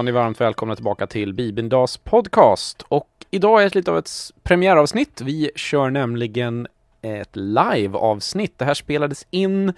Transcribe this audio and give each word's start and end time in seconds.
Var 0.00 0.04
ni 0.04 0.12
varmt 0.12 0.40
välkomna 0.40 0.74
tillbaka 0.74 1.06
till 1.06 1.34
Bibeldags 1.34 1.96
podcast. 1.96 2.84
Och 2.88 3.08
idag 3.30 3.60
är 3.60 3.64
det 3.64 3.74
lite 3.74 3.90
av 3.90 3.98
ett 3.98 4.10
premiäravsnitt. 4.42 5.20
Vi 5.20 5.50
kör 5.54 5.90
nämligen 5.90 6.66
ett 7.02 7.36
live-avsnitt. 7.36 8.58
Det 8.58 8.64
här 8.64 8.74
spelades 8.74 9.26
in 9.30 9.68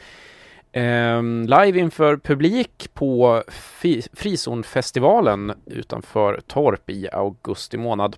eh, 0.73 1.23
live 1.47 1.79
inför 1.79 2.17
publik 2.17 2.89
på 2.95 3.43
Fi- 3.49 4.09
Frizonfestivalen 4.13 5.53
utanför 5.67 6.41
Torp 6.47 6.91
i 6.91 7.09
augusti 7.13 7.77
månad. 7.77 8.17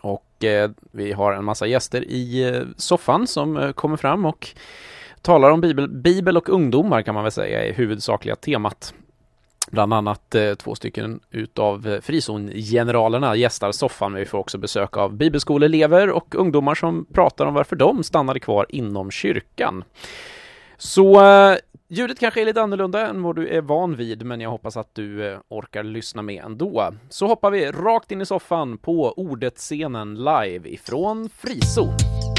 Och 0.00 0.44
eh, 0.44 0.70
vi 0.90 1.12
har 1.12 1.32
en 1.32 1.44
massa 1.44 1.66
gäster 1.66 2.04
i 2.04 2.48
eh, 2.48 2.62
soffan 2.76 3.26
som 3.26 3.56
eh, 3.56 3.72
kommer 3.72 3.96
fram 3.96 4.24
och 4.24 4.48
talar 5.22 5.50
om 5.50 5.60
bibel, 5.60 5.88
bibel 5.88 6.36
och 6.36 6.48
ungdomar 6.48 7.02
kan 7.02 7.14
man 7.14 7.24
väl 7.24 7.32
säga 7.32 7.64
är 7.64 7.72
huvudsakliga 7.72 8.36
temat. 8.36 8.94
Bland 9.70 9.94
annat 9.94 10.34
eh, 10.34 10.54
två 10.54 10.74
stycken 10.74 11.20
utav 11.30 11.88
eh, 11.88 12.00
frizongeneralerna 12.00 13.36
gästar 13.36 13.72
soffan, 13.72 14.12
men 14.12 14.18
vi 14.18 14.26
får 14.26 14.38
också 14.38 14.58
besök 14.58 14.96
av 14.96 15.14
bibelskoleelever 15.14 16.10
och 16.10 16.34
ungdomar 16.34 16.74
som 16.74 17.06
pratar 17.12 17.46
om 17.46 17.54
varför 17.54 17.76
de 17.76 18.04
stannade 18.04 18.40
kvar 18.40 18.66
inom 18.68 19.10
kyrkan. 19.10 19.84
Så 20.76 21.24
eh, 21.24 21.56
ljudet 21.88 22.18
kanske 22.18 22.40
är 22.40 22.44
lite 22.44 22.62
annorlunda 22.62 23.08
än 23.08 23.22
vad 23.22 23.36
du 23.36 23.48
är 23.48 23.60
van 23.60 23.96
vid, 23.96 24.26
men 24.26 24.40
jag 24.40 24.50
hoppas 24.50 24.76
att 24.76 24.94
du 24.94 25.30
eh, 25.32 25.38
orkar 25.48 25.82
lyssna 25.82 26.22
med 26.22 26.44
ändå. 26.44 26.92
Så 27.08 27.26
hoppar 27.26 27.50
vi 27.50 27.70
rakt 27.70 28.12
in 28.12 28.20
i 28.20 28.26
soffan 28.26 28.78
på 28.78 29.12
Ordet-scenen 29.16 30.14
live 30.14 30.68
ifrån 30.68 31.28
Frizon. 31.28 32.35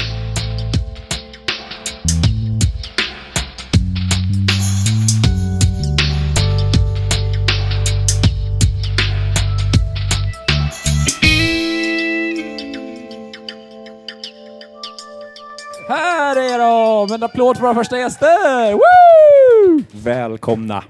Här 16.28 16.54
är 16.54 16.58
de! 16.58 17.14
En 17.14 17.22
applåd 17.22 17.56
för 17.56 17.62
våra 17.62 17.74
första 17.74 17.98
gäster! 17.98 18.72
Woo! 18.72 19.82
Välkomna. 19.92 20.84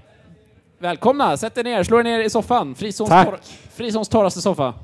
Välkomna! 0.79 1.37
Sätt 1.37 1.59
er 1.59 1.65
ner, 1.65 1.83
slå 1.83 1.99
er 1.99 2.03
ner 2.03 2.21
i 2.21 2.31
soffan. 2.31 2.75
Frizons, 2.75 3.11
Tack. 3.11 3.27
torr, 3.27 3.39
Frizons 3.75 4.09
torraste 4.09 4.41
soffa. 4.41 4.75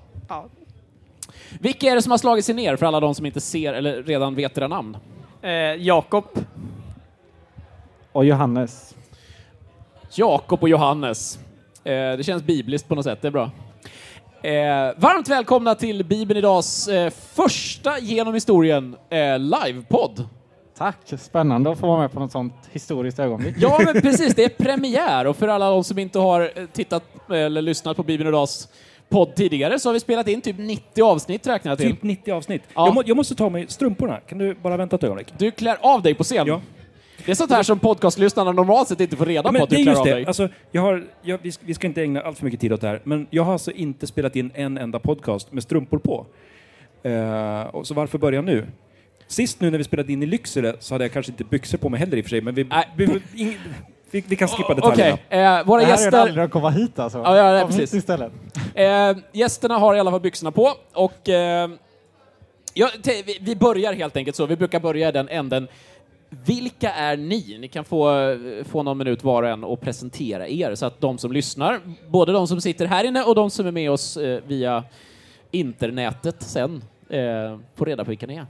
Vilka 1.60 1.86
är 1.86 1.94
det 1.94 2.02
som 2.02 2.10
har 2.10 2.18
slagit 2.18 2.44
sig 2.44 2.54
ner 2.54 2.76
för 2.76 2.86
alla 2.86 3.00
de 3.00 3.14
som 3.14 3.26
inte 3.26 3.40
ser 3.40 3.72
eller 3.72 4.02
redan 4.02 4.34
vet 4.34 4.58
era 4.58 4.68
namn? 4.68 4.96
Eh, 5.42 5.50
Jakob. 5.50 6.24
Och 8.12 8.24
Johannes. 8.24 8.94
Jakob 10.14 10.62
och 10.62 10.68
Johannes. 10.68 11.38
Eh, 11.84 11.92
det 11.92 12.26
känns 12.26 12.42
bibliskt 12.42 12.88
på 12.88 12.94
något 12.94 13.04
sätt, 13.04 13.22
det 13.22 13.28
är 13.28 13.32
bra. 13.32 13.50
Eh, 14.42 14.92
varmt 14.96 15.28
välkomna 15.28 15.74
till 15.74 16.04
Bibeln 16.04 16.38
Idags 16.38 16.88
eh, 16.88 17.10
första 17.10 17.98
genom 17.98 18.34
historien 18.34 18.96
eh, 19.10 19.38
livepodd. 19.38 20.28
Tack, 20.78 20.96
spännande 21.18 21.70
att 21.70 21.78
få 21.78 21.86
vara 21.86 22.00
med 22.00 22.12
på 22.12 22.20
något 22.20 22.32
sånt 22.32 22.54
historiskt 22.72 23.18
ögonblick. 23.18 23.54
Ja, 23.58 23.80
men 23.84 24.02
precis, 24.02 24.34
det 24.34 24.44
är 24.44 24.48
premiär 24.48 25.26
och 25.26 25.36
för 25.36 25.48
alla 25.48 25.70
de 25.70 25.84
som 25.84 25.98
inte 25.98 26.18
har 26.18 26.40
eh, 26.40 26.66
tittat 26.72 27.02
eller 27.30 27.62
lyssnat 27.62 27.96
på 27.96 28.02
Bibeln 28.02 28.28
Idags 28.28 28.68
podd 29.08 29.34
tidigare 29.34 29.78
så 29.78 29.88
har 29.88 29.94
vi 29.94 30.00
spelat 30.00 30.28
in 30.28 30.40
typ 30.40 30.58
90 30.58 31.02
avsnitt 31.02 31.46
räknar 31.46 31.70
jag 31.72 31.78
till. 31.78 31.90
Typ 31.90 32.02
90 32.02 32.32
avsnitt. 32.32 32.62
Ja. 32.74 32.86
Jag, 32.86 32.94
må, 32.94 33.02
jag 33.06 33.16
måste 33.16 33.34
ta 33.34 33.48
mig 33.48 33.66
strumporna. 33.68 34.20
Kan 34.20 34.38
du 34.38 34.54
bara 34.54 34.76
vänta 34.76 34.96
ett 34.96 35.04
ögonblick? 35.04 35.32
Du 35.38 35.50
klär 35.50 35.76
av 35.80 36.02
dig 36.02 36.14
på 36.14 36.24
scen. 36.24 36.46
Ja. 36.46 36.60
Det 37.24 37.30
är 37.30 37.34
sånt 37.36 37.50
här 37.50 37.62
som 37.62 37.78
podcastlyssnarna 37.78 38.52
normalt 38.52 38.88
sett 38.88 39.00
inte 39.00 39.16
får 39.16 39.26
reda 39.26 39.38
Ja, 39.38 39.42
på 39.42 39.52
men 39.52 39.62
att 39.62 39.70
du 39.70 39.76
är 39.76 39.82
klär 39.82 39.90
just 39.92 40.00
av 40.00 40.06
det. 40.06 40.12
dig. 40.14 40.26
Alltså, 40.26 40.48
jag 40.70 40.82
har, 40.82 41.04
jag, 41.22 41.38
vi, 41.42 41.52
ska, 41.52 41.66
vi 41.66 41.74
ska 41.74 41.86
inte 41.86 42.02
ägna 42.02 42.20
allt 42.20 42.38
för 42.38 42.44
mycket 42.44 42.60
tid 42.60 42.72
åt 42.72 42.80
det 42.80 42.88
här, 42.88 43.00
men 43.04 43.26
jag 43.30 43.42
har 43.42 43.52
alltså 43.52 43.70
inte 43.70 44.06
spelat 44.06 44.36
in 44.36 44.50
en 44.54 44.78
enda 44.78 44.98
podcast 44.98 45.52
med 45.52 45.62
strumpor 45.62 45.98
på. 45.98 46.26
Eh, 47.02 47.62
och 47.62 47.86
så 47.86 47.94
varför 47.94 48.18
börja 48.18 48.40
nu? 48.42 48.66
Sist 49.26 49.60
nu 49.60 49.70
när 49.70 49.78
vi 49.78 49.84
spelade 49.84 50.12
in 50.12 50.22
i 50.22 50.26
Lycksele 50.26 50.76
så 50.80 50.94
hade 50.94 51.04
jag 51.04 51.12
kanske 51.12 51.32
inte 51.32 51.44
byxor 51.44 51.78
på 51.78 51.88
mig 51.88 52.00
heller 52.00 52.16
i 52.16 52.20
och 52.20 52.24
för 52.24 52.30
sig, 52.30 52.40
men 52.40 52.54
vi, 52.54 52.62
vi, 52.96 53.06
vi, 53.32 53.56
vi, 54.10 54.24
vi 54.28 54.36
kan 54.36 54.48
skippa 54.48 54.72
Okej, 54.72 55.16
detaljerna. 55.30 55.58
eh, 55.60 55.66
våra 55.66 55.80
Det 55.80 55.86
här 55.86 55.92
är 55.92 55.98
gäster... 56.02 56.18
aldrig 56.18 56.44
att 56.44 56.50
komma 56.50 56.70
hit 56.70 56.98
alltså. 56.98 57.18
Ja, 57.18 57.36
ja, 57.36 57.60
Kom 57.60 57.70
hit 57.70 57.78
precis. 57.78 57.94
istället. 57.98 58.32
Eh, 58.74 59.16
gästerna 59.32 59.78
har 59.78 59.94
i 59.94 60.00
alla 60.00 60.10
fall 60.10 60.20
byxorna 60.20 60.50
på 60.52 60.70
och 60.92 61.28
eh, 61.28 61.70
ja, 62.74 62.88
te- 63.02 63.22
vi, 63.26 63.38
vi 63.40 63.56
börjar 63.56 63.92
helt 63.92 64.16
enkelt 64.16 64.36
så. 64.36 64.46
Vi 64.46 64.56
brukar 64.56 64.80
börja 64.80 65.08
i 65.08 65.12
den 65.12 65.28
änden. 65.28 65.68
Vilka 66.46 66.90
är 66.92 67.16
ni? 67.16 67.58
Ni 67.60 67.68
kan 67.68 67.84
få, 67.84 68.20
eh, 68.30 68.38
få 68.64 68.82
någon 68.82 68.98
minut 68.98 69.24
var 69.24 69.42
och 69.42 69.48
en 69.48 69.64
och 69.64 69.80
presentera 69.80 70.48
er 70.48 70.74
så 70.74 70.86
att 70.86 71.00
de 71.00 71.18
som 71.18 71.32
lyssnar, 71.32 71.80
både 72.08 72.32
de 72.32 72.48
som 72.48 72.60
sitter 72.60 72.86
här 72.86 73.04
inne 73.04 73.22
och 73.22 73.34
de 73.34 73.50
som 73.50 73.66
är 73.66 73.70
med 73.72 73.90
oss 73.90 74.16
eh, 74.16 74.40
via 74.46 74.84
internetet 75.50 76.36
sen, 76.42 76.84
eh, 77.10 77.58
får 77.76 77.86
reda 77.86 78.04
på 78.04 78.08
vilka 78.10 78.26
ni 78.26 78.36
är. 78.36 78.46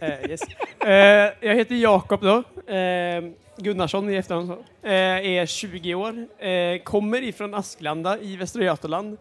Eh, 0.00 0.30
yes. 0.30 0.40
eh, 0.80 1.48
jag 1.48 1.54
heter 1.54 1.74
Jakob 1.74 2.20
då. 2.20 2.36
Eh, 2.74 3.24
Gunnarsson 3.56 4.10
i 4.10 4.14
efternamn. 4.16 4.50
Eh, 4.82 4.90
är 4.92 5.46
20 5.46 5.94
år. 5.94 6.26
Eh, 6.46 6.78
kommer 6.82 7.22
ifrån 7.22 7.54
Asklanda 7.54 8.18
i 8.18 8.36
Västra 8.36 8.62
Götaland. 8.64 9.18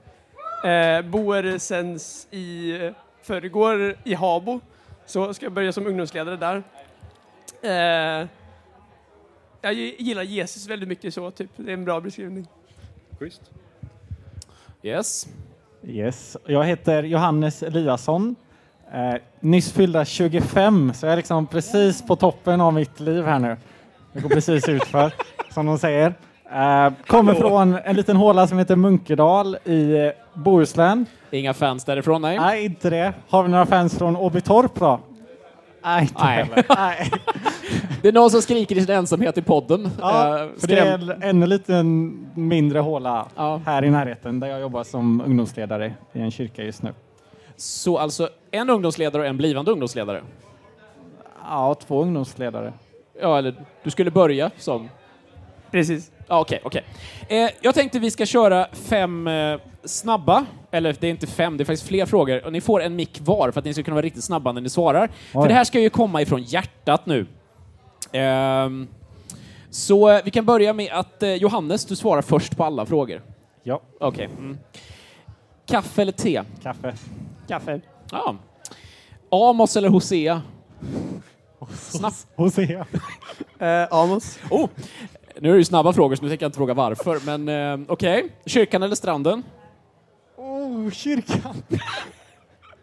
Eh, 0.66 1.02
bor 1.02 1.58
sen 1.58 2.00
i 2.32 2.74
förrgår 3.22 3.96
i 4.04 4.14
Habo. 4.14 4.60
Så 5.06 5.34
ska 5.34 5.46
jag 5.46 5.54
börja 5.54 5.72
som 5.72 5.88
ungdomsledare 5.88 6.36
där. 6.38 6.64
Eh, 7.62 8.28
jag 9.62 9.74
gi- 9.74 9.96
gillar 10.00 10.24
Jesus 10.24 10.68
väldigt 10.70 10.90
mycket 10.90 11.14
så, 11.14 11.32
typ. 11.32 11.50
Det 11.56 11.70
är 11.72 11.74
en 11.74 11.86
bra 11.86 12.00
beskrivning. 12.00 12.48
Yes. 14.84 15.28
Yes. 15.84 16.38
Jag 16.46 16.64
heter 16.64 17.04
Johannes 17.04 17.64
Eliasson. 17.64 18.36
Eh, 18.94 19.16
nyss 19.40 19.72
fyllda 19.72 20.06
25, 20.06 20.92
så 20.96 21.06
jag 21.06 21.14
är 21.14 21.18
liksom 21.18 21.48
precis 21.48 22.02
på 22.08 22.16
toppen 22.16 22.62
av 22.62 22.74
mitt 22.74 23.00
liv 23.00 23.26
här 23.26 23.40
nu. 23.40 23.58
Det 24.14 24.20
går 24.22 24.30
precis 24.30 24.70
utför, 24.70 25.12
som 25.54 25.66
de 25.66 25.78
säger. 25.78 26.14
Eh, 26.52 26.92
kommer 27.08 27.34
från 27.34 27.74
en 27.86 27.96
liten 27.96 28.18
håla 28.18 28.48
som 28.48 28.58
heter 28.58 28.76
Munkedal 28.76 29.58
i 29.64 29.98
eh, 29.98 30.12
Bohuslän. 30.34 31.06
Inga 31.32 31.54
fans 31.54 31.86
därifrån, 31.86 32.22
nej. 32.22 32.40
Nej, 32.40 32.66
inte 32.66 32.90
det. 32.90 33.14
Har 33.30 33.44
vi 33.44 33.50
några 33.50 33.66
fans 33.66 33.98
från 33.98 34.16
Åbytorp 34.18 34.76
då? 34.76 35.00
Nej, 35.86 36.02
inte 36.02 36.24
Nej. 36.24 36.44
heller. 36.44 36.66
Nej. 36.78 37.12
Det 38.02 38.08
är 38.08 38.12
någon 38.14 38.30
som 38.32 38.42
skriker 38.42 38.78
i 38.78 38.82
sin 38.86 38.96
ensamhet 38.96 39.38
i 39.38 39.42
podden. 39.42 39.90
Ja, 40.02 40.40
Eh, 40.40 40.48
för 40.60 40.68
det 40.68 40.80
är 40.80 41.12
en 41.12 41.24
ännu 41.24 41.48
lite 41.48 41.84
mindre 42.36 42.80
håla 42.80 43.28
Ja. 43.36 43.62
här 43.66 43.84
i 43.86 43.90
närheten 43.90 44.40
där 44.40 44.48
jag 44.48 44.62
jobbar 44.62 44.84
som 44.84 45.22
ungdomsledare 45.22 45.94
i 46.14 46.20
en 46.22 46.32
kyrka 46.32 46.64
just 46.64 46.84
nu. 46.84 46.94
Så 47.58 47.98
alltså 47.98 48.30
en 48.54 48.70
ungdomsledare 48.70 49.22
och 49.22 49.28
en 49.28 49.38
blivande 49.38 49.72
ungdomsledare? 49.72 50.24
Ja, 51.44 51.76
två 51.76 52.02
ungdomsledare. 52.02 52.74
Ja, 53.22 53.38
eller 53.38 53.56
du 53.84 53.92
skulle 53.92 54.12
börja 54.12 54.52
som... 54.58 54.90
Precis. 55.72 56.12
Ja, 56.28 56.40
okej, 56.40 56.62
okej. 56.64 56.84
Eh, 57.28 57.50
jag 57.62 57.76
tänkte 57.76 58.00
vi 58.00 58.12
ska 58.12 58.26
köra 58.26 58.68
fem 58.72 59.28
eh, 59.28 59.60
snabba, 59.84 60.46
eller 60.72 60.96
det 61.00 61.08
är 61.08 61.12
inte 61.12 61.28
fem, 61.28 61.58
det 61.58 61.64
är 61.64 61.66
faktiskt 61.66 61.88
fler 61.88 62.06
frågor. 62.06 62.46
Och 62.46 62.52
ni 62.52 62.62
får 62.62 62.82
en 62.82 62.96
mick 62.96 63.20
var 63.22 63.52
för 63.52 63.60
att 63.60 63.66
ni 63.66 63.74
ska 63.74 63.84
kunna 63.84 63.96
vara 63.96 64.06
riktigt 64.06 64.24
snabba 64.24 64.52
när 64.52 64.62
ni 64.62 64.70
svarar. 64.70 65.10
För 65.32 65.48
det 65.48 65.54
här 65.54 65.64
ska 65.64 65.80
ju 65.80 65.90
komma 65.90 66.22
ifrån 66.22 66.44
hjärtat 66.44 67.06
nu. 67.06 67.26
Ehm, 68.12 68.88
så 69.70 70.10
eh, 70.10 70.22
vi 70.26 70.32
kan 70.32 70.46
börja 70.46 70.74
med 70.74 70.92
att 70.92 71.24
eh, 71.24 71.34
Johannes, 71.34 71.86
du 71.86 71.96
svarar 71.96 72.22
först 72.22 72.58
på 72.58 72.64
alla 72.64 72.86
frågor. 72.86 73.22
Ja, 73.64 73.82
Okej. 74.00 74.26
Mm. 74.26 74.58
Kaffe 75.66 76.02
eller 76.02 76.12
te? 76.12 76.42
kaffe. 76.64 76.94
Kaffe. 77.48 77.82
Ja. 78.14 78.36
Amos 79.30 79.78
eller 79.78 79.90
Hosea? 79.90 80.42
Snabbt. 81.78 82.28
Hosea. 82.36 82.86
Eh, 83.60 83.88
Amos. 83.92 84.40
Oh, 84.50 84.70
nu 85.40 85.50
är 85.50 85.54
det 85.54 85.58
ju 85.60 85.66
snabba 85.66 85.94
frågor 85.94 86.16
så 86.16 86.24
nu 86.24 86.30
tänker 86.30 86.44
jag 86.46 86.48
inte 86.48 86.58
fråga 86.58 86.74
varför, 86.74 87.20
men 87.26 87.50
eh, 87.82 87.86
okej. 87.92 88.30
Kyrkan 88.46 88.84
eller 88.84 88.96
stranden? 88.96 89.44
Oh, 90.38 90.90
kyrkan. 90.92 91.56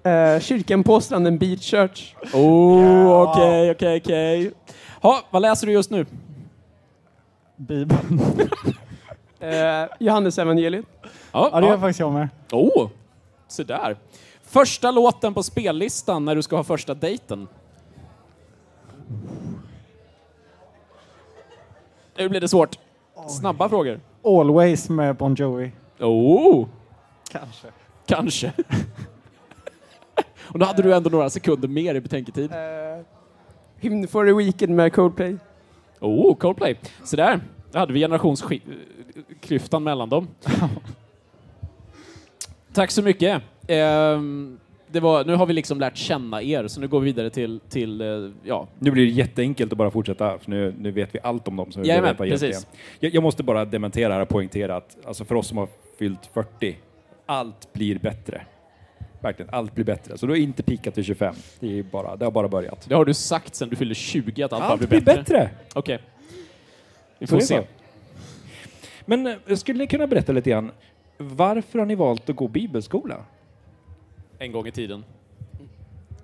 Eh, 0.03 0.41
kyrkan 0.41 0.85
på 0.85 1.01
stranden 1.01 1.39
Beach 1.39 1.71
Church. 1.71 2.15
Oh, 2.35 3.23
okej, 3.23 3.71
okej, 3.71 4.01
okej. 4.05 4.53
Ha, 5.03 5.21
vad 5.31 5.43
läser 5.43 5.67
du 5.67 5.73
just 5.73 5.91
nu? 5.91 6.07
Bibeln. 7.57 8.21
Eh, 9.41 9.85
Johannes 9.99 10.39
evangeliet. 10.39 10.85
Ja, 11.33 11.51
Ja, 11.53 11.61
det 11.61 11.67
gör 11.67 11.79
faktiskt 11.79 12.01
jag 12.01 12.13
med. 12.13 12.29
Oh, 12.53 12.89
så 13.49 13.63
där. 13.63 13.97
Första 14.51 14.91
låten 14.91 15.35
på 15.35 15.43
spellistan 15.43 16.25
när 16.25 16.35
du 16.35 16.43
ska 16.43 16.57
ha 16.57 16.65
första 16.65 16.95
dejten? 16.95 17.49
Nu 22.17 22.29
blir 22.29 22.41
det 22.41 22.49
svårt. 22.49 22.79
Snabba 23.29 23.69
frågor. 23.69 24.01
Always 24.25 24.89
med 24.89 25.17
Bon 25.17 25.35
Jovi. 25.35 25.73
Oh, 26.01 26.67
Kanske. 27.31 27.67
kanske. 28.07 28.53
Och 30.39 30.59
då 30.59 30.67
hade 30.67 30.83
du 30.83 30.95
ändå 30.95 31.11
några 31.11 31.31
sekunder 31.31 31.69
mer 31.69 31.95
i 31.95 32.01
betänketid. 32.01 32.53
Eh, 32.53 32.59
Hymn 33.77 34.09
for 34.09 34.27
the 34.27 34.33
Weekend 34.33 34.77
med 34.77 34.93
Coldplay. 34.93 35.37
Oh, 36.01 36.37
Coldplay. 36.37 36.79
Så 37.05 37.17
där. 37.17 37.41
Då 37.73 37.79
hade 37.79 37.93
vi 37.93 38.01
generationsklyftan 38.01 39.83
mellan 39.83 40.09
dem. 40.09 40.29
Tack 42.73 42.91
så 42.91 43.03
mycket. 43.03 43.43
Ehm, 43.75 44.59
det 44.93 45.01
var, 45.01 45.25
nu 45.25 45.35
har 45.35 45.47
vi 45.47 45.53
liksom 45.53 45.81
lärt 45.81 45.97
känna 45.97 46.43
er, 46.43 46.69
så 46.69 46.81
nu 46.81 46.89
går 46.89 47.01
vi 47.01 47.05
vidare 47.05 47.31
till, 47.31 47.61
till 47.69 48.01
eh, 48.01 48.31
ja, 48.45 48.69
Nu 48.79 48.91
blir 48.91 49.05
det 49.07 49.11
jätteenkelt 49.13 49.73
att 49.73 49.79
bara 49.79 49.91
fortsätta, 49.91 50.39
för 50.39 50.51
nu, 50.51 50.75
nu 50.79 50.91
vet 50.91 51.15
vi 51.15 51.19
allt 51.23 51.49
om 51.49 51.57
dem. 51.57 51.73
Så 51.73 51.81
vi 51.81 51.89
Jajamän, 51.89 52.03
behöver 52.17 52.25
veta 52.25 52.35
precis. 52.47 52.49
egentligen. 52.65 52.85
Jag, 53.01 53.15
jag 53.15 53.23
måste 53.23 53.43
bara 53.43 53.65
dementera 53.65 54.13
här 54.13 54.21
och 54.21 54.29
poängtera 54.29 54.77
att 54.77 54.97
alltså 55.07 55.25
för 55.25 55.35
oss 55.35 55.47
som 55.47 55.59
har 55.59 55.69
fyllt 55.99 56.27
40, 56.35 56.77
allt 57.27 57.73
blir 57.73 57.99
bättre. 57.99 58.43
Verkligen, 59.21 59.55
allt 59.55 59.75
blir 59.75 59.85
bättre. 59.85 60.19
Så 60.19 60.27
du 60.27 60.33
har 60.33 60.37
inte 60.39 60.63
pikat 60.63 60.95
till 60.95 61.05
25. 61.05 61.35
Det, 61.61 61.79
är 61.79 61.83
bara, 61.83 62.17
det 62.17 62.25
har 62.25 62.33
bara 62.33 62.49
börjat. 62.49 62.87
det 62.89 62.95
har 62.95 63.05
du 63.05 63.15
sagt 63.15 63.55
sen 63.55 63.69
du 63.69 63.77
fyllde 63.77 63.95
20 63.95 64.43
att 64.43 64.53
allt, 64.53 64.63
bara 64.63 64.71
Allt 64.73 64.89
blir 64.89 65.01
bättre. 65.01 65.15
bättre! 65.23 65.51
Okej. 65.75 65.99
Vi 67.19 67.27
Så 67.27 67.31
får 67.31 67.37
det 67.37 67.43
är 67.43 67.47
se. 67.47 67.57
så. 67.57 67.65
Men 69.05 69.27
eh, 69.27 69.57
skulle 69.57 69.79
ni 69.79 69.87
kunna 69.87 70.07
berätta 70.07 70.33
lite 70.33 70.51
grann, 70.51 70.71
varför 71.19 71.79
har 71.79 71.87
ni 71.87 71.95
valt 71.95 72.31
att 72.31 72.37
gå 72.37 72.49
bibelskola? 72.49 73.17
En 74.43 74.53
gång 74.53 74.67
i 74.67 74.71
tiden. 74.71 75.05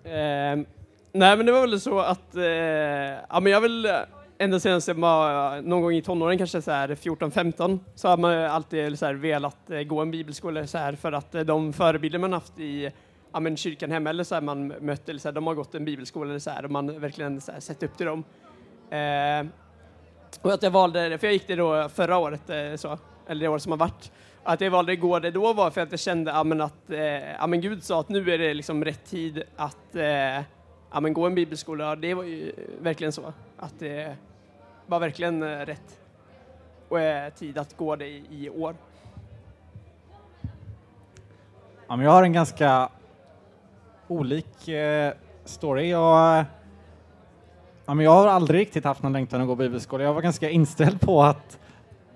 Ehm, 0.05 0.67
nej, 1.13 1.37
men 1.37 1.47
det 1.47 1.53
var 1.53 1.61
väl 1.61 1.81
så 1.81 1.99
att, 1.99 2.37
eh, 2.37 2.45
ja 2.45 3.41
men 3.41 3.53
jag 3.53 3.61
vill 3.61 3.87
eh, 3.87 3.93
ända 4.39 4.61
sedan 4.61 4.81
jag 4.87 4.95
var 4.95 5.63
någon 5.63 5.83
gång 5.83 5.93
i 5.93 6.03
tonåren, 6.03 6.39
kanske 6.39 6.63
så 6.63 6.71
här 6.71 6.89
14-15, 6.89 7.79
så 7.95 8.09
har 8.09 8.17
man 8.17 8.33
ju 8.33 8.47
alltid 8.47 8.99
så 8.99 9.07
här 9.07 9.15
velat 9.15 9.71
eh, 9.71 9.81
gå 9.81 10.01
en 10.01 10.11
bibelskola 10.11 10.67
så 10.67 10.79
här 10.79 10.93
för 10.93 11.13
att 11.13 11.35
eh, 11.35 11.41
de 11.41 11.73
förebilder 11.73 12.19
man 12.19 12.33
haft 12.33 12.59
i 12.59 12.91
ja, 13.33 13.41
men 13.41 13.57
kyrkan 13.57 13.91
hemma 13.91 14.11
eller 14.11 14.25
så 14.25 14.35
här 14.35 14.43
man 14.43 14.67
mött, 14.67 15.09
eller 15.09 15.21
så 15.21 15.29
här, 15.29 15.33
de 15.33 15.47
har 15.47 15.55
gått 15.55 15.75
en 15.75 15.85
bibelskola 15.85 16.31
eller 16.31 16.39
så 16.39 16.51
här 16.51 16.65
och 16.65 16.71
man 16.71 17.01
verkligen 17.01 17.41
så 17.41 17.53
här, 17.53 17.61
sett 17.61 17.83
upp 17.83 17.97
till 17.97 18.07
dem. 18.07 18.25
Eh, 18.91 19.47
och 20.43 20.53
att 20.53 20.62
jag 20.62 20.71
valde 20.71 21.09
det, 21.09 21.19
för 21.19 21.27
jag 21.27 21.35
gick 21.35 21.47
det 21.47 21.57
då 21.57 21.89
förra 21.89 22.19
året, 22.19 22.51
eh, 22.51 22.77
så, 22.77 22.99
eller 23.27 23.41
det 23.41 23.49
år 23.49 23.59
som 23.59 23.73
har 23.73 23.79
varit. 23.79 24.12
Att 24.49 24.61
jag 24.61 24.71
valde 24.71 24.93
igår 24.93 25.21
det 25.21 25.31
då 25.31 25.53
var 25.53 25.71
för 25.71 25.81
att 25.81 25.91
jag 25.91 26.01
kände 26.01 26.31
ja, 26.31 26.45
men 26.45 26.61
att 26.61 26.91
eh, 26.91 26.99
ja, 27.33 27.47
men 27.47 27.61
Gud 27.61 27.83
sa 27.83 28.01
att 28.01 28.09
nu 28.09 28.31
är 28.31 28.39
det 28.39 28.55
liksom 28.55 28.85
rätt 28.85 29.05
tid 29.05 29.43
att 29.57 29.97
eh, 29.97 30.05
ja, 30.93 31.01
men 31.01 31.13
gå 31.13 31.27
en 31.27 31.35
bibelskola. 31.35 31.97
Det 31.97 32.15
var 32.15 32.25
ju 32.25 32.53
verkligen 32.81 33.13
så. 33.13 33.33
Att 33.57 33.79
det 33.79 34.17
var 34.87 35.01
verkligen 35.01 35.43
eh, 35.43 35.47
rätt 35.47 35.99
och, 36.89 37.01
eh, 37.01 37.33
tid 37.33 37.59
att 37.59 37.77
gå 37.77 37.97
det 37.97 38.07
i, 38.07 38.25
i 38.31 38.51
år. 38.51 38.77
Ja, 41.89 41.97
men 41.97 42.05
jag 42.05 42.13
har 42.13 42.23
en 42.23 42.33
ganska 42.33 42.89
olik 44.09 44.69
eh, 44.69 45.13
story. 45.45 45.91
Jag, 45.91 46.45
ja, 47.87 47.95
men 47.95 48.05
jag 48.05 48.13
har 48.13 48.27
aldrig 48.27 48.61
riktigt 48.61 48.85
haft 48.85 49.03
någon 49.03 49.13
längtan 49.13 49.41
att 49.41 49.47
gå 49.47 49.55
bibelskola. 49.55 50.05
Jag 50.05 50.15
var 50.15 50.23
ganska 50.23 50.51
inställd 50.51 51.01
på 51.01 51.23
att 51.23 51.59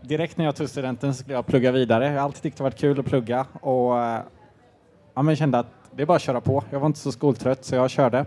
direkt 0.03 0.37
när 0.37 0.45
jag 0.45 0.57
tog 0.57 0.69
studenten 0.69 1.15
skulle 1.15 1.35
jag 1.35 1.47
plugga 1.47 1.73
vidare. 1.73 2.07
Jag 2.07 2.13
har 2.13 2.19
alltid 2.19 2.43
tyckt 2.43 2.57
det 2.57 2.63
varit 2.63 2.79
kul 2.79 3.01
att 3.01 3.07
plugga 3.07 3.47
och 3.61 3.99
eh, 3.99 4.21
ja, 5.15 5.23
men 5.23 5.37
kände 5.37 5.59
att 5.59 5.67
det 5.91 6.03
är 6.03 6.07
bara 6.07 6.17
att 6.17 6.23
köra 6.23 6.41
på. 6.41 6.65
Jag 6.71 6.81
var 6.81 6.87
inte 6.87 6.99
så 6.99 7.13
skoltrött 7.13 7.65
så 7.65 7.75
jag 7.75 7.91
körde. 7.91 8.19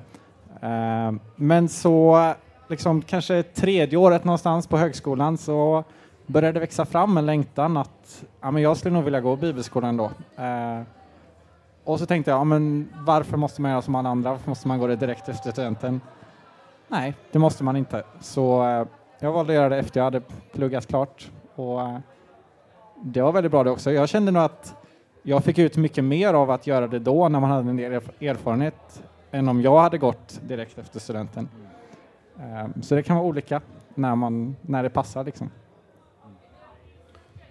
Eh, 0.61 1.11
men 1.35 1.69
så 1.69 2.33
liksom 2.67 3.01
kanske 3.01 3.43
tredje 3.43 3.97
året 3.97 4.23
någonstans 4.23 4.67
på 4.67 4.77
högskolan 4.77 5.37
så 5.37 5.83
började 6.25 6.53
det 6.53 6.59
växa 6.59 6.85
fram 6.85 7.17
en 7.17 7.25
längtan 7.25 7.77
att 7.77 8.23
ja, 8.41 8.51
men 8.51 8.61
jag 8.61 8.77
skulle 8.77 8.93
nog 8.93 9.03
vilja 9.03 9.21
gå 9.21 9.35
bibelskolan 9.35 9.97
då. 9.97 10.11
Eh, 10.43 10.81
och 11.83 11.99
så 11.99 12.05
tänkte 12.05 12.31
jag, 12.31 12.39
ja, 12.39 12.43
men 12.43 12.89
varför 12.93 13.37
måste 13.37 13.61
man 13.61 13.71
göra 13.71 13.81
som 13.81 13.95
alla 13.95 14.09
andra? 14.09 14.31
Varför 14.31 14.49
måste 14.49 14.67
man 14.67 14.79
gå 14.79 14.87
det 14.87 14.95
direkt 14.95 15.29
efter 15.29 15.51
studenten? 15.51 16.01
Nej, 16.87 17.13
det 17.31 17.39
måste 17.39 17.63
man 17.63 17.75
inte. 17.75 18.03
Så 18.19 18.63
jag 19.19 19.31
valde 19.31 19.53
att 19.53 19.55
göra 19.55 19.69
det 19.69 19.77
efter 19.77 19.99
jag 19.99 20.05
hade 20.05 20.21
pluggat 20.53 20.87
klart. 20.87 21.31
Och 21.55 21.81
eh, 21.81 21.97
det 23.03 23.21
var 23.21 23.31
väldigt 23.31 23.51
bra 23.51 23.63
det 23.63 23.71
också. 23.71 23.91
Jag 23.91 24.09
kände 24.09 24.31
nog 24.31 24.43
att 24.43 24.75
jag 25.23 25.43
fick 25.43 25.59
ut 25.59 25.77
mycket 25.77 26.03
mer 26.03 26.33
av 26.33 26.51
att 26.51 26.67
göra 26.67 26.87
det 26.87 26.99
då 26.99 27.29
när 27.29 27.39
man 27.39 27.49
hade 27.49 27.69
en 27.69 27.77
del 27.77 27.91
erf- 27.91 28.29
erfarenhet 28.29 29.03
än 29.31 29.47
om 29.49 29.61
jag 29.61 29.79
hade 29.79 29.97
gått 29.97 30.41
direkt 30.47 30.77
efter 30.77 30.99
studenten. 30.99 31.49
Eh, 32.39 32.81
så 32.81 32.95
det 32.95 33.03
kan 33.03 33.15
vara 33.15 33.25
olika 33.27 33.61
när, 33.95 34.15
man, 34.15 34.55
när 34.61 34.83
det 34.83 34.89
passar 34.89 35.23
liksom. 35.23 35.49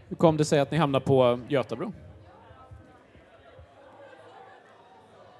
Hur 0.09 0.17
kom 0.17 0.37
det 0.37 0.45
sig 0.45 0.61
att 0.61 0.71
ni 0.71 0.79
hamnade 0.79 1.05
på 1.05 1.39
Götabro? 1.49 1.93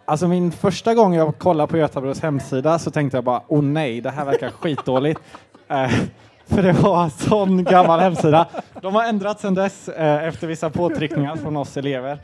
Alltså 0.05 0.29
min 0.29 0.53
första 0.53 0.95
gång 0.95 1.15
jag 1.15 1.39
kollade 1.39 1.67
på 1.71 1.77
Götabros 1.77 2.21
hemsida 2.21 2.79
så 2.79 2.91
tänkte 2.91 3.17
jag 3.17 3.25
bara, 3.25 3.43
oh 3.49 3.63
nej, 3.63 4.01
det 4.01 4.11
här 4.11 4.25
verkar 4.25 4.51
skitdåligt. 4.51 5.21
För 6.55 6.63
det 6.63 6.73
var 6.73 7.05
en 7.05 7.11
sån 7.11 7.65
gammal 7.65 8.01
hemsida. 8.01 8.47
De 8.81 8.95
har 8.95 9.05
ändrat 9.05 9.41
sedan 9.41 9.55
dess 9.55 9.89
eh, 9.89 10.25
efter 10.25 10.47
vissa 10.47 10.71
påtryckningar 10.71 11.37
från 11.37 11.57
oss 11.57 11.77
elever. 11.77 12.19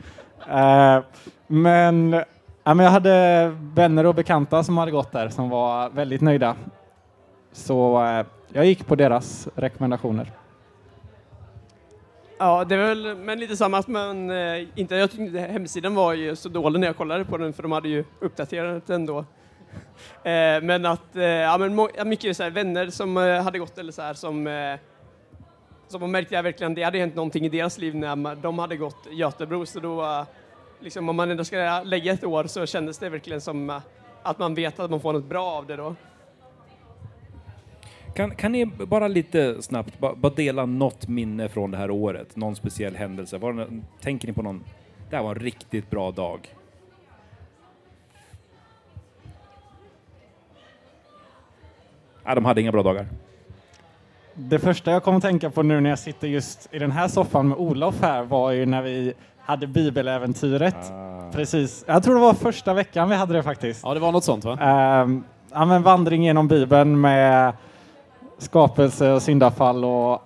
Eh, 0.49 1.03
men, 1.47 2.13
ja, 2.63 2.73
men 2.73 2.79
jag 2.79 2.91
hade 2.91 3.47
vänner 3.59 4.05
och 4.05 4.15
bekanta 4.15 4.63
som 4.63 4.77
hade 4.77 4.91
gått 4.91 5.11
där 5.11 5.29
som 5.29 5.49
var 5.49 5.89
väldigt 5.89 6.21
nöjda. 6.21 6.55
Så 7.51 8.05
eh, 8.05 8.25
jag 8.53 8.65
gick 8.65 8.87
på 8.87 8.95
deras 8.95 9.47
rekommendationer. 9.55 10.31
Ja, 12.37 12.65
det 12.65 12.75
är 12.75 12.79
väl 12.79 13.15
men 13.15 13.39
lite 13.39 13.57
samma, 13.57 13.83
men 13.87 14.29
eh, 14.29 14.67
inte, 14.75 14.95
jag 14.95 15.11
tyckte 15.11 15.39
hemsidan 15.39 15.95
var 15.95 16.13
ju 16.13 16.35
så 16.35 16.49
dålig 16.49 16.79
när 16.79 16.87
jag 16.87 16.97
kollade 16.97 17.25
på 17.25 17.37
den 17.37 17.53
för 17.53 17.63
de 17.63 17.71
hade 17.71 17.89
ju 17.89 18.03
uppdaterat 18.19 18.87
den 18.87 19.05
då. 19.05 19.25
Eh, 20.23 20.61
men 20.61 20.85
att, 20.85 21.15
eh, 21.15 21.23
ja 21.23 21.57
men 21.57 21.89
mycket 22.09 22.37
så 22.37 22.43
här, 22.43 22.51
vänner 22.51 22.89
som 22.89 23.17
eh, 23.17 23.43
hade 23.43 23.59
gått 23.59 23.77
eller 23.77 23.91
så 23.91 24.01
här 24.01 24.13
som 24.13 24.77
som 25.87 26.01
man 26.01 26.11
märkte 26.11 26.35
jag 26.35 26.43
verkligen, 26.43 26.73
det 26.73 26.83
hade 26.83 26.99
hänt 26.99 27.15
någonting 27.15 27.45
i 27.45 27.49
deras 27.49 27.77
liv 27.77 27.95
när 27.95 28.35
de 28.35 28.59
hade 28.59 28.77
gått 28.77 29.07
Götebro 29.11 29.65
så 29.65 29.79
då 29.79 30.25
liksom 30.79 31.09
om 31.09 31.15
man 31.15 31.31
ändå 31.31 31.43
ska 31.43 31.81
lägga 31.83 32.13
ett 32.13 32.23
år 32.23 32.43
så 32.43 32.65
kändes 32.65 32.97
det 32.97 33.09
verkligen 33.09 33.41
som 33.41 33.81
att 34.23 34.39
man 34.39 34.55
vet 34.55 34.79
att 34.79 34.91
man 34.91 34.99
får 34.99 35.13
något 35.13 35.25
bra 35.25 35.45
av 35.45 35.67
det 35.67 35.75
då. 35.75 35.95
Kan, 38.15 38.35
kan 38.35 38.51
ni 38.51 38.65
bara 38.65 39.07
lite 39.07 39.61
snabbt 39.61 39.99
bara, 39.99 40.15
bara 40.15 40.33
dela 40.33 40.65
något 40.65 41.07
minne 41.07 41.49
från 41.49 41.71
det 41.71 41.77
här 41.77 41.91
året? 41.91 42.35
Någon 42.35 42.55
speciell 42.55 42.95
händelse? 42.95 43.37
Var 43.37 43.67
tänker 44.01 44.27
ni 44.27 44.33
på 44.33 44.41
någon? 44.41 44.63
Det 45.09 45.15
här 45.15 45.23
var 45.23 45.35
en 45.35 45.41
riktigt 45.41 45.89
bra 45.89 46.11
dag. 46.11 46.55
Nej, 52.29 52.35
de 52.35 52.45
hade 52.45 52.61
inga 52.61 52.71
bra 52.71 52.83
dagar. 52.83 53.05
Det 54.33 54.59
första 54.59 54.91
jag 54.91 55.03
kom 55.03 55.15
att 55.15 55.21
tänka 55.21 55.49
på 55.49 55.63
nu 55.63 55.81
när 55.81 55.89
jag 55.89 55.99
sitter 55.99 56.27
just 56.27 56.67
i 56.71 56.79
den 56.79 56.91
här 56.91 57.07
soffan 57.07 57.47
med 57.47 57.57
Olof 57.57 58.01
här 58.01 58.23
var 58.23 58.51
ju 58.51 58.65
när 58.65 58.81
vi 58.81 59.13
hade 59.39 59.67
bibeläventyret. 59.67 60.75
Precis, 61.31 61.83
jag 61.87 62.03
tror 62.03 62.15
det 62.15 62.21
var 62.21 62.33
första 62.33 62.73
veckan 62.73 63.09
vi 63.09 63.15
hade 63.15 63.33
det 63.33 63.43
faktiskt. 63.43 63.81
Ja, 63.83 63.93
det 63.93 63.99
var 63.99 64.11
något 64.11 64.23
sånt 64.23 64.45
va? 64.45 64.57
Ehm, 64.61 65.23
ja, 65.51 65.65
men 65.65 65.83
vandring 65.83 66.23
genom 66.23 66.47
Bibeln 66.47 67.01
med 67.01 67.53
skapelse 68.37 69.11
och 69.11 69.21
syndafall 69.21 69.85
och 69.85 70.21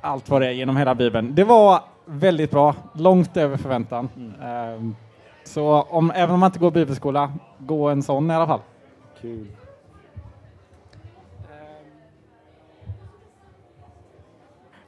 allt 0.00 0.30
vad 0.30 0.42
det 0.42 0.46
är 0.46 0.52
genom 0.52 0.76
hela 0.76 0.94
Bibeln. 0.94 1.34
Det 1.34 1.44
var 1.44 1.80
väldigt 2.04 2.50
bra, 2.50 2.74
långt 2.94 3.36
över 3.36 3.56
förväntan. 3.56 4.08
Ehm, 4.42 4.96
så 5.44 5.82
om, 5.82 6.10
även 6.10 6.34
om 6.34 6.40
man 6.40 6.48
inte 6.48 6.58
går 6.58 6.70
bibelskola, 6.70 7.32
gå 7.58 7.88
en 7.88 8.02
sån 8.02 8.30
i 8.30 8.34
alla 8.34 8.46
fall. 8.46 8.60
Kul. 9.20 9.46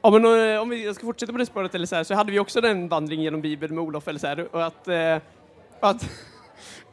Ja, 0.07 0.11
men 0.11 0.53
eh, 0.53 0.61
om 0.61 0.69
vi 0.69 0.93
ska 0.93 1.05
fortsätta 1.05 1.31
på 1.31 1.37
det 1.37 1.45
spåret 1.45 1.75
eller 1.75 1.85
så 1.85 1.95
här, 1.95 2.03
så 2.03 2.13
hade 2.15 2.31
vi 2.31 2.39
också 2.39 2.61
den 2.61 2.87
vandring 2.87 3.21
genom 3.21 3.41
Bibeln 3.41 3.75
med 3.75 3.83
Olof 3.83 4.07
eller 4.07 4.19
så 4.19 4.27
här, 4.27 4.55
och 4.55 4.65
att, 4.65 4.87
eh, 4.87 5.17
att 5.79 6.01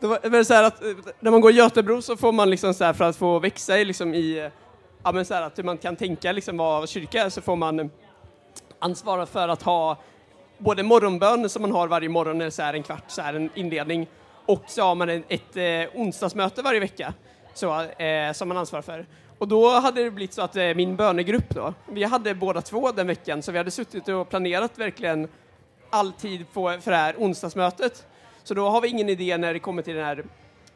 det 0.00 0.06
var, 0.06 0.42
så 0.42 0.54
här 0.54 0.62
att 0.62 0.82
eh, 0.82 0.90
när 1.20 1.30
man 1.30 1.40
går 1.40 1.50
i 1.50 1.54
Götebro 1.54 2.02
så 2.02 2.16
får 2.16 2.32
man 2.32 2.50
liksom 2.50 2.74
så 2.74 2.84
här 2.84 2.92
för 2.92 3.04
att 3.04 3.16
få 3.16 3.38
växa 3.38 3.78
i 3.78 3.84
liksom 3.84 4.14
i, 4.14 4.50
ja 5.04 5.12
men 5.12 5.24
så 5.24 5.34
här 5.34 5.42
att 5.42 5.58
hur 5.58 5.62
man 5.62 5.78
kan 5.78 5.96
tänka 5.96 6.32
liksom 6.32 6.56
vad 6.56 6.88
kyrka 6.88 7.22
är 7.22 7.28
så 7.28 7.40
får 7.40 7.56
man 7.56 7.80
eh, 7.80 7.86
ansvara 8.78 9.26
för 9.26 9.48
att 9.48 9.62
ha 9.62 9.96
både 10.58 10.82
morgonbön 10.82 11.48
som 11.48 11.62
man 11.62 11.72
har 11.72 11.88
varje 11.88 12.08
morgon, 12.08 12.40
eller 12.40 12.50
så 12.50 12.62
här 12.62 12.74
en 12.74 12.82
kvart, 12.82 13.04
så 13.06 13.22
här 13.22 13.34
en 13.34 13.50
inledning, 13.54 14.06
och 14.46 14.62
så 14.66 14.82
har 14.82 14.94
man 14.94 15.08
ett, 15.08 15.24
ett 15.28 15.56
eh, 15.56 16.00
onsdagsmöte 16.00 16.62
varje 16.62 16.80
vecka 16.80 17.14
så, 17.54 17.82
eh, 17.82 18.32
som 18.32 18.48
man 18.48 18.56
ansvarar 18.56 18.82
för. 18.82 19.06
Och 19.44 19.48
då 19.48 19.68
hade 19.68 20.04
det 20.04 20.10
blivit 20.10 20.32
så 20.32 20.42
att 20.42 20.56
eh, 20.56 20.74
min 20.74 20.96
bönegrupp 20.96 21.54
då, 21.54 21.74
vi 21.90 22.04
hade 22.04 22.34
båda 22.34 22.60
två 22.60 22.92
den 22.92 23.06
veckan, 23.06 23.42
så 23.42 23.52
vi 23.52 23.58
hade 23.58 23.70
suttit 23.70 24.08
och 24.08 24.28
planerat 24.28 24.78
verkligen 24.78 25.28
all 25.90 26.12
tid 26.12 26.46
på, 26.52 26.78
för 26.80 26.90
det 26.90 26.96
här 26.96 27.14
onsdagsmötet. 27.18 28.06
Så 28.44 28.54
då 28.54 28.68
har 28.68 28.80
vi 28.80 28.88
ingen 28.88 29.08
idé 29.08 29.36
när 29.36 29.52
det 29.52 29.58
kommer 29.58 29.82
till 29.82 29.94
den 29.94 30.04
här 30.04 30.24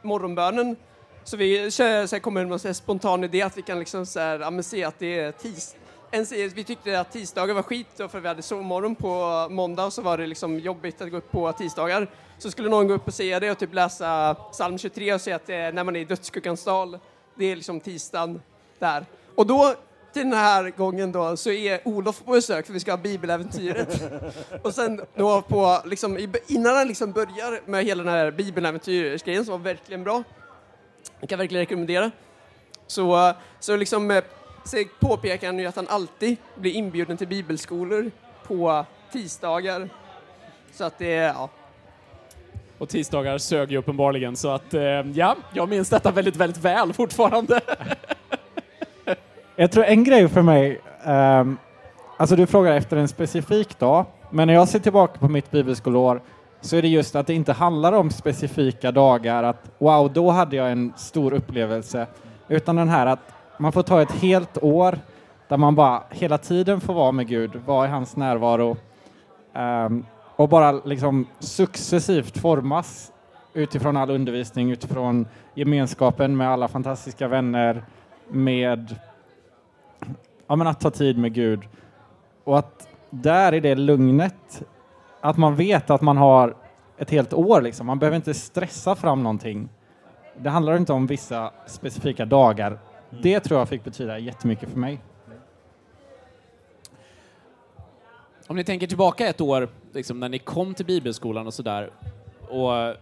morgonbönen. 0.03 0.77
Så 1.25 1.37
vi 1.37 1.71
kör, 1.71 2.07
så 2.07 2.17
här, 2.17 2.21
kommer 2.21 2.45
med 2.47 2.67
en 2.67 2.75
spontan 2.75 3.25
idé 3.25 3.43
att 3.43 3.59
vi 3.59 3.63
kan 3.63 3.79
liksom 3.79 4.07
så 4.07 4.21
här, 4.21 4.39
ja, 4.39 4.63
se 4.63 4.85
att 4.85 4.99
det 4.99 5.19
är 5.19 5.33
tisdag. 5.33 5.79
Eh, 6.11 6.53
vi 6.55 6.65
tyckte 6.65 7.01
att 7.01 7.13
tisdagar 7.13 7.55
var 7.55 7.63
skit 7.63 7.89
då, 7.97 8.09
för 8.09 8.21
vi 8.21 8.29
hade 8.29 8.43
sovmorgon 8.43 8.95
på 8.95 9.47
måndag 9.51 9.85
och 9.85 9.93
så 9.93 10.03
var 10.03 10.19
det 10.19 10.27
liksom 10.27 10.59
jobbigt 10.59 11.01
att 11.01 11.11
gå 11.11 11.17
upp 11.17 11.31
på 11.31 11.53
tisdagar. 11.53 12.11
Så 12.39 12.51
skulle 12.51 12.69
någon 12.69 12.89
gå 12.89 12.95
upp 12.95 13.07
och 13.07 13.15
säga 13.15 13.41
det 13.41 13.51
och 13.51 13.59
typ 13.59 13.75
läsa 13.75 14.35
psalm 14.35 14.79
23 14.79 15.15
och 15.15 15.21
säga 15.21 15.37
att 15.37 15.47
det 15.47 15.55
är 15.55 15.73
när 15.73 15.85
man 15.85 15.97
är 15.97 16.01
i 16.01 16.05
dödsskuggans 16.05 16.65
dal, 16.65 16.99
det 17.35 17.45
är 17.45 17.57
liksom 17.57 17.81
tisdagen 17.81 18.41
där. 18.81 19.07
Och 19.35 19.47
då 19.47 19.75
till 20.13 20.23
den 20.23 20.39
här 20.39 20.71
gången 20.71 21.13
då 21.13 21.37
så 21.37 21.51
är 21.51 21.81
Olof 21.85 22.25
på 22.25 22.33
besök 22.33 22.67
för 22.67 22.73
vi 22.73 22.81
ska 22.81 22.93
ha 22.93 22.99
bibeläventyret. 22.99 24.03
och 24.63 24.75
sen 24.75 25.01
då 25.15 25.43
på, 25.43 25.83
liksom, 25.85 26.19
innan 26.47 26.77
han 26.77 26.89
liksom 26.89 27.13
börjar 27.13 27.71
med 27.71 27.85
hela 27.85 28.03
den 28.03 28.13
här 28.13 28.31
bibeläventyrsgrejen 28.31 29.45
som 29.45 29.53
var 29.53 29.59
verkligen 29.59 30.05
bra, 30.05 30.23
jag 31.21 31.29
kan 31.29 31.39
verkligen 31.39 31.61
rekommendera, 31.61 32.11
så, 32.87 33.33
så 33.61 33.77
liksom 33.77 34.11
eh, 34.11 34.25
så 34.65 34.85
påpekar 35.01 35.47
han 35.47 35.59
ju 35.59 35.67
att 35.67 35.77
han 35.77 35.89
alltid 35.89 36.37
blir 36.55 36.73
inbjuden 36.73 37.17
till 37.17 37.29
bibelskolor 37.29 38.11
på 38.47 38.87
tisdagar. 39.13 39.89
Så 40.73 40.85
att 40.85 40.99
det, 40.99 41.13
ja. 41.13 41.49
Och 42.79 42.89
tisdagar 42.89 43.39
sög 43.39 43.73
ju 43.73 43.79
uppenbarligen, 43.79 44.37
så 44.37 44.49
att 44.49 44.75
eh, 44.75 44.83
ja, 45.15 45.37
jag 45.53 45.69
minns 45.69 45.91
detta 45.91 46.11
väldigt, 46.11 46.37
väldigt 46.37 46.65
väl 46.65 46.93
fortfarande. 46.93 47.61
Jag 49.61 49.71
tror 49.71 49.85
en 49.85 50.05
grej 50.05 50.29
för 50.29 50.43
mig, 50.43 50.81
um, 51.07 51.59
alltså 52.17 52.37
du 52.37 52.47
frågar 52.47 52.73
efter 52.73 52.97
en 52.97 53.09
specifik 53.09 53.79
dag, 53.79 54.05
men 54.31 54.47
när 54.47 54.55
jag 54.55 54.69
ser 54.69 54.79
tillbaka 54.79 55.19
på 55.19 55.29
mitt 55.29 55.51
bibelskolår 55.51 56.23
så 56.61 56.77
är 56.77 56.83
det 56.83 56.89
just 56.89 57.17
att 57.17 57.27
det 57.27 57.35
inte 57.35 57.53
handlar 57.53 57.93
om 57.93 58.11
specifika 58.11 58.93
dagar, 58.93 59.43
att 59.43 59.71
wow, 59.79 60.13
då 60.13 60.31
hade 60.31 60.57
jag 60.57 60.73
en 60.73 60.93
stor 60.97 61.33
upplevelse, 61.33 62.07
utan 62.49 62.77
den 62.77 62.89
här 62.89 63.07
att 63.07 63.35
man 63.59 63.73
får 63.73 63.83
ta 63.83 64.03
ett 64.03 64.13
helt 64.13 64.63
år 64.63 64.99
där 65.49 65.57
man 65.57 65.75
bara 65.75 66.03
hela 66.11 66.39
tiden 66.39 66.81
får 66.81 66.95
vara 66.95 67.13
med 67.13 67.29
Gud, 67.29 67.57
vara 67.67 67.87
i 67.87 67.91
hans 67.91 68.17
närvaro 68.17 68.77
um, 69.87 70.07
och 70.37 70.49
bara 70.49 70.73
liksom 70.73 71.27
successivt 71.39 72.39
formas 72.39 73.13
utifrån 73.55 73.97
all 73.97 74.11
undervisning, 74.11 74.71
utifrån 74.71 75.27
gemenskapen 75.55 76.37
med 76.37 76.49
alla 76.51 76.69
fantastiska 76.69 77.29
vänner, 77.29 77.83
med 78.29 78.97
ja, 80.47 80.57
men 80.57 80.67
att 80.67 80.81
ta 80.81 80.91
tid 80.91 81.19
med 81.19 81.33
Gud. 81.33 81.61
Och 82.45 82.59
att 82.59 82.89
där 83.11 83.55
i 83.55 83.61
det 83.61 83.75
lugnet, 83.75 84.63
att 85.21 85.37
man 85.37 85.57
vet 85.57 85.91
att 85.91 86.01
man 86.01 86.17
har 86.17 86.57
ett 86.99 87.11
helt 87.11 87.33
år 87.33 87.63
liksom. 87.63 87.87
Man 87.87 87.99
behöver 87.99 88.17
inte 88.17 88.35
stressa 88.35 88.97
fram 88.97 89.23
någonting. 89.23 89.69
Det 90.39 90.51
handlar 90.51 90.77
inte 90.77 90.93
om 90.93 91.07
vissa 91.07 91.53
specifika 91.67 92.25
dagar. 92.25 92.79
Det 93.23 93.41
tror 93.41 93.59
jag 93.59 93.69
fick 93.69 93.85
betyda 93.85 94.19
jättemycket 94.19 94.71
för 94.71 94.79
mig. 94.79 95.01
Om 98.47 98.57
ni 98.57 98.65
tänker 98.65 98.87
tillbaka 98.87 99.29
ett 99.29 99.41
år, 99.41 99.69
liksom, 99.93 100.21
när 100.21 100.29
ni 100.29 100.39
kom 100.39 100.75
till 100.75 100.87
bibelskolan 100.87 101.47
och 101.47 101.55
sådär, 101.55 101.91
och 102.49 102.77
eh, 102.77 102.95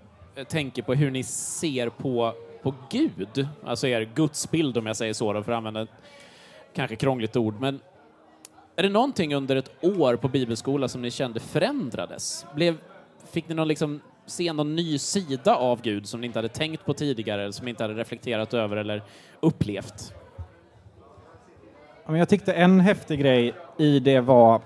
tänker 0.49 0.83
på 0.83 0.95
hur 0.95 1.11
ni 1.11 1.23
ser 1.23 1.89
på, 1.89 2.33
på 2.63 2.75
Gud, 2.91 3.49
alltså 3.65 3.87
er 3.87 4.11
gudsbild 4.15 4.79
om 4.79 4.87
jag 4.87 4.97
säger 4.97 5.13
så, 5.13 5.33
då, 5.33 5.43
för 5.43 5.53
att 5.53 5.57
använda 5.57 5.87
kanske 6.77 6.97
krångligt 6.97 7.37
ord, 7.37 7.55
men 7.61 7.81
är 8.77 8.83
det 8.83 8.89
någonting 8.89 9.35
under 9.35 9.57
ett 9.57 9.71
år 9.85 10.17
på 10.17 10.29
bibelskola 10.29 10.89
som 10.89 11.03
ni 11.03 11.11
kände 11.11 11.41
förändrades? 11.41 12.47
Blev, 12.55 12.77
fick 13.31 13.49
ni 13.49 13.55
någon 13.55 13.69
liksom 13.69 14.01
se 14.27 14.53
någon 14.53 14.77
ny 14.77 14.99
sida 14.99 15.57
av 15.57 15.83
Gud 15.83 16.09
som 16.09 16.21
ni 16.21 16.27
inte 16.27 16.39
hade 16.39 16.49
tänkt 16.49 16.85
på 16.85 16.95
tidigare, 16.95 17.43
eller 17.43 17.53
som 17.53 17.65
ni 17.65 17.71
inte 17.71 17.85
hade 17.85 17.95
reflekterat 17.95 18.55
över 18.55 18.77
eller 18.77 19.03
upplevt? 19.41 20.15
Jag 22.07 22.29
tyckte 22.29 22.53
en 22.53 22.81
häftig 22.81 23.21
grej 23.21 23.55
i 23.79 24.01
det 24.01 24.21
var 24.21 24.61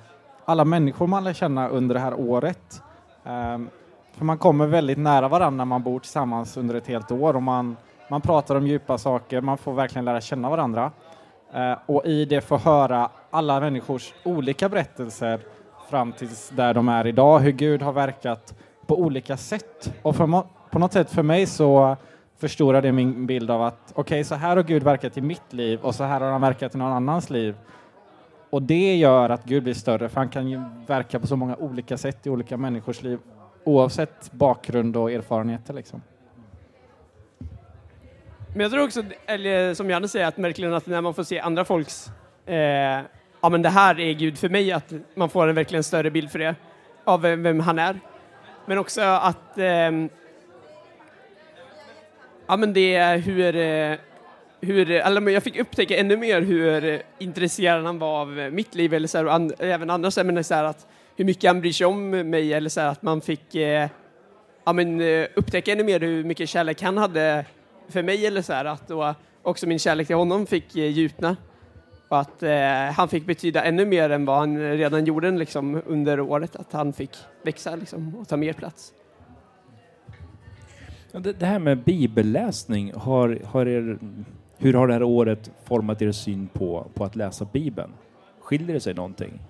alla 0.44 0.64
människor 0.64 1.06
man 1.06 1.24
lär 1.24 1.32
känna 1.32 1.68
under 1.68 1.94
det 1.94 2.00
här 2.00 2.14
året. 2.14 2.82
Ehm, 3.24 3.68
för 4.12 4.24
man 4.24 4.38
kommer 4.38 4.66
väldigt 4.66 4.98
nära 4.98 5.28
varandra 5.28 5.56
när 5.56 5.64
man 5.64 5.82
bor 5.82 6.00
tillsammans 6.00 6.56
under 6.56 6.74
ett 6.74 6.86
helt 6.86 7.10
år 7.10 7.36
och 7.36 7.42
man, 7.42 7.76
man 8.10 8.20
pratar 8.20 8.54
om 8.54 8.66
djupa 8.66 8.98
saker, 8.98 9.40
man 9.40 9.58
får 9.58 9.72
verkligen 9.72 10.04
lära 10.04 10.20
känna 10.20 10.50
varandra. 10.50 10.92
Eh, 11.54 11.78
och 11.86 12.06
i 12.06 12.24
det 12.24 12.40
få 12.40 12.56
höra 12.56 13.10
alla 13.30 13.60
människors 13.60 14.14
olika 14.24 14.68
berättelser 14.68 15.40
fram 15.90 16.12
tills 16.12 16.48
där 16.48 16.74
de 16.74 16.88
är 16.88 17.06
idag, 17.06 17.38
hur 17.38 17.52
Gud 17.52 17.82
har 17.82 17.92
verkat 17.92 18.54
på 18.86 18.98
olika 18.98 19.36
sätt. 19.36 19.92
Och 20.02 20.16
för, 20.16 20.42
på 20.70 20.78
något 20.78 20.92
sätt 20.92 21.10
för 21.10 21.22
mig 21.22 21.46
så 21.46 21.96
förstorar 22.38 22.82
det 22.82 22.92
min 22.92 23.26
bild 23.26 23.50
av 23.50 23.62
att 23.62 23.92
okej, 23.94 24.24
så 24.24 24.34
här 24.34 24.56
har 24.56 24.62
Gud 24.62 24.82
verkat 24.82 25.16
i 25.16 25.20
mitt 25.20 25.52
liv 25.52 25.80
och 25.80 25.94
så 25.94 26.04
här 26.04 26.20
har 26.20 26.30
han 26.30 26.40
verkat 26.40 26.74
i 26.74 26.78
någon 26.78 26.92
annans 26.92 27.30
liv. 27.30 27.54
Och 28.50 28.62
det 28.62 28.96
gör 28.96 29.30
att 29.30 29.44
Gud 29.44 29.62
blir 29.62 29.74
större, 29.74 30.08
för 30.08 30.16
han 30.16 30.28
kan 30.28 30.48
ju 30.48 30.60
verka 30.86 31.20
på 31.20 31.26
så 31.26 31.36
många 31.36 31.56
olika 31.56 31.98
sätt 31.98 32.26
i 32.26 32.30
olika 32.30 32.56
människors 32.56 33.02
liv, 33.02 33.18
oavsett 33.64 34.32
bakgrund 34.32 34.96
och 34.96 35.12
erfarenheter 35.12 35.74
liksom. 35.74 36.02
Men 38.52 38.60
jag 38.60 38.70
tror 38.70 38.84
också, 38.84 39.02
eller 39.26 39.74
som 39.74 39.90
Janne 39.90 40.08
säger, 40.08 40.26
att 40.26 40.38
verkligen 40.38 40.74
att 40.74 40.86
när 40.86 41.00
man 41.00 41.14
får 41.14 41.22
se 41.22 41.38
andra 41.38 41.64
folks, 41.64 42.10
eh, 42.46 42.56
ja 43.40 43.48
men 43.50 43.62
det 43.62 43.68
här 43.68 44.00
är 44.00 44.12
Gud 44.12 44.38
för 44.38 44.48
mig, 44.48 44.72
att 44.72 44.92
man 45.14 45.30
får 45.30 45.48
en 45.48 45.54
verkligen 45.54 45.84
större 45.84 46.10
bild 46.10 46.30
för 46.30 46.38
det, 46.38 46.54
av 47.04 47.22
vem, 47.22 47.42
vem 47.42 47.60
han 47.60 47.78
är. 47.78 48.00
Men 48.66 48.78
också 48.78 49.00
att, 49.00 49.58
eh, 49.58 49.90
ja 52.46 52.56
men 52.56 52.72
det 52.72 52.94
är 52.94 53.18
hur, 53.18 53.56
eh, 53.56 53.98
hur, 54.60 54.90
eller 54.90 55.28
jag 55.30 55.42
fick 55.42 55.58
upptäcka 55.58 55.96
ännu 55.96 56.16
mer 56.16 56.40
hur 56.40 57.02
intresserad 57.18 57.84
han 57.84 57.98
var 57.98 58.20
av 58.20 58.28
mitt 58.52 58.74
liv, 58.74 58.94
eller 58.94 59.08
så 59.08 59.18
här, 59.18 59.24
och 59.24 59.34
and, 59.34 59.52
även 59.58 59.90
andra, 59.90 60.10
så 60.10 60.20
här, 60.20 60.32
men 60.32 60.44
så 60.44 60.54
här, 60.54 60.64
att 60.64 60.86
hur 61.16 61.24
mycket 61.24 61.50
han 61.50 61.60
bryr 61.60 61.72
sig 61.72 61.86
om 61.86 62.10
mig, 62.10 62.52
eller 62.52 62.70
så 62.70 62.80
här, 62.80 62.88
att 62.88 63.02
man 63.02 63.20
fick 63.20 63.54
eh, 63.54 63.88
ja, 64.64 64.72
men, 64.72 65.00
eh, 65.00 65.26
upptäcka 65.34 65.72
ännu 65.72 65.84
mer 65.84 66.00
hur 66.00 66.24
mycket 66.24 66.48
kärlek 66.48 66.82
han 66.82 66.98
hade 66.98 67.44
för 67.90 68.02
mig 68.02 68.26
eller 68.26 68.42
så 68.42 68.52
här, 68.52 68.64
att 68.64 68.88
då 68.88 69.14
också 69.42 69.66
min 69.66 69.78
kärlek 69.78 70.06
till 70.06 70.16
honom 70.16 70.46
fick 70.46 70.76
eh, 70.76 70.86
djupna. 70.86 71.36
Och 72.08 72.20
att 72.20 72.42
eh, 72.42 72.92
han 72.96 73.08
fick 73.08 73.26
betyda 73.26 73.64
ännu 73.64 73.86
mer 73.86 74.10
än 74.10 74.24
vad 74.24 74.38
han 74.38 74.58
redan 74.58 75.04
gjorde 75.04 75.30
liksom, 75.30 75.82
under 75.86 76.20
året, 76.20 76.56
att 76.56 76.72
han 76.72 76.92
fick 76.92 77.10
växa 77.42 77.76
liksom, 77.76 78.16
och 78.16 78.28
ta 78.28 78.36
mer 78.36 78.52
plats. 78.52 78.92
Det, 81.12 81.32
det 81.32 81.46
här 81.46 81.58
med 81.58 81.78
bibelläsning, 81.78 82.92
har, 82.94 83.38
har 83.44 83.66
er, 83.66 83.98
hur 84.58 84.74
har 84.74 84.86
det 84.86 84.92
här 84.92 85.02
året 85.02 85.50
format 85.64 86.02
er 86.02 86.12
syn 86.12 86.48
på, 86.48 86.86
på 86.94 87.04
att 87.04 87.16
läsa 87.16 87.44
Bibeln? 87.52 87.92
Skiljer 88.40 88.74
det 88.74 88.80
sig 88.80 88.94
någonting? 88.94 89.40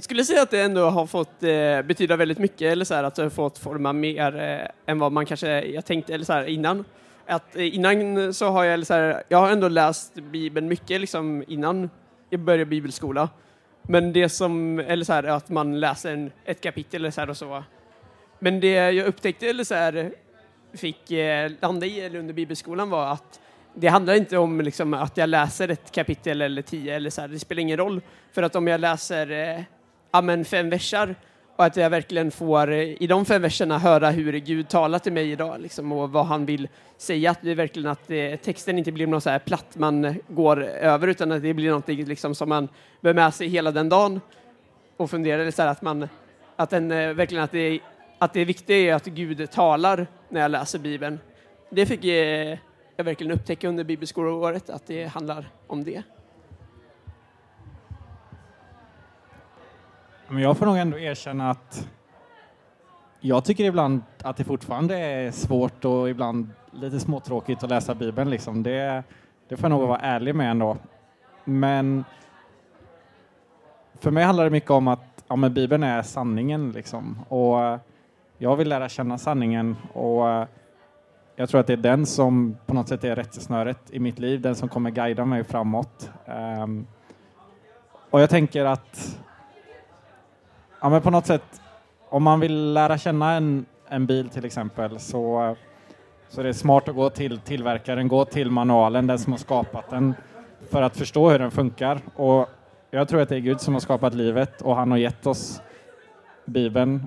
Jag 0.00 0.04
skulle 0.04 0.24
säga 0.24 0.42
att 0.42 0.50
det 0.50 0.60
ändå 0.60 0.90
har 0.90 1.06
fått 1.06 1.42
eh, 1.42 1.82
betyda 1.82 2.16
väldigt 2.16 2.38
mycket, 2.38 2.72
eller 2.72 2.84
så 2.84 2.94
här, 2.94 3.04
att 3.04 3.14
det 3.14 3.22
har 3.22 3.30
fått 3.30 3.58
forma 3.58 3.92
mer 3.92 4.36
eh, 4.36 4.92
än 4.92 4.98
vad 4.98 5.12
man 5.12 5.26
kanske 5.26 5.64
jag 5.64 5.84
tänkte 5.84 6.14
eller 6.14 6.24
så 6.24 6.32
här, 6.32 6.44
innan. 6.44 6.84
Att, 7.26 7.56
eh, 7.56 7.74
innan 7.74 8.34
så 8.34 8.46
har 8.46 8.64
jag, 8.64 8.74
eller 8.74 8.84
så 8.84 8.94
här, 8.94 9.22
jag 9.28 9.38
har 9.38 9.50
ändå 9.50 9.68
läst 9.68 10.14
Bibeln 10.14 10.68
mycket 10.68 11.00
liksom, 11.00 11.44
innan 11.48 11.90
jag 12.30 12.40
började 12.40 12.64
bibelskola. 12.64 13.28
Men 13.82 14.12
det 14.12 14.28
som, 14.28 14.78
eller 14.78 15.04
så 15.04 15.12
här, 15.12 15.24
att 15.24 15.48
man 15.48 15.80
läser 15.80 16.12
en, 16.12 16.30
ett 16.44 16.60
kapitel 16.60 17.00
eller 17.00 17.10
så 17.10 17.20
här 17.20 17.30
och 17.30 17.36
så. 17.36 17.64
Men 18.38 18.60
det 18.60 18.92
jag 18.92 19.06
upptäckte, 19.06 19.48
eller 19.48 19.64
så 19.64 19.74
här, 19.74 20.12
fick 20.74 21.10
eh, 21.10 21.50
landa 21.60 21.86
i 21.86 22.00
eller 22.00 22.18
under 22.18 22.34
bibelskolan 22.34 22.90
var 22.90 23.12
att 23.12 23.40
det 23.74 23.88
handlar 23.88 24.14
inte 24.14 24.38
om 24.38 24.60
liksom, 24.60 24.94
att 24.94 25.16
jag 25.16 25.28
läser 25.28 25.68
ett 25.68 25.92
kapitel 25.92 26.42
eller 26.42 26.62
tio, 26.62 26.96
eller 26.96 27.10
så 27.10 27.20
här, 27.20 27.28
det 27.28 27.38
spelar 27.38 27.60
ingen 27.60 27.76
roll. 27.76 28.00
För 28.32 28.42
att 28.42 28.56
om 28.56 28.66
jag 28.66 28.80
läser 28.80 29.30
eh, 29.30 29.62
ja, 30.10 30.20
men 30.20 30.44
fem 30.44 30.70
versar 30.70 31.14
och 31.56 31.66
att 31.66 31.76
jag 31.76 31.90
verkligen 31.90 32.30
får 32.30 32.70
eh, 32.70 33.02
i 33.02 33.06
de 33.06 33.24
fem 33.24 33.42
verserna 33.42 33.78
höra 33.78 34.10
hur 34.10 34.32
Gud 34.32 34.68
talar 34.68 34.98
till 34.98 35.12
mig 35.12 35.30
idag 35.30 35.60
liksom, 35.60 35.92
och 35.92 36.12
vad 36.12 36.26
han 36.26 36.46
vill 36.46 36.68
säga. 36.96 37.30
Att 37.30 37.42
det 37.42 37.50
är 37.50 37.54
verkligen 37.54 37.90
att 37.90 38.10
eh, 38.10 38.36
texten 38.36 38.78
inte 38.78 38.92
blir 38.92 39.06
något 39.06 39.22
så 39.22 39.30
här 39.30 39.38
platt 39.38 39.76
man 39.76 40.14
går 40.28 40.62
över 40.62 41.08
utan 41.08 41.32
att 41.32 41.42
det 41.42 41.54
blir 41.54 41.70
något 41.70 41.88
liksom, 41.88 42.34
som 42.34 42.48
man 42.48 42.68
bär 43.00 43.14
med 43.14 43.34
sig 43.34 43.48
hela 43.48 43.70
den 43.70 43.88
dagen 43.88 44.20
och 44.96 45.10
funderar 45.10 45.50
så 45.50 45.62
här, 45.62 45.68
att 45.68 45.82
man 45.82 46.08
att 46.56 46.70
den 46.70 46.90
eh, 46.90 47.12
verkligen 47.12 47.44
att 47.44 47.52
det, 47.52 47.80
att 48.18 48.32
det 48.32 48.44
viktiga 48.44 48.76
är 48.76 48.94
att 48.94 49.06
Gud 49.06 49.50
talar 49.50 50.06
när 50.28 50.40
jag 50.40 50.50
läser 50.50 50.78
Bibeln. 50.78 51.18
Det 51.70 51.86
fick 51.86 52.04
eh, 52.04 52.58
jag 52.96 53.04
verkligen 53.04 53.32
upptäcka 53.32 53.68
under 53.68 53.84
bibelskoleåret 53.84 54.70
att 54.70 54.86
det 54.86 55.04
handlar 55.04 55.50
om 55.66 55.84
det. 55.84 56.02
Men 60.32 60.42
jag 60.42 60.56
får 60.56 60.66
nog 60.66 60.76
ändå 60.76 60.98
erkänna 60.98 61.50
att 61.50 61.88
jag 63.20 63.44
tycker 63.44 63.64
ibland 63.64 64.02
att 64.22 64.36
det 64.36 64.44
fortfarande 64.44 64.98
är 64.98 65.30
svårt 65.30 65.84
och 65.84 66.10
ibland 66.10 66.50
lite 66.72 67.00
småtråkigt 67.00 67.62
att 67.62 67.70
läsa 67.70 67.94
Bibeln. 67.94 68.30
Liksom. 68.30 68.62
Det, 68.62 69.02
det 69.48 69.56
får 69.56 69.70
jag 69.70 69.78
nog 69.78 69.88
vara 69.88 69.98
ärlig 69.98 70.34
med 70.34 70.50
ändå. 70.50 70.76
Men 71.44 72.04
för 74.00 74.10
mig 74.10 74.24
handlar 74.24 74.44
det 74.44 74.50
mycket 74.50 74.70
om 74.70 74.88
att 74.88 75.24
ja, 75.28 75.36
men 75.36 75.54
Bibeln 75.54 75.82
är 75.82 76.02
sanningen. 76.02 76.72
Liksom. 76.72 77.18
Och 77.28 77.78
jag 78.38 78.56
vill 78.56 78.68
lära 78.68 78.88
känna 78.88 79.18
sanningen 79.18 79.76
och 79.92 80.46
jag 81.36 81.48
tror 81.48 81.60
att 81.60 81.66
det 81.66 81.72
är 81.72 81.76
den 81.76 82.06
som 82.06 82.56
på 82.66 82.74
något 82.74 82.88
sätt 82.88 83.04
är 83.04 83.16
rättesnöret 83.16 83.90
i 83.90 83.98
mitt 83.98 84.18
liv, 84.18 84.40
den 84.40 84.56
som 84.56 84.68
kommer 84.68 84.90
guida 84.90 85.24
mig 85.24 85.44
framåt. 85.44 86.10
Um, 86.62 86.86
och 88.10 88.20
jag 88.20 88.30
tänker 88.30 88.64
att 88.64 89.20
Ja, 90.82 90.88
men 90.88 91.02
på 91.02 91.10
något 91.10 91.26
sätt, 91.26 91.60
om 92.08 92.22
man 92.22 92.40
vill 92.40 92.72
lära 92.72 92.98
känna 92.98 93.32
en, 93.32 93.66
en 93.88 94.06
bil 94.06 94.28
till 94.28 94.44
exempel 94.44 94.98
så, 94.98 95.56
så 96.28 96.40
är 96.40 96.44
det 96.44 96.54
smart 96.54 96.88
att 96.88 96.94
gå 96.94 97.10
till 97.10 97.38
tillverkaren, 97.38 98.08
gå 98.08 98.24
till 98.24 98.50
manualen, 98.50 99.06
den 99.06 99.18
som 99.18 99.32
har 99.32 99.38
skapat 99.38 99.90
den. 99.90 100.14
för 100.70 100.82
att 100.82 100.96
förstå 100.96 101.30
hur 101.30 101.38
den 101.38 101.50
funkar. 101.50 102.00
Och 102.16 102.48
jag 102.90 103.08
tror 103.08 103.20
att 103.20 103.28
det 103.28 103.36
är 103.36 103.40
Gud 103.40 103.60
som 103.60 103.74
har 103.74 103.80
skapat 103.80 104.14
livet 104.14 104.62
och 104.62 104.76
han 104.76 104.90
har 104.90 104.98
gett 104.98 105.26
oss 105.26 105.62
Bibeln 106.44 107.06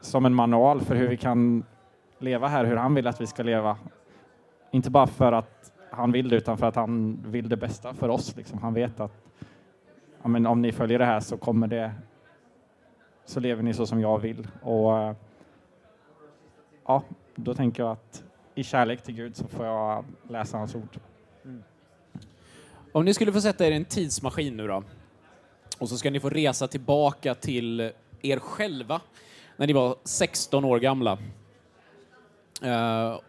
som 0.00 0.26
en 0.26 0.34
manual 0.34 0.80
för 0.80 0.94
hur 0.94 1.08
vi 1.08 1.16
kan 1.16 1.64
leva 2.18 2.48
här, 2.48 2.64
hur 2.64 2.76
han 2.76 2.94
vill 2.94 3.06
att 3.06 3.20
vi 3.20 3.26
ska 3.26 3.42
leva. 3.42 3.76
Inte 4.70 4.90
bara 4.90 5.06
för 5.06 5.32
att 5.32 5.72
han 5.90 6.12
vill 6.12 6.28
det, 6.28 6.36
utan 6.36 6.58
för 6.58 6.66
att 6.66 6.76
han 6.76 7.22
vill 7.26 7.48
det 7.48 7.56
bästa 7.56 7.94
för 7.94 8.08
oss. 8.08 8.36
Liksom. 8.36 8.58
Han 8.58 8.74
vet 8.74 9.00
att 9.00 9.24
ja, 10.22 10.28
men 10.28 10.46
om 10.46 10.62
ni 10.62 10.72
följer 10.72 10.98
det 10.98 11.04
här 11.04 11.20
så 11.20 11.36
kommer 11.36 11.66
det 11.66 11.92
så 13.28 13.40
lever 13.40 13.62
ni 13.62 13.74
så 13.74 13.86
som 13.86 14.00
jag 14.00 14.18
vill. 14.18 14.48
Och 14.62 14.98
eh, 14.98 15.14
ja, 16.86 17.02
då 17.34 17.54
tänker 17.54 17.82
jag 17.82 17.92
att 17.92 18.24
i 18.54 18.64
kärlek 18.64 19.02
till 19.02 19.14
Gud 19.14 19.36
så 19.36 19.48
får 19.48 19.66
jag 19.66 20.04
läsa 20.28 20.58
hans 20.58 20.74
ord. 20.74 20.98
Om 22.92 23.04
ni 23.04 23.14
skulle 23.14 23.32
få 23.32 23.40
sätta 23.40 23.66
er 23.66 23.72
i 23.72 23.76
en 23.76 23.84
tidsmaskin 23.84 24.56
nu 24.56 24.66
då, 24.66 24.82
och 25.78 25.88
så 25.88 25.98
ska 25.98 26.10
ni 26.10 26.20
få 26.20 26.30
resa 26.30 26.68
tillbaka 26.68 27.34
till 27.34 27.92
er 28.22 28.38
själva 28.38 29.00
när 29.56 29.66
ni 29.66 29.72
var 29.72 29.96
16 30.04 30.64
år 30.64 30.78
gamla. 30.78 31.18
Uh, 32.64 33.20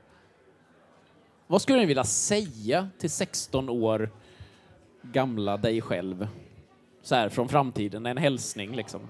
vad 1.48 1.62
skulle 1.62 1.80
ni 1.80 1.86
vilja 1.86 2.04
säga 2.04 2.90
till 2.98 3.10
16 3.10 3.70
år 3.70 4.10
gamla 5.02 5.58
dig 5.58 5.82
själv? 5.82 6.28
Så 7.02 7.16
här 7.16 7.30
från 7.30 7.50
framtiden, 7.50 8.06
en 8.06 8.18
hälsning 8.18 8.76
liksom. 8.76 9.02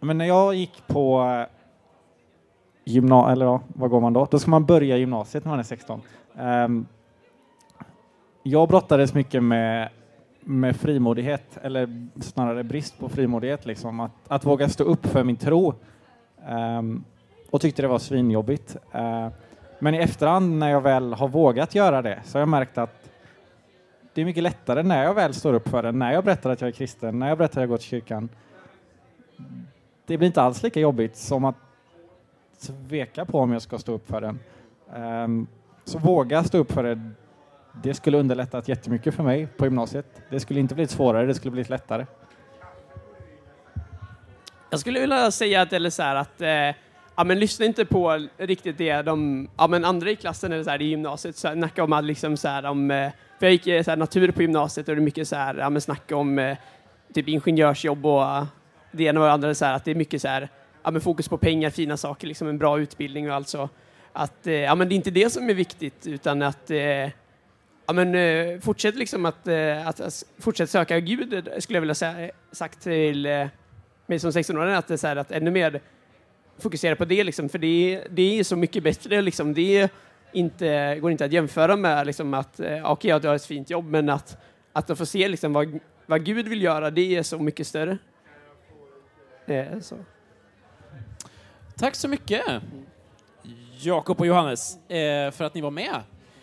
Men 0.00 0.18
när 0.18 0.24
jag 0.24 0.54
gick 0.54 0.86
på 0.86 1.22
eh, 1.22 1.46
gymnasiet, 2.84 3.32
eller 3.32 3.46
ja, 3.46 3.60
vad 3.68 3.90
går 3.90 4.00
man 4.00 4.12
då? 4.12 4.26
Då 4.30 4.38
ska 4.38 4.50
man 4.50 4.64
börja 4.64 4.96
gymnasiet 4.96 5.44
när 5.44 5.50
man 5.50 5.58
är 5.58 5.62
16. 5.62 6.00
Um, 6.32 6.40
ehm, 6.40 6.86
jag 8.42 8.68
brottades 8.68 9.14
mycket 9.14 9.42
med, 9.42 9.88
med 10.40 10.76
frimodighet, 10.76 11.58
eller 11.62 12.08
snarare 12.20 12.64
brist 12.64 12.98
på 12.98 13.08
frimodighet, 13.08 13.66
liksom. 13.66 14.00
att, 14.00 14.12
att 14.28 14.44
våga 14.44 14.68
stå 14.68 14.84
upp 14.84 15.06
för 15.06 15.24
min 15.24 15.36
tro. 15.36 15.74
Um, 16.48 17.04
och 17.50 17.60
tyckte 17.60 17.82
det 17.82 17.88
var 17.88 17.98
svinjobbigt. 17.98 18.76
Uh, 18.94 19.28
men 19.78 19.94
i 19.94 19.98
efterhand 19.98 20.58
när 20.58 20.70
jag 20.70 20.80
väl 20.80 21.12
har 21.12 21.28
vågat 21.28 21.74
göra 21.74 22.02
det 22.02 22.18
så 22.24 22.38
har 22.38 22.40
jag 22.40 22.48
märkt 22.48 22.78
att 22.78 23.10
det 24.14 24.20
är 24.20 24.24
mycket 24.24 24.42
lättare 24.42 24.82
när 24.82 25.04
jag 25.04 25.14
väl 25.14 25.34
står 25.34 25.54
upp 25.54 25.68
för 25.68 25.82
det, 25.82 25.92
när 25.92 26.12
jag 26.12 26.24
berättar 26.24 26.50
att 26.50 26.60
jag 26.60 26.68
är 26.68 26.72
kristen, 26.72 27.18
när 27.18 27.28
jag 27.28 27.38
berättar 27.38 27.60
att 27.60 27.62
jag 27.62 27.68
går 27.68 27.76
till 27.76 27.86
kyrkan. 27.86 28.28
Det 30.10 30.18
blir 30.18 30.26
inte 30.26 30.42
alls 30.42 30.62
lika 30.62 30.80
jobbigt 30.80 31.16
som 31.16 31.44
att 31.44 31.54
tveka 32.88 33.24
på 33.24 33.38
om 33.38 33.52
jag 33.52 33.62
ska 33.62 33.78
stå 33.78 33.92
upp 33.92 34.08
för 34.08 34.20
den. 34.20 34.38
Um, 35.24 35.46
så 35.84 35.98
våga 35.98 36.44
stå 36.44 36.58
upp 36.58 36.72
för 36.72 36.82
det. 36.82 37.10
Det 37.82 37.94
skulle 37.94 38.18
underlättat 38.18 38.68
jättemycket 38.68 39.14
för 39.14 39.22
mig 39.22 39.46
på 39.46 39.64
gymnasiet. 39.64 40.22
Det 40.30 40.40
skulle 40.40 40.60
inte 40.60 40.74
blivit 40.74 40.90
svårare, 40.90 41.26
det 41.26 41.34
skulle 41.34 41.50
blivit 41.50 41.70
lättare. 41.70 42.06
Jag 44.70 44.80
skulle 44.80 45.00
vilja 45.00 45.30
säga 45.30 45.60
att, 45.62 45.72
eller 45.72 45.90
så 45.90 46.02
här, 46.02 46.16
att 46.16 46.40
eh, 46.40 46.76
ja, 47.16 47.24
men 47.24 47.38
lyssna 47.38 47.66
inte 47.66 47.84
på 47.84 48.28
riktigt 48.36 48.78
det 48.78 49.02
de 49.02 49.48
ja, 49.56 49.66
men 49.66 49.84
andra 49.84 50.10
i 50.10 50.16
klassen 50.16 50.52
eller 50.52 50.64
så 50.64 50.70
här, 50.70 50.82
i 50.82 50.84
gymnasiet 50.84 51.36
så 51.36 51.48
här, 51.48 51.54
snacka 51.54 51.84
om 51.84 51.92
att 51.92 52.04
liksom 52.04 52.36
så 52.36 52.48
här, 52.48 52.64
om, 52.64 52.90
eh, 52.90 53.10
för 53.38 53.46
jag 53.46 53.52
gick 53.52 53.66
eh, 53.66 53.82
så 53.82 53.90
här, 53.90 53.98
natur 53.98 54.30
på 54.30 54.42
gymnasiet 54.42 54.88
och 54.88 54.94
det 54.94 55.00
är 55.00 55.04
mycket 55.04 55.28
så 55.28 55.36
här, 55.36 55.54
ja, 55.54 55.70
men 55.70 55.80
snacka 55.80 56.16
om 56.16 56.38
eh, 56.38 56.56
typ 57.14 57.28
ingenjörsjobb 57.28 58.06
och 58.06 58.46
det 58.92 59.04
ena 59.04 59.20
och 59.20 59.26
det 59.26 59.32
andra 59.32 59.48
är 59.48 59.54
så 59.54 59.64
här, 59.64 59.74
att 59.74 59.84
det 59.84 59.90
är 59.90 59.94
mycket 59.94 60.22
så 60.22 60.28
här, 60.28 60.48
ja, 60.82 60.90
men 60.90 61.00
fokus 61.00 61.28
på 61.28 61.38
pengar, 61.38 61.70
fina 61.70 61.96
saker, 61.96 62.26
liksom 62.26 62.48
en 62.48 62.58
bra 62.58 62.80
utbildning 62.80 63.30
och 63.30 63.36
allt 63.36 63.48
så. 63.48 63.68
att 64.12 64.46
eh, 64.46 64.54
ja, 64.54 64.74
men 64.74 64.88
det 64.88 64.94
är 64.94 64.96
inte 64.96 65.10
det 65.10 65.30
som 65.30 65.50
är 65.50 65.54
viktigt 65.54 66.06
utan 66.06 66.42
att 66.42 66.70
eh, 66.70 66.78
ja, 67.86 67.92
men, 67.94 68.14
eh, 68.14 68.60
fortsätt 68.60 68.94
liksom 68.94 69.26
att, 69.26 69.48
eh, 69.48 69.86
att, 69.86 70.00
att 70.00 70.24
fortsätt 70.38 70.70
söka 70.70 71.00
Gud 71.00 71.48
skulle 71.58 71.76
jag 71.76 71.80
vilja 71.80 71.94
säga 71.94 72.30
sagt 72.52 72.82
till 72.82 73.26
eh, 73.26 73.46
mig 74.06 74.18
som 74.18 74.30
16-åring 74.30 74.74
att 74.74 74.88
det 74.88 74.94
är 74.94 74.98
så 74.98 75.06
här, 75.06 75.16
att 75.16 75.30
ännu 75.30 75.50
mer 75.50 75.80
fokusera 76.58 76.96
på 76.96 77.04
det 77.04 77.24
liksom, 77.24 77.48
för 77.48 77.58
det, 77.58 78.04
det 78.10 78.38
är 78.38 78.44
så 78.44 78.56
mycket 78.56 78.82
bättre 78.82 79.22
liksom. 79.22 79.54
Det 79.54 79.90
inte, 80.32 80.98
går 81.00 81.10
inte 81.10 81.24
att 81.24 81.32
jämföra 81.32 81.76
med 81.76 82.06
liksom 82.06 82.34
att 82.34 82.60
eh, 82.60 82.66
okej, 82.66 83.14
okay, 83.14 83.18
du 83.18 83.28
har 83.28 83.34
ett 83.34 83.46
fint 83.46 83.70
jobb, 83.70 83.84
men 83.84 84.08
att, 84.08 84.38
att 84.72 84.98
få 84.98 85.06
se 85.06 85.28
liksom 85.28 85.52
vad, 85.52 85.78
vad 86.06 86.24
Gud 86.24 86.48
vill 86.48 86.62
göra, 86.62 86.90
det 86.90 87.16
är 87.16 87.22
så 87.22 87.38
mycket 87.38 87.66
större. 87.66 87.98
Det 89.50 89.56
är 89.56 89.80
så. 89.80 89.96
Tack 91.76 91.94
så 91.94 92.08
mycket, 92.08 92.42
Jakob 93.80 94.20
och 94.20 94.26
Johannes, 94.26 94.76
eh, 94.76 95.30
för 95.30 95.44
att 95.44 95.54
ni 95.54 95.60
var 95.60 95.70
med. 95.70 96.00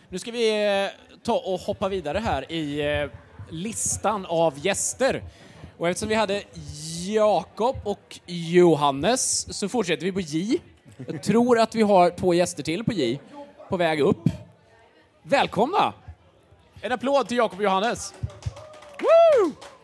Nu 0.09 0.19
ska 0.19 0.31
vi 0.31 0.65
eh, 0.83 0.89
ta 1.23 1.33
och 1.33 1.59
hoppa 1.59 1.89
vidare 1.89 2.17
här 2.17 2.51
i 2.51 2.81
eh, 2.81 3.09
listan 3.49 4.25
av 4.25 4.65
gäster. 4.65 5.23
Och 5.77 5.89
eftersom 5.89 6.09
vi 6.09 6.15
hade 6.15 6.43
Jakob 7.05 7.75
och 7.83 8.19
Johannes 8.25 9.57
så 9.57 9.69
fortsätter 9.69 10.05
vi 10.05 10.11
på 10.11 10.21
J. 10.21 10.59
Jag 11.07 11.23
tror 11.23 11.59
att 11.59 11.75
vi 11.75 11.81
har 11.81 12.09
två 12.09 12.33
gäster 12.33 12.63
till 12.63 12.83
på 12.83 12.93
J, 12.93 13.19
på 13.69 13.77
väg 13.77 13.99
upp. 13.99 14.29
Välkomna! 15.23 15.93
En 16.81 16.91
applåd 16.91 17.27
till 17.27 17.37
Jakob 17.37 17.59
och 17.59 17.63
Johannes. 17.63 18.13
Woo! 18.99 19.76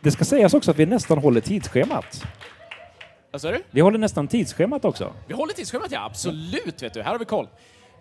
Det 0.00 0.10
ska 0.10 0.24
sägas 0.24 0.54
också 0.54 0.70
att 0.70 0.76
vi 0.78 0.86
nästan 0.86 1.18
håller 1.18 1.40
tidsschemat. 1.40 2.24
Vad 3.30 3.40
sa 3.40 3.50
du? 3.50 3.62
Vi 3.70 3.80
håller 3.80 3.98
nästan 3.98 4.28
tidsschemat 4.28 4.84
också. 4.84 5.12
Vi 5.26 5.34
håller 5.34 5.52
tidsschemat, 5.54 5.86
ja. 5.90 6.04
Absolut, 6.04 6.82
vet 6.82 6.94
du. 6.94 7.02
Här 7.02 7.10
har 7.12 7.18
vi 7.18 7.24
koll. 7.24 7.48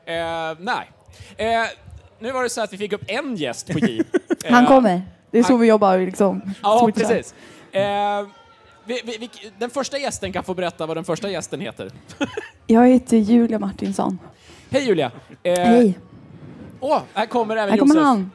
Eh, 0.06 0.14
nej. 0.60 0.92
Eh, 1.38 1.48
nu 2.20 2.32
var 2.32 2.44
det 2.44 2.50
så 2.50 2.62
att 2.62 2.74
vi 2.74 2.78
fick 2.78 2.94
upp 2.94 3.02
en 3.08 3.36
gäst 3.36 3.68
på 3.74 3.80
J. 3.80 4.04
Han 4.50 4.64
Eh, 4.64 4.70
kommer. 4.70 5.02
Det 5.32 5.40
är 5.40 5.44
så 5.44 5.54
han- 5.54 5.60
vi 5.62 5.68
jobbar 5.68 5.98
liksom. 5.98 6.54
Ja, 6.64 6.82
switchar. 6.84 7.10
precis. 7.14 7.36
Eh, 7.72 7.82
vi, 8.86 9.02
vi, 9.06 9.18
vi, 9.20 9.30
den 9.60 9.70
första 9.70 9.98
gästen 9.98 10.34
kan 10.34 10.44
få 10.44 10.54
berätta 10.54 10.86
vad 10.86 10.98
den 10.98 11.04
första 11.04 11.30
gästen 11.30 11.60
heter. 11.62 11.92
Jag 12.68 12.88
heter 12.88 13.18
Julia 13.18 13.60
Martinsson. 13.60 14.20
Hej 14.70 14.84
Julia! 14.88 15.12
Eh, 15.44 15.54
Hej. 15.60 16.00
Åh, 16.80 17.02
här 17.14 17.26
kommer 17.26 17.56
även 17.58 17.70
Här 17.72 17.78
kommer 17.78 17.96
Josef. 17.96 18.06
han. 18.06 18.32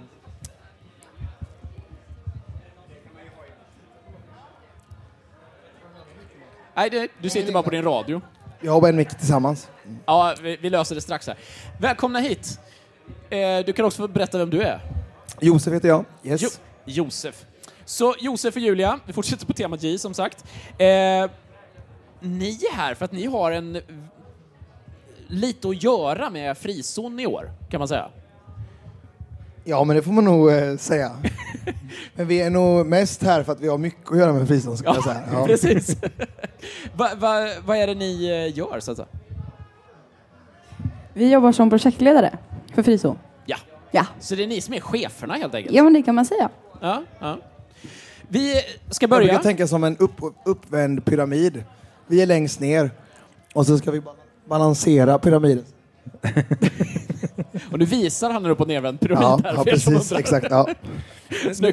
Nej, 6.83 6.91
det, 6.91 7.09
du 7.21 7.31
sitter 7.31 7.53
bara 7.53 7.63
på 7.63 7.71
din 7.71 7.83
radio. 7.83 8.21
Jag 8.61 8.79
och 8.79 8.89
en 8.89 8.97
mick 8.97 9.09
tillsammans. 9.09 9.69
Ja, 10.07 10.35
vi, 10.43 10.57
vi 10.61 10.71
löser 10.71 10.95
det 10.95 11.01
strax 11.01 11.27
här. 11.27 11.37
Välkomna 11.81 12.19
hit! 12.19 12.61
Eh, 13.31 13.39
du 13.67 13.73
kan 13.73 13.85
också 13.85 14.09
berätta 14.09 14.39
vem 14.39 14.51
du 14.51 14.63
är. 14.63 14.81
Josef 15.41 15.75
heter 15.75 15.89
jag. 15.89 16.05
Yes. 16.25 16.43
Jo, 16.43 16.49
Josef. 16.85 17.45
Så 17.85 18.15
Josef 18.21 18.57
och 18.57 18.63
Julia, 18.63 19.01
vi 19.07 19.13
fortsätter 19.13 19.47
på 19.47 19.53
temat 19.53 19.83
J 19.83 19.99
som 19.99 20.15
sagt. 20.15 20.45
Eh, 20.79 20.87
ni 22.21 22.59
är 22.73 22.75
här 22.75 22.95
för 22.95 23.05
att 23.05 23.13
ni 23.13 23.27
har 23.27 23.53
en 23.53 23.81
lite 25.27 25.69
att 25.69 25.83
göra 25.83 26.31
med 26.31 26.59
frizon 26.59 27.21
i 27.21 27.27
år, 27.27 27.53
kan 27.71 27.79
man 27.79 27.89
säga. 27.89 28.11
Ja, 29.65 29.85
men 29.85 29.97
det 29.97 30.03
får 30.03 30.13
man 30.13 30.25
nog 30.25 30.51
eh, 30.53 30.77
säga. 30.77 31.11
men 32.15 32.27
vi 32.27 32.41
är 32.41 32.51
nog 32.51 32.87
mest 32.87 33.23
här 33.23 33.43
för 33.43 33.53
att 33.53 33.61
vi 33.61 33.69
har 33.69 33.79
mycket 33.79 34.13
att 34.13 34.19
göra 34.19 34.33
med 34.33 34.49
fristånd, 34.49 34.79
skulle 34.79 34.95
jag 34.95 35.05
säga. 35.05 35.23
Ja. 35.33 35.47
precis. 35.47 35.97
Vad 36.97 37.19
va, 37.19 37.49
vad 37.67 37.77
är 37.77 37.87
det 37.87 37.95
ni 37.95 38.25
eh, 38.29 38.59
gör, 38.59 38.81
så 38.81 38.91
att 38.91 38.97
säga? 38.97 39.09
Vi 41.15 41.33
jobbar 41.33 41.53
som 41.53 41.71
projektledare 41.71 42.39
för 42.75 42.83
Frizon. 42.83 43.19
Ja, 43.47 43.57
Ja. 43.91 44.07
så 44.21 44.35
det 44.35 44.43
är 44.43 44.47
ni 44.47 44.61
som 44.61 44.75
är 44.75 44.81
cheferna 44.81 45.35
helt 45.35 45.55
enkelt? 45.55 45.75
ja, 45.77 45.83
men 45.83 45.93
det 45.93 46.03
kan 46.03 46.15
man 46.15 46.25
säga. 46.25 46.49
Ja, 46.81 47.03
ja. 47.19 47.39
Vi 48.29 48.55
ska 48.91 49.05
Jag 49.05 49.11
börja. 49.11 49.27
brukar 49.27 49.43
tänka 49.43 49.67
som 49.67 49.85
en 49.85 49.97
upp, 49.97 50.21
uppvänd 50.45 51.05
pyramid. 51.05 51.65
Vi 52.07 52.23
är 52.23 52.27
längst 52.27 52.61
ner 52.61 52.91
och 53.55 53.67
så 53.67 53.79
ska 53.79 53.91
vi 53.91 54.01
ba- 54.01 54.15
balansera 54.49 55.19
pyramiden. 55.19 55.65
Och 57.73 57.79
nu 57.79 57.85
visar 57.85 58.31
han 58.31 58.45
en 58.45 58.51
upp 58.51 58.61
och 58.61 58.69
nervänd 58.69 59.01
pyramid 59.01 59.23
Ja, 59.23 59.41
här. 59.45 59.55
ja 59.57 59.65
precis. 59.65 60.13
Exakt. 60.13 60.47
Ja. 60.51 60.69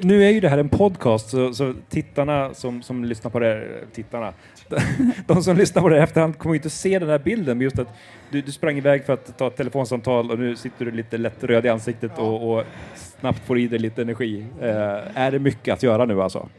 Nu 0.01 0.25
är 0.25 0.29
ju 0.29 0.39
det 0.39 0.49
här 0.49 0.57
en 0.57 0.69
podcast, 0.69 1.29
så, 1.29 1.53
så 1.53 1.73
tittarna 1.89 2.53
som, 2.53 2.81
som 2.81 3.05
lyssnar 3.05 3.31
på 3.31 3.39
det 3.39 3.45
här, 3.45 3.83
tittarna, 3.93 4.33
de 5.27 5.43
som 5.43 5.57
lyssnar 5.57 5.81
på 5.81 5.89
det 5.89 5.97
i 5.97 5.99
efterhand 5.99 6.37
kommer 6.37 6.53
ju 6.53 6.57
inte 6.57 6.69
se 6.69 6.99
den 6.99 7.09
här 7.09 7.19
bilden, 7.19 7.57
men 7.57 7.63
just 7.63 7.79
att 7.79 7.87
du, 8.31 8.41
du 8.41 8.51
sprang 8.51 8.77
iväg 8.77 9.05
för 9.05 9.13
att 9.13 9.37
ta 9.37 9.47
ett 9.47 9.57
telefonsamtal 9.57 10.31
och 10.31 10.39
nu 10.39 10.55
sitter 10.55 10.85
du 10.85 10.91
lite 10.91 11.17
lätt 11.17 11.43
röd 11.43 11.65
i 11.65 11.69
ansiktet 11.69 12.11
och, 12.17 12.51
och 12.53 12.63
snabbt 13.19 13.45
får 13.45 13.59
i 13.59 13.67
dig 13.67 13.79
lite 13.79 14.01
energi. 14.01 14.45
Eh, 14.61 14.69
är 15.17 15.31
det 15.31 15.39
mycket 15.39 15.73
att 15.73 15.83
göra 15.83 16.05
nu 16.05 16.21
alltså? 16.21 16.49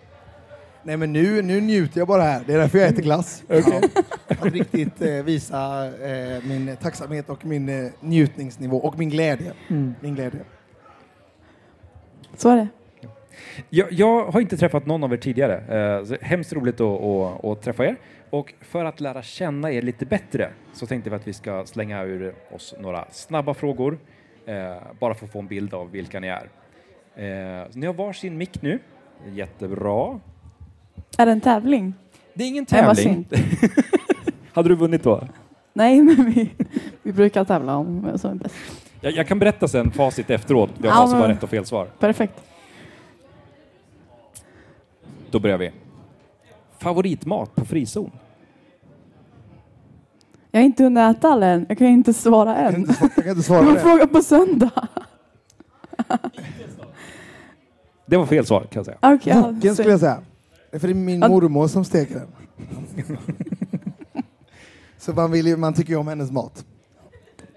Nej, 0.82 0.96
men 0.96 1.12
nu, 1.12 1.42
nu 1.42 1.60
njuter 1.60 1.98
jag 1.98 2.08
bara 2.08 2.22
här. 2.22 2.42
Det 2.46 2.54
är 2.54 2.58
därför 2.58 2.78
jag 2.78 2.88
äter 2.88 3.02
glass. 3.02 3.42
Ja. 3.48 3.80
Att 4.28 4.52
riktigt 4.52 5.02
eh, 5.02 5.12
visa 5.12 5.86
eh, 5.86 6.44
min 6.44 6.76
tacksamhet 6.76 7.30
och 7.30 7.44
min 7.44 7.68
eh, 7.68 7.90
njutningsnivå 8.00 8.76
och 8.76 8.98
min 8.98 9.10
glädje. 9.10 9.52
Min 10.00 10.14
glädje. 10.14 10.40
Så 12.36 12.48
är 12.48 12.56
det. 12.56 12.68
Jag, 13.68 13.92
jag 13.92 14.24
har 14.24 14.40
inte 14.40 14.56
träffat 14.56 14.86
någon 14.86 15.04
av 15.04 15.12
er 15.12 15.16
tidigare. 15.16 15.56
Eh, 15.98 16.04
så 16.04 16.16
hemskt 16.20 16.52
roligt 16.52 16.80
att, 16.80 17.02
att, 17.02 17.44
att 17.44 17.62
träffa 17.62 17.86
er. 17.86 17.96
Och 18.30 18.54
för 18.60 18.84
att 18.84 19.00
lära 19.00 19.22
känna 19.22 19.72
er 19.72 19.82
lite 19.82 20.06
bättre 20.06 20.50
så 20.72 20.86
tänkte 20.86 21.10
vi 21.10 21.16
att 21.16 21.26
vi 21.26 21.32
ska 21.32 21.66
slänga 21.66 22.02
ur 22.02 22.34
oss 22.50 22.74
några 22.80 23.04
snabba 23.10 23.54
frågor. 23.54 23.98
Eh, 24.46 24.76
bara 25.00 25.14
för 25.14 25.26
att 25.26 25.32
få 25.32 25.38
en 25.38 25.46
bild 25.46 25.74
av 25.74 25.90
vilka 25.90 26.20
ni 26.20 26.28
är. 26.28 26.48
Eh, 27.14 27.66
ni 27.72 27.86
har 27.86 27.94
varsin 27.94 28.38
mick 28.38 28.62
nu. 28.62 28.78
Jättebra. 29.26 30.20
Är 31.18 31.26
det 31.26 31.32
en 31.32 31.40
tävling? 31.40 31.94
Det 32.34 32.44
är 32.44 32.48
ingen 32.48 32.66
vad 32.70 32.96
tävling. 32.96 33.26
Hade 34.52 34.68
du 34.68 34.74
vunnit 34.74 35.02
då? 35.02 35.28
Nej, 35.72 36.00
men 36.02 36.24
vi, 36.30 36.50
vi 37.02 37.12
brukar 37.12 37.44
tävla 37.44 37.76
om 37.76 38.02
vem 38.04 38.18
som 38.18 38.30
är 38.30 38.34
bäst. 38.34 38.54
Jag, 39.00 39.12
jag 39.12 39.28
kan 39.28 39.38
berätta 39.38 39.68
sen 39.68 39.90
facit 39.90 40.30
efteråt. 40.30 40.70
Vi 40.78 40.88
har 40.88 40.94
Ja, 40.94 41.00
vad 41.00 41.10
som 41.10 41.18
var 41.18 41.28
rätt 41.28 41.42
och 41.42 41.50
fel 41.50 41.66
svar. 41.66 41.86
Perfekt. 41.98 42.40
Då 45.30 45.38
börjar 45.38 45.58
vi. 45.58 45.70
Favoritmat 46.78 47.54
på 47.54 47.64
frizon? 47.64 48.10
Jag 50.50 50.60
har 50.60 50.64
inte 50.64 50.84
hunnit 50.84 51.16
äta 51.16 51.28
alla 51.28 51.46
än. 51.46 51.66
Jag 51.68 51.78
kan 51.78 51.86
inte 51.86 52.12
svara 52.14 52.56
än. 52.56 52.64
Jag 52.64 52.72
kan 52.72 52.80
inte 53.28 53.42
får 53.42 53.62
det. 53.74 53.80
fråga 53.80 54.06
på 54.06 54.22
söndag. 54.22 54.88
Det 58.06 58.16
var 58.16 58.26
fel 58.26 58.46
svar 58.46 58.60
kan 58.60 58.68
jag 58.72 58.84
säga. 58.84 58.98
Okej, 59.02 59.32
ja, 59.36 59.50
Woken 59.50 59.74
skulle 59.74 59.90
jag 59.90 60.00
säga. 60.00 60.22
Det 60.70 60.76
är 60.76 60.78
för 60.78 60.88
det 60.88 60.92
är 60.92 60.94
min 60.94 61.20
mormor 61.20 61.68
som 61.68 61.84
steker 61.84 62.14
den. 62.14 62.28
Så 64.98 65.12
man, 65.12 65.30
vill 65.30 65.46
ju, 65.46 65.56
man 65.56 65.74
tycker 65.74 65.92
ju 65.92 65.96
om 65.96 66.08
hennes 66.08 66.30
mat. 66.30 66.64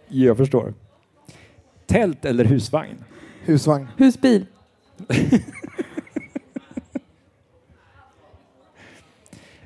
Jag 0.08 0.38
förstår. 0.38 0.74
Tält 1.86 2.26
eller 2.26 2.46
husvagn? 2.46 3.04
Husvagn. 3.46 3.88
Husbil. 3.98 4.46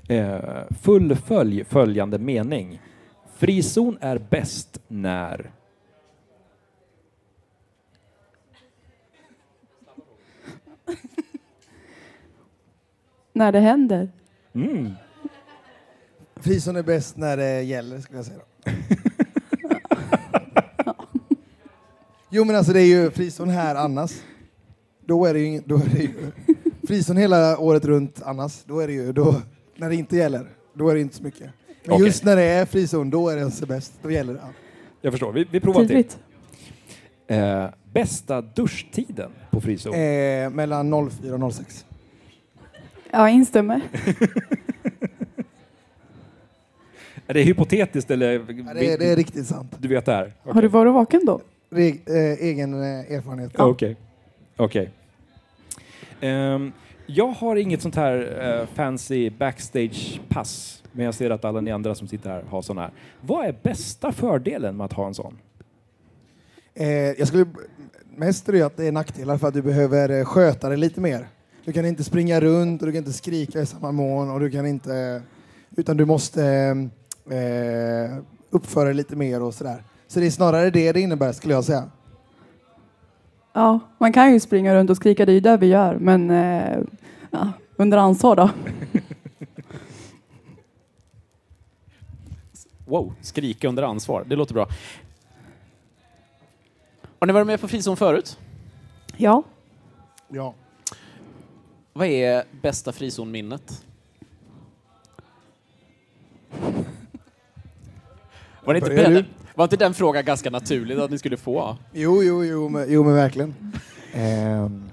Eh, 0.09 0.63
fullfölj 0.81 1.63
följande 1.63 2.17
mening. 2.19 2.81
Frizon 3.37 3.97
är 4.01 4.17
bäst 4.17 4.79
när... 4.87 5.51
När 13.37 13.51
det 13.51 13.59
händer. 13.59 14.11
Mm. 14.53 14.91
Frizon 16.35 16.75
är 16.75 16.83
bäst 16.83 17.17
när 17.17 17.37
det 17.37 17.61
gäller, 17.61 17.99
skulle 17.99 18.17
jag 18.17 18.25
säga. 18.25 18.39
Då. 18.39 18.71
jo, 22.29 22.43
men 22.43 22.55
alltså 22.55 22.73
det 22.73 22.81
är 22.81 22.85
ju 22.85 23.11
frizon 23.11 23.49
här 23.49 23.75
annars. 23.75 24.11
Då 25.05 25.25
är 25.25 25.33
det 25.33 25.39
ju, 25.39 25.61
då 25.65 25.75
är 25.75 25.89
det 25.93 25.99
ju 25.99 26.31
frizon 26.87 27.17
hela 27.17 27.57
året 27.57 27.85
runt 27.85 28.21
annars. 28.25 28.63
Då 28.65 28.79
är 28.79 28.87
det 28.87 28.93
ju, 28.93 29.13
då, 29.13 29.35
när 29.75 29.89
det 29.89 29.95
inte 29.95 30.17
gäller, 30.17 30.47
då 30.73 30.89
är 30.89 30.95
det 30.95 31.01
inte 31.01 31.15
så 31.15 31.23
mycket. 31.23 31.49
Men 31.83 31.93
Okej. 31.95 32.05
just 32.05 32.23
när 32.23 32.35
det 32.35 32.43
är 32.43 32.65
frizon, 32.65 33.09
då 33.09 33.29
är 33.29 33.35
det 33.35 33.43
alltså 33.43 33.65
bäst. 33.65 33.93
Då 34.01 34.11
gäller 34.11 34.33
det. 34.33 34.41
Jag 35.01 35.13
förstår. 35.13 35.31
Vi, 35.31 35.47
vi 35.51 35.59
provar 35.59 35.79
till. 35.79 35.87
Tydligt. 35.87 36.19
Eh, 37.27 37.65
bästa 37.93 38.41
duschtiden 38.41 39.31
på 39.51 39.61
frizon? 39.61 39.93
Eh, 39.93 40.49
mellan 40.49 41.09
04 41.09 41.45
och 41.45 41.53
06. 41.53 41.86
Ja, 43.17 43.29
instämmer. 43.29 43.81
Är 47.27 47.33
det 47.33 47.41
hypotetiskt 47.41 48.11
eller? 48.11 48.33
Ja, 48.33 48.39
det, 48.73 48.93
är, 48.93 48.97
det 48.97 49.05
är 49.11 49.15
riktigt 49.15 49.47
sant. 49.47 49.75
Du 49.79 49.87
vet 49.87 50.05
det 50.05 50.11
här? 50.11 50.33
Har 50.43 50.61
du 50.61 50.67
varit 50.67 50.93
vaken 50.93 51.25
då? 51.25 51.41
Reg, 51.69 52.03
eh, 52.05 52.15
egen 52.15 52.73
eh, 52.73 53.11
erfarenhet. 53.11 53.59
Okej. 53.59 53.95
Okej. 54.57 54.89
Ehm, 56.21 56.71
jag 57.05 57.27
har 57.27 57.55
inget 57.55 57.81
sånt 57.81 57.95
här 57.95 58.39
eh, 58.41 58.67
fancy 58.75 59.29
backstage-pass, 59.29 60.83
men 60.91 61.05
jag 61.05 61.13
ser 61.13 61.29
att 61.29 61.45
alla 61.45 61.61
ni 61.61 61.71
andra 61.71 61.95
som 61.95 62.07
sitter 62.07 62.29
här 62.29 62.43
har 62.49 62.61
såna 62.61 62.81
här. 62.81 62.91
Vad 63.21 63.45
är 63.45 63.55
bästa 63.63 64.11
fördelen 64.11 64.77
med 64.77 64.85
att 64.85 64.93
ha 64.93 65.07
en 65.07 65.13
sån? 65.13 65.37
Eh, 66.73 66.87
jag 66.89 67.27
skulle 67.27 67.45
mest 68.15 68.45
tro 68.45 68.65
att 68.65 68.77
det 68.77 68.87
är 68.87 68.91
nackdelar 68.91 69.37
för 69.37 69.47
att 69.47 69.53
du 69.53 69.61
behöver 69.61 70.09
eh, 70.19 70.25
sköta 70.25 70.69
det 70.69 70.77
lite 70.77 71.01
mer. 71.01 71.27
Du 71.67 71.73
kan 71.73 71.85
inte 71.85 72.03
springa 72.03 72.39
runt 72.39 72.81
och 72.81 72.85
du 72.87 72.91
kan 72.93 72.99
inte 72.99 73.13
skrika 73.13 73.61
i 73.61 73.65
samma 73.65 73.91
mån 73.91 74.29
och 74.31 74.39
du 74.39 74.51
kan 74.51 74.67
inte... 74.67 75.21
Utan 75.75 75.97
du 75.97 76.05
måste 76.05 76.43
eh, 77.29 78.17
uppföra 78.49 78.85
dig 78.85 78.93
lite 78.93 79.15
mer 79.15 79.41
och 79.41 79.53
sådär. 79.53 79.83
Så 80.07 80.19
det 80.19 80.25
är 80.25 80.29
snarare 80.29 80.69
det 80.69 80.91
det 80.91 81.01
innebär 81.01 81.31
skulle 81.31 81.53
jag 81.53 81.63
säga. 81.63 81.89
Ja, 83.53 83.79
man 83.97 84.13
kan 84.13 84.33
ju 84.33 84.39
springa 84.39 84.75
runt 84.75 84.89
och 84.89 84.97
skrika, 84.97 85.25
det 85.25 85.31
är 85.31 85.33
ju 85.33 85.39
det 85.39 85.57
vi 85.57 85.67
gör, 85.67 85.95
men 85.95 86.29
eh, 86.29 86.77
ja, 87.31 87.51
under 87.75 87.97
ansvar 87.97 88.35
då. 88.35 88.49
Wow, 92.85 93.13
skrika 93.21 93.67
under 93.67 93.83
ansvar. 93.83 94.25
Det 94.27 94.35
låter 94.35 94.53
bra. 94.53 94.67
Har 97.19 97.27
ni 97.27 97.33
varit 97.33 97.47
med 97.47 97.61
på 97.61 97.67
frizon 97.67 97.97
förut? 97.97 98.39
Ja. 99.17 99.43
Ja. 100.27 100.53
Vad 101.97 102.07
är 102.07 102.43
bästa 102.61 102.91
frizonminnet? 102.91 103.85
Var, 108.63 108.73
det 108.73 108.77
inte 108.77 108.89
Börjar 108.89 109.11
den, 109.11 109.25
var 109.55 109.65
inte 109.65 109.77
den 109.77 109.93
frågan 109.93 110.25
ganska 110.25 110.49
naturlig 110.49 110.99
att 110.99 111.11
ni 111.11 111.17
skulle 111.17 111.37
få? 111.37 111.77
Jo, 111.93 112.23
jo, 112.23 112.43
jo, 112.43 112.69
men, 112.69 112.85
jo, 112.91 113.03
men 113.03 113.13
verkligen. 113.13 113.55
Ehm. 114.13 114.89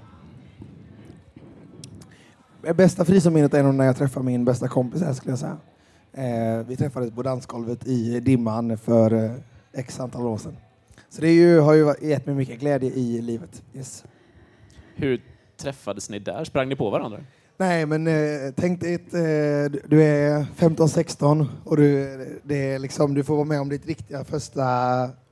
Bästa 2.75 3.05
frizonminnet 3.05 3.53
är 3.53 3.63
nog 3.63 3.75
när 3.75 3.85
jag 3.85 3.97
träffade 3.97 4.25
min 4.25 4.45
bästa 4.45 4.67
kompis 4.67 5.01
här 5.01 5.13
skulle 5.13 5.31
jag 5.31 5.39
säga. 5.39 5.57
Eh, 6.13 6.65
vi 6.67 6.75
träffades 6.75 7.11
på 7.11 7.23
dansgolvet 7.23 7.87
i 7.87 8.19
Dimman 8.19 8.77
för 8.77 9.13
eh, 9.13 9.31
x 9.73 9.99
antal 9.99 10.25
år 10.25 10.37
sedan. 10.37 10.57
Så 11.09 11.21
det 11.21 11.33
ju, 11.33 11.59
har 11.59 11.73
ju 11.73 11.93
gett 12.01 12.25
mig 12.25 12.35
mycket 12.35 12.59
glädje 12.59 12.91
i 12.91 13.21
livet. 13.21 13.63
Yes. 13.73 14.03
Hur 14.95 15.21
träffades 15.57 16.09
ni 16.09 16.19
där? 16.19 16.43
Sprang 16.43 16.69
ni 16.69 16.75
på 16.75 16.89
varandra? 16.89 17.19
Nej, 17.57 17.85
men 17.85 18.07
eh, 18.07 18.53
tänk 18.55 18.81
dig 18.81 18.93
ett, 18.93 19.13
eh, 19.13 19.81
du 19.89 20.03
är 20.03 20.45
15-16 20.57 21.47
och 21.63 21.77
du, 21.77 22.39
det 22.43 22.71
är 22.71 22.79
liksom, 22.79 23.13
du 23.13 23.23
får 23.23 23.35
vara 23.35 23.45
med 23.45 23.61
om 23.61 23.69
ditt 23.69 23.85
riktiga 23.85 24.23
första 24.23 24.63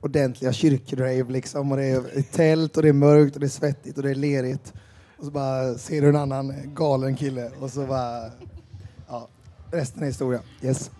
ordentliga 0.00 0.52
kyrkrave 0.52 1.32
liksom. 1.32 1.72
Och 1.72 1.76
det 1.76 1.84
är 1.84 2.18
ett 2.18 2.32
tält 2.32 2.76
och 2.76 2.82
det 2.82 2.88
är 2.88 2.92
mörkt 2.92 3.34
och 3.34 3.40
det 3.40 3.46
är 3.46 3.48
svettigt 3.48 3.96
och 3.96 4.02
det 4.02 4.10
är 4.10 4.14
lerigt. 4.14 4.72
Och 5.18 5.24
så 5.24 5.30
bara 5.30 5.74
ser 5.74 6.02
du 6.02 6.08
en 6.08 6.16
annan 6.16 6.54
galen 6.74 7.16
kille 7.16 7.50
och 7.60 7.70
så 7.70 7.86
bara, 7.86 8.30
ja, 9.08 9.28
resten 9.70 10.02
är 10.02 10.06
historia. 10.06 10.40
Yes. 10.62 10.90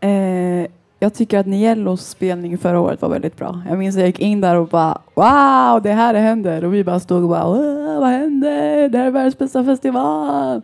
Eh, 0.00 0.70
jag 1.02 1.14
tycker 1.14 1.38
att 1.38 1.46
Niellos 1.46 2.08
spelning 2.08 2.58
förra 2.58 2.80
året 2.80 3.02
var 3.02 3.08
väldigt 3.08 3.36
bra. 3.36 3.62
Jag 3.68 3.78
minns 3.78 3.96
att 3.96 4.00
jag 4.00 4.06
gick 4.06 4.18
in 4.20 4.40
där 4.40 4.56
och 4.56 4.68
bara 4.68 5.00
wow, 5.14 5.82
det 5.82 5.92
här 5.92 6.14
händer. 6.14 6.64
Och 6.64 6.74
vi 6.74 6.84
bara 6.84 7.00
stod 7.00 7.22
och 7.22 7.28
bara 7.28 7.46
"Åh, 7.46 8.00
vad 8.00 8.08
händer? 8.08 8.88
Det 8.88 8.98
här 8.98 9.06
är 9.06 9.10
världens 9.10 9.38
bästa 9.38 9.64
festival. 9.64 10.62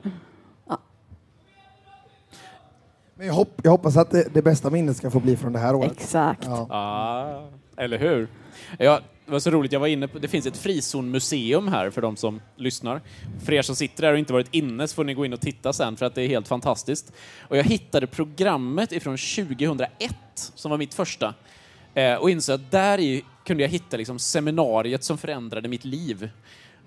Men 3.19 3.27
jag, 3.27 3.35
hopp, 3.35 3.61
jag 3.63 3.71
hoppas 3.71 3.97
att 3.97 4.11
det, 4.11 4.35
det 4.35 4.43
bästa 4.43 4.71
minnet 4.71 4.97
ska 4.97 5.11
få 5.11 5.21
bli 5.21 5.37
från 5.37 5.53
det 5.53 5.59
här 5.59 5.75
året. 5.75 5.93
Exakt. 5.93 6.45
Ja. 6.47 6.67
Ja, 6.71 7.49
eller 7.77 7.99
hur? 7.99 8.29
Ja, 8.79 9.01
det 9.27 9.33
var 9.33 9.39
så 9.39 9.51
roligt, 9.51 9.73
jag 9.73 9.81
var 9.81 9.87
inne 9.87 10.09
på, 10.09 10.19
det 10.19 10.29
finns 10.29 10.47
ett 10.47 10.57
frizonmuseum 10.57 11.69
här 11.69 11.91
för 11.91 12.03
de 12.03 12.17
som 12.17 12.41
lyssnar. 12.57 13.01
För 13.45 13.53
er 13.53 13.63
som 13.63 13.77
sitter 13.77 14.03
där 14.03 14.13
och 14.13 14.19
inte 14.19 14.33
varit 14.33 14.55
inne 14.55 14.89
så 14.89 14.95
får 14.95 15.05
ni 15.05 15.15
gå 15.15 15.25
in 15.25 15.33
och 15.33 15.41
titta 15.41 15.73
sen 15.73 15.97
för 15.97 16.07
att 16.07 16.15
det 16.15 16.23
är 16.23 16.29
helt 16.29 16.49
fantastiskt. 16.49 17.13
Och 17.41 17.57
jag 17.57 17.65
hittade 17.65 18.07
programmet 18.07 18.93
ifrån 18.93 19.17
2001 19.17 20.17
som 20.35 20.71
var 20.71 20.79
mitt 20.79 20.95
första 20.95 21.35
eh, 21.95 22.15
och 22.15 22.31
insåg 22.31 22.55
att 22.55 22.71
där 22.71 23.01
i 23.01 23.25
kunde 23.45 23.63
jag 23.63 23.71
hitta 23.71 23.97
liksom 23.97 24.19
seminariet 24.19 25.05
som 25.05 25.19
förändrade 25.19 25.69
mitt 25.69 25.85
liv. 25.85 26.31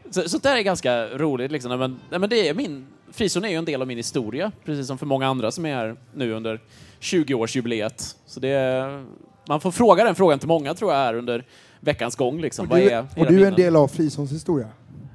Så, 0.10 0.30
så 0.30 0.38
där 0.38 0.58
är 0.58 0.62
ganska 0.62 1.08
roligt. 1.08 1.52
Liksom. 1.52 1.80
Men, 1.80 2.00
men 2.10 2.30
det 2.30 2.48
är 2.48 2.54
min, 2.54 2.88
frizon 3.12 3.46
är 3.46 3.50
ju 3.50 3.56
en 3.56 3.66
del 3.66 3.82
av 3.82 3.88
min 3.88 3.98
historia, 3.98 4.52
precis 4.66 4.88
som 4.88 4.98
för 4.98 5.06
många 5.06 5.28
andra 5.28 5.52
som 5.52 5.66
är 5.66 5.76
här 5.76 5.96
nu 6.14 6.34
under 6.34 6.60
20-årsjubileet. 7.00 8.16
Så 8.26 8.40
det 8.40 9.06
man 9.50 9.62
får 9.62 9.72
fråga 9.72 10.04
den 10.04 10.16
frågan 10.16 10.40
till 10.40 10.48
många 10.48 10.74
tror 10.74 10.92
jag 10.92 11.00
här 11.00 11.14
under 11.14 11.46
veckans 11.80 12.16
gång. 12.16 12.42
Liksom. 12.42 12.66
Och 12.66 12.70
Vad 12.70 12.80
du, 12.80 12.90
är 12.90 13.06
och 13.18 13.26
du 13.26 13.44
är 13.44 13.48
en 13.48 13.56
del 13.56 13.76
av 13.76 13.88
Frizons 13.88 14.32
historia. 14.32 14.68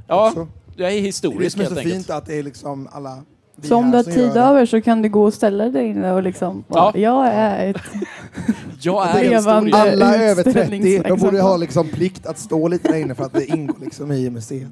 Ja, 0.08 0.28
också. 0.28 0.48
jag 0.76 0.88
är 0.90 0.94
Det 0.94 1.00
det 1.00 1.06
historisk 1.06 1.52
som 1.56 1.60
är 1.62 1.66
så 1.66 1.76
enkelt. 1.76 1.94
fint 1.94 2.10
att 2.10 2.26
det 2.26 2.38
är 2.38 2.42
liksom 2.42 2.88
alla 2.92 3.22
Så 3.62 3.76
om 3.76 3.90
du 3.90 3.96
har 3.96 4.04
tid 4.04 4.30
det. 4.34 4.40
över 4.40 4.66
så 4.66 4.80
kan 4.80 5.02
du 5.02 5.08
gå 5.08 5.24
och 5.24 5.34
ställa 5.34 5.68
dig 5.68 5.86
inne 5.86 6.12
och 6.12 6.22
liksom 6.22 6.64
Ja. 6.68 6.92
jag 6.94 7.26
är 7.28 7.70
ett 7.70 7.76
Jag 8.80 9.08
är 9.08 9.30
Levande-. 9.30 9.76
Alla 9.76 10.16
över 10.16 10.42
30, 10.42 11.02
de 11.08 11.18
borde 11.18 11.40
ha 11.40 11.56
liksom 11.56 11.88
plikt 11.88 12.26
att 12.26 12.38
stå 12.38 12.68
lite 12.68 12.88
där 12.92 12.98
inne 12.98 13.14
för 13.14 13.24
att 13.24 13.32
det 13.32 13.46
ingår 13.46 13.76
liksom 13.80 14.12
i 14.12 14.30
museet. 14.30 14.68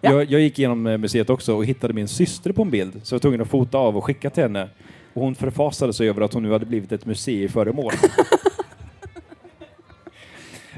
Ja. 0.00 0.12
Jag, 0.12 0.24
jag 0.30 0.40
gick 0.40 0.58
igenom 0.58 0.86
eh, 0.86 0.98
museet 0.98 1.30
också 1.30 1.56
och 1.56 1.64
hittade 1.64 1.94
min 1.94 2.08
syster 2.08 2.52
på 2.52 2.62
en 2.62 2.70
bild, 2.70 3.00
så 3.02 3.14
jag 3.14 3.18
var 3.18 3.20
tvungen 3.20 3.40
att 3.40 3.48
fota 3.48 3.78
av 3.78 3.96
och 3.96 4.04
skicka 4.04 4.30
till 4.30 4.42
henne. 4.42 4.68
Och 5.14 5.22
hon 5.22 5.34
förfasade 5.34 5.92
sig 5.92 6.08
över 6.08 6.22
att 6.22 6.34
hon 6.34 6.42
nu 6.42 6.52
hade 6.52 6.66
blivit 6.66 6.92
ett 6.92 7.06
museiföremål. 7.06 7.92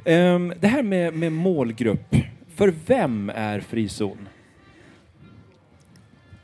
um, 0.05 0.53
det 0.61 0.67
här 0.67 0.83
med, 0.83 1.15
med 1.15 1.33
målgrupp. 1.33 2.17
För 2.49 2.75
vem 2.87 3.31
är 3.35 3.61
frizon? 3.61 4.29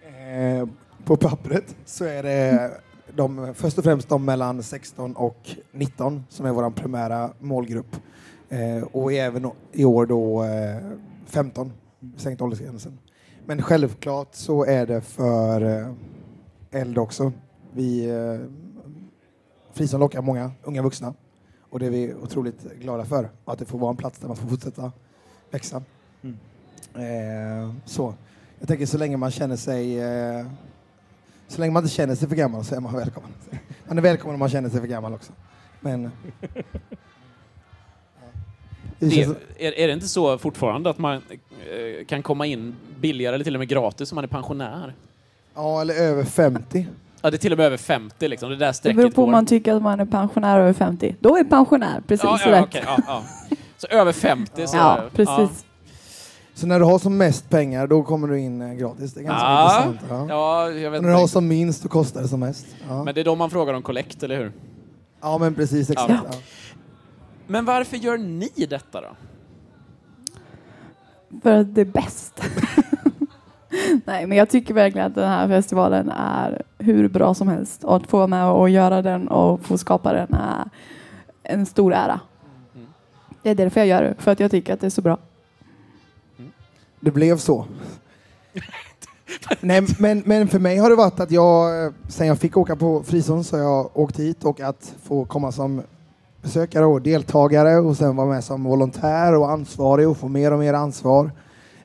Eh, 0.02 0.68
på 1.04 1.16
pappret 1.16 1.76
så 1.84 2.04
är 2.04 2.22
det 2.22 2.70
de, 3.14 3.54
först 3.54 3.78
och 3.78 3.84
främst 3.84 4.08
de 4.08 4.24
mellan 4.24 4.62
16 4.62 5.16
och 5.16 5.50
19 5.72 6.24
som 6.28 6.46
är 6.46 6.52
vår 6.52 6.70
primära 6.70 7.30
målgrupp. 7.38 7.96
Eh, 8.48 8.82
och 8.82 9.12
även 9.12 9.50
i 9.72 9.84
år 9.84 10.06
då 10.06 10.44
eh, 10.44 10.76
15, 11.26 11.72
sänkt 12.16 12.42
åldersgränsen. 12.42 12.98
Men 13.46 13.62
självklart 13.62 14.34
så 14.34 14.64
är 14.64 14.86
det 14.86 15.00
för 15.00 15.80
eh, 15.80 15.88
äldre 16.70 17.00
också. 17.00 17.32
Vi, 17.72 18.10
eh, 19.80 19.98
lockar 19.98 20.22
många 20.22 20.50
unga 20.62 20.82
vuxna 20.82 21.14
och 21.70 21.78
det 21.78 21.86
är 21.86 21.90
vi 21.90 22.14
otroligt 22.14 22.74
glada 22.80 23.04
för. 23.04 23.30
Att 23.44 23.58
det 23.58 23.64
får 23.64 23.78
vara 23.78 23.90
en 23.90 23.96
plats 23.96 24.18
där 24.18 24.28
man 24.28 24.36
får 24.36 24.48
fortsätta 24.48 24.92
växa. 25.50 25.82
Eh, 26.94 27.72
så. 27.84 28.14
Jag 28.58 28.68
tänker 28.68 28.86
så 28.86 28.98
länge 28.98 29.16
man 29.16 29.30
känner 29.30 29.56
sig 29.56 29.98
eh, 30.00 30.46
så 31.48 31.60
länge 31.60 31.72
man 31.72 31.82
inte 31.82 31.94
känner 31.94 32.14
sig 32.14 32.28
för 32.28 32.36
gammal 32.36 32.64
så 32.64 32.74
är 32.74 32.80
man 32.80 32.94
välkommen. 32.94 33.30
Man 33.88 33.98
är 33.98 34.02
välkommen 34.02 34.34
om 34.34 34.40
man 34.40 34.48
känner 34.48 34.68
sig 34.68 34.80
för 34.80 34.86
gammal 34.86 35.14
också. 35.14 35.32
Men... 35.80 36.10
Det 38.98 39.08
Det, 39.08 39.22
är, 39.58 39.72
är 39.78 39.86
det 39.86 39.92
inte 39.92 40.08
så 40.08 40.38
fortfarande 40.38 40.90
att 40.90 40.98
man 40.98 41.14
eh, 41.16 42.06
kan 42.06 42.22
komma 42.22 42.46
in 42.46 42.76
billigare 43.00 43.34
eller 43.34 43.44
till 43.44 43.54
och 43.54 43.58
med 43.58 43.68
gratis 43.68 44.12
om 44.12 44.16
man 44.16 44.24
är 44.24 44.28
pensionär? 44.28 44.94
ja, 45.54 45.80
eller 45.80 45.94
över 45.94 46.24
50. 46.24 46.86
Ja, 47.22 47.30
det 47.30 47.36
är 47.36 47.38
till 47.38 47.52
och 47.52 47.58
med 47.58 47.66
över 47.66 47.76
50 47.76 48.28
liksom. 48.28 48.50
Det 48.50 48.56
där 48.56 48.74
Det 48.82 48.94
beror 48.94 49.10
på 49.10 49.24
om 49.24 49.30
man 49.30 49.46
tycker 49.46 49.74
att 49.74 49.82
man 49.82 50.00
är 50.00 50.04
pensionär 50.04 50.60
över 50.60 50.72
50. 50.72 51.16
Då 51.20 51.36
är 51.36 51.44
pensionär 51.44 52.02
precis 52.06 52.24
ja, 52.24 52.38
ja, 52.44 52.52
rätt. 52.52 52.64
okej, 52.64 52.82
ja, 52.86 52.98
ja. 53.06 53.22
Så 53.76 53.86
över 53.86 54.12
50 54.12 54.66
så... 54.66 54.76
Ja, 54.76 55.00
precis. 55.14 55.64
Så 56.54 56.66
när 56.66 56.78
du 56.78 56.84
har 56.84 56.98
som 56.98 57.16
mest 57.16 57.50
pengar, 57.50 57.86
då 57.86 58.02
kommer 58.02 58.28
du 58.28 58.38
in 58.40 58.62
eh, 58.62 58.72
gratis. 58.74 59.14
Det 59.14 59.20
är 59.20 59.24
ganska 59.24 59.46
Ja, 59.46 59.84
intressant. 59.86 60.28
Ja. 60.28 60.34
Ja, 60.34 60.70
jag 60.70 60.90
vet 60.90 60.98
Och 60.98 61.04
när 61.04 61.10
du 61.12 61.16
har 61.20 61.26
som 61.26 61.48
minst, 61.48 61.82
då 61.82 61.88
kostar 61.88 62.22
det 62.22 62.28
som 62.28 62.40
mest. 62.40 62.66
Ja, 62.88 63.04
Men 63.04 63.14
det 63.14 63.20
är 63.20 63.24
då 63.24 63.34
man 63.34 63.50
frågar 63.50 63.74
om 63.74 63.82
kollekt, 63.82 64.22
eller 64.22 64.36
hur? 64.36 64.52
ja 65.22 65.38
men 65.38 65.54
precis. 65.54 65.90
Exakt. 65.90 66.10
Ja. 66.10 66.18
Ja. 66.30 66.36
Men 67.46 67.64
varför 67.64 67.96
gör 67.96 68.18
ni 68.18 68.66
detta 68.70 69.00
då? 69.00 69.08
För 71.42 71.52
att 71.52 71.74
det 71.74 71.80
är 71.80 71.84
bäst. 71.84 72.42
Nej, 74.04 74.26
men 74.26 74.38
jag 74.38 74.50
tycker 74.50 74.74
verkligen 74.74 75.06
att 75.06 75.14
den 75.14 75.28
här 75.28 75.48
festivalen 75.48 76.10
är 76.16 76.62
hur 76.78 77.08
bra 77.08 77.34
som 77.34 77.48
helst. 77.48 77.84
Och 77.84 77.96
att 77.96 78.06
få 78.06 78.16
vara 78.16 78.26
med 78.26 78.50
och 78.50 78.70
göra 78.70 79.02
den 79.02 79.28
och 79.28 79.60
få 79.60 79.78
skapa 79.78 80.12
den 80.12 80.34
är 80.34 80.64
en 81.42 81.66
stor 81.66 81.94
ära. 81.94 82.20
Mm. 82.74 82.86
Det 83.42 83.50
är 83.50 83.54
därför 83.54 83.80
jag 83.80 83.86
gör 83.86 84.02
det, 84.02 84.14
för 84.18 84.30
att 84.30 84.40
jag 84.40 84.50
tycker 84.50 84.74
att 84.74 84.80
det 84.80 84.86
är 84.86 84.90
så 84.90 85.02
bra. 85.02 85.18
Mm. 86.38 86.50
Det 87.00 87.10
blev 87.10 87.36
så. 87.36 87.64
Nej, 89.60 89.86
men, 89.98 90.22
men 90.26 90.48
för 90.48 90.58
mig 90.58 90.76
har 90.76 90.90
det 90.90 90.96
varit 90.96 91.20
att 91.20 91.30
jag, 91.30 91.92
sen 92.08 92.26
jag 92.26 92.38
fick 92.38 92.56
åka 92.56 92.76
på 92.76 93.02
Frison 93.02 93.44
så 93.44 93.56
har 93.56 93.64
jag 93.64 93.90
åkt 93.94 94.18
hit 94.18 94.44
och 94.44 94.60
att 94.60 94.94
få 95.02 95.24
komma 95.24 95.52
som 95.52 95.82
besökare 96.42 96.84
och 96.84 97.02
deltagare 97.02 97.76
och 97.76 97.96
sen 97.96 98.16
vara 98.16 98.28
med 98.28 98.44
som 98.44 98.64
volontär 98.64 99.34
och 99.34 99.50
ansvarig 99.50 100.08
och 100.08 100.16
få 100.16 100.28
mer 100.28 100.52
och 100.52 100.58
mer 100.58 100.74
ansvar. 100.74 101.30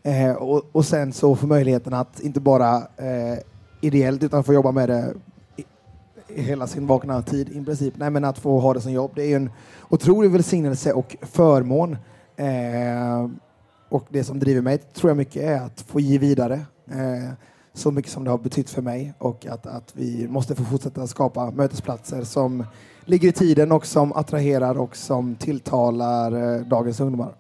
Eh, 0.04 0.32
och, 0.32 0.64
och 0.72 0.86
sen 0.86 1.14
så 1.14 1.36
få 1.36 1.48
möjligheten 1.48 1.94
att 1.94 2.20
inte 2.20 2.40
bara 2.40 2.76
eh, 2.78 3.40
ideellt 3.84 4.24
utan 4.24 4.44
få 4.44 4.54
jobba 4.54 4.72
med 4.72 4.90
det 4.90 5.14
i 6.28 6.42
hela 6.42 6.68
sin 6.68 6.88
vakna 6.88 7.22
tid 7.22 7.50
i 7.50 7.66
princip. 7.66 7.94
Nej, 7.98 8.10
men 8.10 8.26
att 8.26 8.40
få 8.40 8.60
ha 8.60 8.74
det 8.74 8.82
som 8.82 8.92
jobb, 8.92 9.12
det 9.16 9.22
är 9.22 9.28
ju 9.28 9.36
en 9.36 9.50
otrolig 9.90 10.32
välsignelse 10.32 10.94
och 10.94 11.16
förmån. 11.22 11.98
Eh, 12.36 13.30
och 13.90 14.06
det 14.10 14.24
som 14.24 14.40
driver 14.40 14.62
mig 14.62 14.78
tror 14.78 15.10
jag 15.10 15.18
mycket 15.18 15.44
är 15.44 15.62
att 15.62 15.82
få 15.82 16.00
ge 16.00 16.18
vidare 16.18 16.54
eh, 16.88 17.34
så 17.74 17.92
mycket 17.92 18.12
som 18.12 18.24
det 18.24 18.32
har 18.32 18.38
betytt 18.38 18.70
för 18.70 18.82
mig 18.82 19.14
och 19.18 19.46
att, 19.46 19.66
att 19.66 19.94
vi 19.96 20.28
måste 20.28 20.56
få 20.56 20.64
fortsätta 20.64 21.08
skapa 21.08 21.52
mötesplatser 21.52 22.24
som 22.24 22.66
ligger 23.06 23.30
i 23.30 23.32
tiden 23.32 23.72
och 23.72 23.86
som 23.86 24.14
attraherar 24.14 24.78
och 24.78 24.96
som 24.96 25.36
tilltalar 25.36 26.56
eh, 26.56 26.62
dagens 26.62 27.00
ungdomar. 27.00 27.36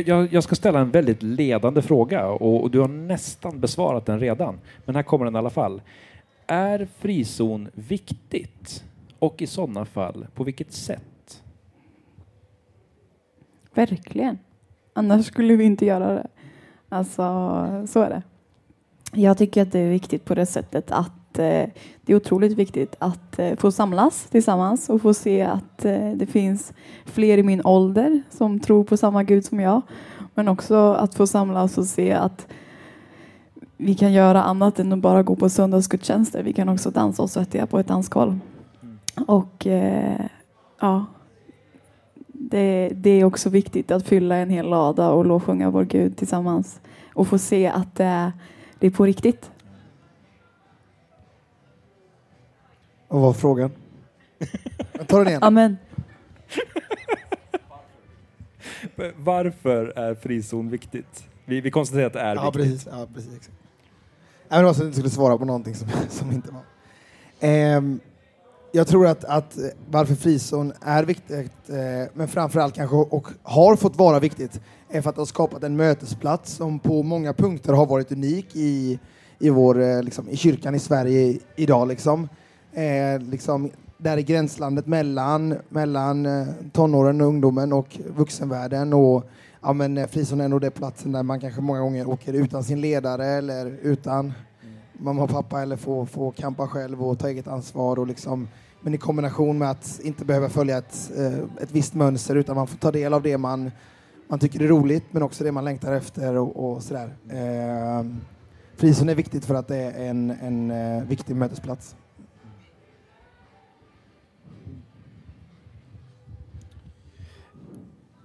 Jag, 0.00 0.32
jag, 0.32 0.44
ska 0.44 0.54
ställa 0.54 0.80
en 0.80 0.90
väldigt 0.90 1.22
ledande 1.22 1.82
fråga 1.82 2.26
och, 2.26 2.62
och 2.62 2.70
du 2.70 2.80
har 2.80 2.88
nästan 2.88 3.60
besvarat 3.60 4.06
den 4.06 4.20
redan. 4.20 4.58
Men 4.84 4.94
här 4.94 5.02
kommer 5.02 5.24
den 5.24 5.34
i 5.34 5.38
alla 5.38 5.50
fall. 5.50 5.82
Är 6.46 6.88
frizon 6.98 7.68
viktigt? 7.74 8.84
Och 9.18 9.42
i 9.42 9.46
sådana 9.46 9.84
fall, 9.84 10.26
på 10.34 10.44
vilket 10.44 10.72
sätt? 10.72 11.42
Verkligen. 13.74 14.38
Annars 14.92 15.26
skulle 15.26 15.56
vi 15.56 15.64
inte 15.64 15.86
göra 15.86 16.14
det. 16.14 16.26
Alltså, 16.88 17.22
så 17.88 18.00
är 18.00 18.10
det. 18.10 18.22
Jag 19.12 19.38
tycker 19.38 19.62
att 19.62 19.72
det 19.72 19.78
är 19.78 19.90
viktigt 19.90 20.24
på 20.24 20.34
det 20.34 20.46
sättet 20.46 20.90
att 20.90 21.12
eh, 21.38 21.68
det 22.06 22.12
är 22.12 22.16
otroligt 22.16 22.52
viktigt 22.52 22.96
att 22.98 23.38
eh, 23.38 23.56
få 23.56 23.72
samlas 23.72 24.24
tillsammans 24.24 24.90
och 24.90 25.02
få 25.02 25.14
se 25.14 25.42
att 25.42 25.84
eh, 25.84 26.10
det 26.14 26.26
finns 26.26 26.72
fler 27.04 27.38
i 27.38 27.42
min 27.42 27.60
ålder 27.64 28.22
som 28.30 28.60
tror 28.60 28.84
på 28.84 28.96
samma 28.96 29.22
Gud 29.22 29.44
som 29.44 29.60
jag. 29.60 29.82
Men 30.34 30.48
också 30.48 30.92
att 30.92 31.14
få 31.14 31.26
samlas 31.26 31.78
och 31.78 31.84
se 31.84 32.12
att 32.12 32.46
vi 33.76 33.94
kan 33.94 34.12
göra 34.12 34.42
annat 34.42 34.78
än 34.78 34.92
att 34.92 34.98
bara 34.98 35.22
gå 35.22 35.36
på 35.36 35.48
söndagsgudstjänster. 35.48 36.42
Vi 36.42 36.52
kan 36.52 36.68
också 36.68 36.90
dansa 36.90 37.22
oss 37.22 37.32
svettiga 37.32 37.66
på 37.66 37.78
ett 37.78 37.88
dansgolv. 37.88 38.38
Och 39.26 39.66
eh, 39.66 40.26
ja, 40.80 41.04
det, 42.26 42.90
det 42.94 43.10
är 43.10 43.24
också 43.24 43.50
viktigt 43.50 43.90
att 43.90 44.06
fylla 44.06 44.36
en 44.36 44.50
hel 44.50 44.68
lada 44.68 45.10
och 45.10 45.26
lovsjunga 45.26 45.70
vår 45.70 45.84
Gud 45.84 46.16
tillsammans 46.16 46.80
och 47.14 47.28
få 47.28 47.38
se 47.38 47.66
att 47.66 47.94
det 47.94 48.32
är 48.80 48.90
på 48.90 49.04
riktigt. 49.04 49.50
Vad 53.08 53.22
var 53.22 53.32
frågan? 53.32 53.70
Jag 54.92 55.08
tar 55.08 55.18
den 55.18 55.28
igen. 55.28 55.42
Amen. 55.42 55.76
Varför 59.16 59.92
är 59.98 60.14
frizon 60.14 60.70
viktigt? 60.70 61.24
Vi, 61.44 61.60
vi 61.60 61.70
konstaterar 61.70 62.06
att 62.06 62.12
det 62.12 62.20
är 62.20 62.34
Ja, 62.34 62.50
viktigt. 62.50 62.62
precis. 62.62 62.88
Ja, 62.92 63.06
precis 63.14 63.30
exakt. 63.36 63.56
Så 64.48 64.54
att 64.54 64.78
jag 64.78 64.86
inte 64.86 64.96
skulle 64.96 65.10
svara 65.10 65.38
på 65.38 65.44
någonting 65.44 65.74
som, 65.74 65.88
som 66.08 66.32
inte 66.32 66.48
var. 66.52 66.62
Ehm, 67.40 68.00
jag 68.72 68.86
tror 68.86 69.06
att, 69.06 69.24
att 69.24 69.58
eh, 69.58 69.64
varför 69.90 70.14
frizon 70.14 70.72
är 70.80 71.04
viktigt, 71.04 71.52
eh, 71.68 72.10
men 72.14 72.28
framförallt 72.28 72.74
kanske 72.74 72.96
och 72.96 73.28
har 73.42 73.76
fått 73.76 73.96
vara 73.96 74.18
viktigt, 74.20 74.60
är 74.90 75.02
för 75.02 75.10
att 75.10 75.16
det 75.16 75.20
har 75.20 75.26
skapat 75.26 75.62
en 75.62 75.76
mötesplats 75.76 76.52
som 76.52 76.78
på 76.78 77.02
många 77.02 77.32
punkter 77.32 77.72
har 77.72 77.86
varit 77.86 78.12
unik 78.12 78.46
i, 78.56 78.98
i, 79.38 79.50
vår, 79.50 79.82
eh, 79.82 80.02
liksom, 80.02 80.28
i 80.28 80.36
kyrkan 80.36 80.74
i 80.74 80.78
Sverige 80.78 81.38
idag. 81.56 81.88
Liksom 81.88 82.28
är 82.76 83.18
liksom, 83.18 83.70
där 83.98 84.16
i 84.16 84.22
gränslandet 84.22 84.86
mellan, 84.86 85.54
mellan 85.68 86.26
eh, 86.26 86.46
tonåren 86.72 87.20
och 87.20 87.26
ungdomen 87.26 87.72
och 87.72 87.98
vuxenvärlden. 88.16 88.92
Och, 88.92 89.24
ja, 89.62 89.72
men, 89.72 89.98
eh, 89.98 90.06
frizon 90.06 90.40
är 90.40 90.48
nog 90.48 90.60
den 90.60 90.72
platsen 90.72 91.12
där 91.12 91.22
man 91.22 91.40
kanske 91.40 91.60
många 91.60 91.80
gånger 91.80 92.08
åker 92.08 92.32
utan 92.32 92.64
sin 92.64 92.80
ledare 92.80 93.26
eller 93.26 93.66
utan 93.82 94.32
mamma 94.92 95.22
och 95.22 95.30
pappa 95.30 95.62
eller 95.62 95.76
få, 95.76 96.06
få 96.06 96.30
kampa 96.30 96.68
själv 96.68 97.02
och 97.02 97.18
ta 97.18 97.28
eget 97.28 97.48
ansvar. 97.48 97.98
Och 97.98 98.06
liksom, 98.06 98.48
men 98.80 98.94
i 98.94 98.98
kombination 98.98 99.58
med 99.58 99.70
att 99.70 100.00
inte 100.02 100.24
behöva 100.24 100.48
följa 100.48 100.78
ett, 100.78 101.12
eh, 101.16 101.62
ett 101.62 101.72
visst 101.72 101.94
mönster 101.94 102.36
utan 102.36 102.56
man 102.56 102.66
får 102.66 102.76
ta 102.76 102.90
del 102.92 103.14
av 103.14 103.22
det 103.22 103.38
man, 103.38 103.70
man 104.28 104.38
tycker 104.38 104.62
är 104.62 104.68
roligt 104.68 105.04
men 105.10 105.22
också 105.22 105.44
det 105.44 105.52
man 105.52 105.64
längtar 105.64 105.92
efter 105.92 106.36
och, 106.36 106.72
och 106.72 106.82
sådär. 106.82 107.16
Eh, 107.30 108.06
frizon 108.76 109.08
är 109.08 109.14
viktigt 109.14 109.44
för 109.44 109.54
att 109.54 109.68
det 109.68 109.76
är 109.76 110.10
en, 110.10 110.30
en 110.30 111.06
viktig 111.06 111.36
mötesplats. 111.36 111.96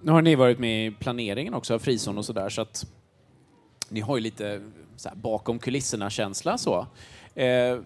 Nu 0.04 0.12
har 0.12 0.22
ni 0.22 0.34
varit 0.34 0.58
med 0.58 0.86
i 0.86 0.90
planeringen 0.90 1.54
också 1.54 1.74
av 1.74 1.78
frizon 1.78 2.18
och 2.18 2.24
sådär, 2.24 2.48
så 2.48 2.62
att 2.62 2.86
ni 3.88 4.00
har 4.00 4.16
ju 4.16 4.22
lite 4.22 4.60
så 4.96 5.08
här, 5.08 5.16
bakom 5.16 5.58
kulisserna-känsla 5.58 6.58
så. 6.58 6.86
Eh, 7.34 7.78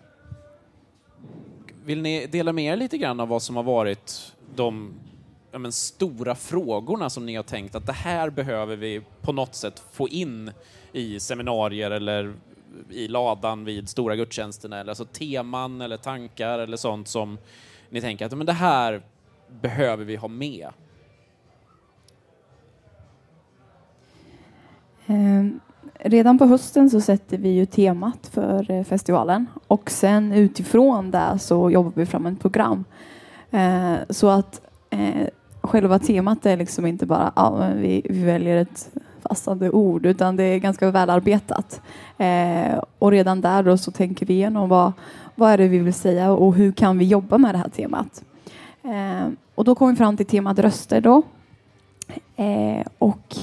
vill 1.85 2.02
ni 2.02 2.26
dela 2.26 2.52
med 2.52 2.64
er 2.64 2.76
lite 2.76 2.98
grann 2.98 3.20
av 3.20 3.29
vad 3.29 3.42
som 3.42 3.57
har 3.57 3.62
varit 3.62 4.33
de 4.55 4.94
ja, 5.52 5.59
men, 5.59 5.72
stora 5.72 6.35
frågorna 6.35 7.11
som 7.11 7.26
ni 7.26 7.35
har 7.35 7.42
tänkt 7.42 7.74
att 7.74 7.87
det 7.87 7.92
här 7.92 8.31
behöver 8.31 8.76
vi 8.76 9.02
på 9.22 9.33
något 9.33 9.55
sätt 9.55 9.83
få 9.92 10.09
in 10.09 10.50
i 10.92 11.20
seminarier 11.20 11.90
eller 11.90 12.35
i 12.90 13.09
ladan 13.09 13.64
vid 13.64 13.88
stora 13.88 14.16
gudstjänsterna, 14.16 14.81
eller 14.81 14.90
alltså 14.90 15.05
teman 15.05 15.81
eller 15.81 15.96
tankar 15.96 16.59
eller 16.59 16.76
sånt 16.76 17.09
som 17.09 17.38
ni 17.90 18.00
tänker 18.00 18.26
att 18.26 18.33
men 18.33 18.46
det 18.46 18.52
här 18.52 19.02
behöver 19.61 20.05
vi 20.05 20.16
ha 20.16 20.29
med. 20.29 20.68
Ehm, 25.07 25.61
redan 25.99 26.38
på 26.38 26.47
hösten 26.47 26.90
så 26.90 27.01
sätter 27.01 27.38
vi 27.38 27.49
ju 27.49 27.66
temat 27.66 28.27
för 28.33 28.71
eh, 28.71 28.85
festivalen 28.85 29.47
och 29.66 29.90
sen 29.90 30.33
utifrån 30.33 31.11
det 31.11 31.38
så 31.38 31.71
jobbar 31.71 31.92
vi 31.95 32.07
fram 32.07 32.27
ett 32.27 32.40
program. 32.40 32.85
Ehm, 33.51 33.97
så 34.11 34.29
att 34.29 34.61
eh, 34.90 35.27
själva 35.61 35.99
temat 35.99 36.47
är 36.47 36.57
liksom 36.57 36.87
inte 36.87 37.07
bara 37.07 37.33
ja, 37.37 37.57
men 37.59 37.81
vi, 37.81 38.03
vi 38.05 38.25
väljer 38.25 38.57
ett 38.57 38.90
passande 39.23 39.71
ord 39.71 40.07
utan 40.07 40.37
det 40.37 40.45
är 40.45 40.59
ganska 40.59 40.90
välarbetat. 40.90 41.81
Eh, 42.19 42.83
och 42.99 43.11
redan 43.11 43.40
där 43.40 43.62
då 43.62 43.79
så 43.79 43.90
tänker 43.90 44.27
vi 44.27 44.35
igenom 44.35 44.69
vad, 44.69 44.92
vad 45.35 45.51
är 45.51 45.59
det 45.59 45.69
vi 45.69 45.79
vill 45.79 45.95
säga 45.95 46.33
och 46.33 46.55
hur 46.55 46.73
kan 46.73 46.99
vi 46.99 47.05
jobba 47.05 47.38
med 47.38 47.55
det 47.55 47.59
här 47.59 47.69
temat. 47.69 48.25
Eh, 48.83 49.29
och 49.55 49.64
då 49.64 49.75
kom 49.75 49.90
vi 49.90 49.97
fram 49.97 50.16
till 50.16 50.27
temat 50.27 50.59
röster 50.59 51.01
då. 51.01 51.23
Eh, 52.37 52.87
och 52.99 53.37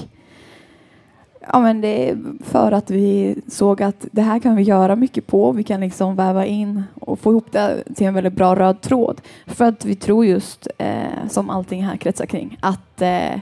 Ja, 1.52 1.60
men 1.60 1.80
det 1.80 2.10
är 2.10 2.18
för 2.40 2.72
att 2.72 2.90
vi 2.90 3.36
såg 3.48 3.82
att 3.82 4.06
det 4.12 4.22
här 4.22 4.38
kan 4.38 4.56
vi 4.56 4.62
göra 4.62 4.96
mycket 4.96 5.26
på. 5.26 5.52
Vi 5.52 5.62
kan 5.62 5.80
liksom 5.80 6.16
väva 6.16 6.46
in 6.46 6.82
och 7.00 7.18
få 7.18 7.30
ihop 7.30 7.52
det 7.52 7.84
till 7.94 8.06
en 8.06 8.14
väldigt 8.14 8.32
bra 8.32 8.54
röd 8.54 8.80
tråd. 8.80 9.20
För 9.46 9.64
att 9.64 9.84
vi 9.84 9.96
tror 9.96 10.26
just, 10.26 10.68
eh, 10.78 11.28
som 11.28 11.50
allting 11.50 11.84
här 11.84 11.96
kretsar 11.96 12.26
kring, 12.26 12.58
att, 12.60 13.02
eh, 13.02 13.40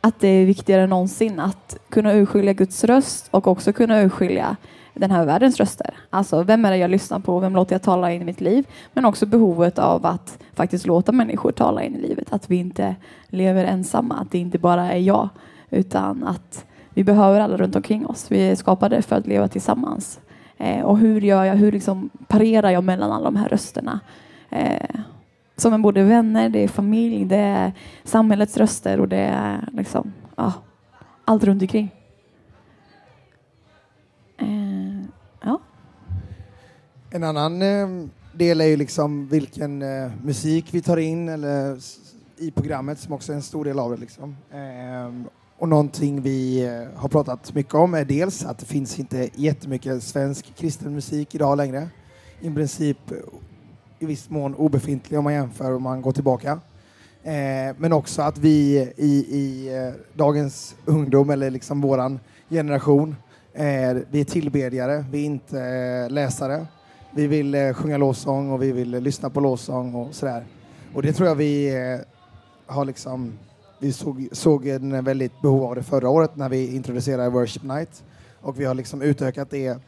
att 0.00 0.20
det 0.20 0.28
är 0.28 0.46
viktigare 0.46 0.82
än 0.82 0.90
någonsin 0.90 1.40
att 1.40 1.76
kunna 1.88 2.12
urskilja 2.12 2.52
Guds 2.52 2.84
röst 2.84 3.28
och 3.30 3.46
också 3.46 3.72
kunna 3.72 4.02
urskilja 4.02 4.56
den 4.94 5.10
här 5.10 5.24
världens 5.24 5.56
röster. 5.56 5.94
Alltså, 6.10 6.42
vem 6.42 6.64
är 6.64 6.70
det 6.70 6.76
jag 6.76 6.90
lyssnar 6.90 7.18
på? 7.18 7.38
Vem 7.38 7.54
låter 7.54 7.74
jag 7.74 7.82
tala 7.82 8.12
in 8.12 8.22
i 8.22 8.24
mitt 8.24 8.40
liv? 8.40 8.66
Men 8.92 9.04
också 9.04 9.26
behovet 9.26 9.78
av 9.78 10.06
att 10.06 10.38
faktiskt 10.54 10.86
låta 10.86 11.12
människor 11.12 11.52
tala 11.52 11.82
in 11.82 11.96
i 11.96 12.00
livet. 12.00 12.32
Att 12.32 12.50
vi 12.50 12.56
inte 12.56 12.96
lever 13.28 13.64
ensamma, 13.64 14.14
att 14.14 14.30
det 14.30 14.38
inte 14.38 14.58
bara 14.58 14.92
är 14.92 14.98
jag, 14.98 15.28
utan 15.70 16.24
att 16.24 16.65
vi 16.96 17.04
behöver 17.04 17.40
alla 17.40 17.56
runt 17.56 17.76
omkring 17.76 18.06
oss. 18.06 18.30
Vi 18.30 18.48
är 18.48 18.56
skapade 18.56 19.02
för 19.02 19.16
att 19.16 19.26
leva 19.26 19.48
tillsammans. 19.48 20.20
Eh, 20.58 20.80
och 20.80 20.98
hur 20.98 21.20
gör 21.20 21.44
jag, 21.44 21.54
hur 21.54 21.72
liksom 21.72 22.10
parerar 22.26 22.70
jag 22.70 22.84
mellan 22.84 23.12
alla 23.12 23.24
de 23.24 23.36
här 23.36 23.48
rösterna? 23.48 24.00
Eh, 24.50 25.00
som 25.56 25.72
är 25.72 25.78
både 25.78 26.02
vänner, 26.02 26.48
det 26.48 26.58
är 26.58 26.68
familj, 26.68 27.24
det 27.24 27.36
är 27.36 27.72
samhällets 28.04 28.56
röster 28.56 29.00
och 29.00 29.08
det 29.08 29.16
är 29.18 29.68
liksom, 29.72 30.12
ja, 30.36 30.52
allt 31.24 31.44
runt 31.44 31.62
omkring. 31.62 31.94
Eh, 34.38 35.02
ja. 35.42 35.60
En 37.10 37.24
annan 37.24 37.62
eh, 37.62 38.08
del 38.32 38.60
är 38.60 38.66
ju 38.66 38.76
liksom 38.76 39.28
vilken 39.28 39.82
eh, 39.82 40.10
musik 40.22 40.66
vi 40.70 40.80
tar 40.80 40.96
in 40.96 41.28
eller 41.28 41.78
i 42.36 42.50
programmet 42.50 42.98
som 42.98 43.12
också 43.12 43.32
är 43.32 43.36
en 43.36 43.42
stor 43.42 43.64
del 43.64 43.78
av 43.78 43.90
det. 43.90 43.96
Liksom. 43.96 44.36
Eh, 44.50 45.30
och 45.58 45.68
någonting 45.68 46.22
vi 46.22 46.64
eh, 46.64 46.98
har 47.00 47.08
pratat 47.08 47.54
mycket 47.54 47.74
om 47.74 47.94
är 47.94 48.04
dels 48.04 48.44
att 48.44 48.58
det 48.58 48.66
finns 48.66 48.98
inte 48.98 49.28
jättemycket 49.34 50.02
svensk 50.02 50.54
kristen 50.56 50.94
musik 50.94 51.34
idag 51.34 51.56
längre. 51.56 51.88
I 52.40 52.50
princip 52.50 53.10
eh, 53.10 53.16
i 53.98 54.06
viss 54.06 54.30
mån 54.30 54.54
obefintlig 54.54 55.18
om 55.18 55.24
man 55.24 55.32
jämför 55.32 55.74
om 55.74 55.82
man 55.82 56.02
går 56.02 56.12
tillbaka. 56.12 56.60
Eh, 57.22 57.74
men 57.78 57.92
också 57.92 58.22
att 58.22 58.38
vi 58.38 58.78
i, 58.96 59.10
i 59.16 59.70
dagens 60.14 60.74
ungdom, 60.84 61.30
eller 61.30 61.50
liksom 61.50 61.80
våran 61.80 62.20
generation, 62.50 63.16
vi 64.10 64.20
är 64.20 64.24
tillbedjare, 64.24 65.04
vi 65.10 65.20
är 65.20 65.26
inte 65.26 66.08
läsare. 66.08 66.66
Vi 67.14 67.26
vill 67.26 67.74
sjunga 67.74 67.96
lovsång 67.96 68.50
och 68.50 68.62
vi 68.62 68.72
vill 68.72 68.90
lyssna 68.90 69.30
på 69.30 69.40
lovsång 69.40 69.94
och 69.94 70.14
sådär. 70.14 70.44
Och 70.94 71.02
det 71.02 71.12
tror 71.12 71.28
jag 71.28 71.34
vi 71.34 71.72
har 72.66 72.84
liksom, 72.84 73.32
vi 73.78 73.92
såg, 73.92 74.28
såg 74.32 74.66
en 74.66 75.04
väldigt 75.04 75.40
behov 75.42 75.64
av 75.64 75.74
det 75.74 75.82
förra 75.82 76.08
året 76.08 76.36
när 76.36 76.48
vi 76.48 76.74
introducerade 76.76 77.30
Worship 77.30 77.62
Night. 77.62 78.04
Och 78.40 78.60
vi 78.60 78.64
har 78.64 78.74
liksom 78.74 79.02
utökat 79.02 79.50
det 79.50 79.78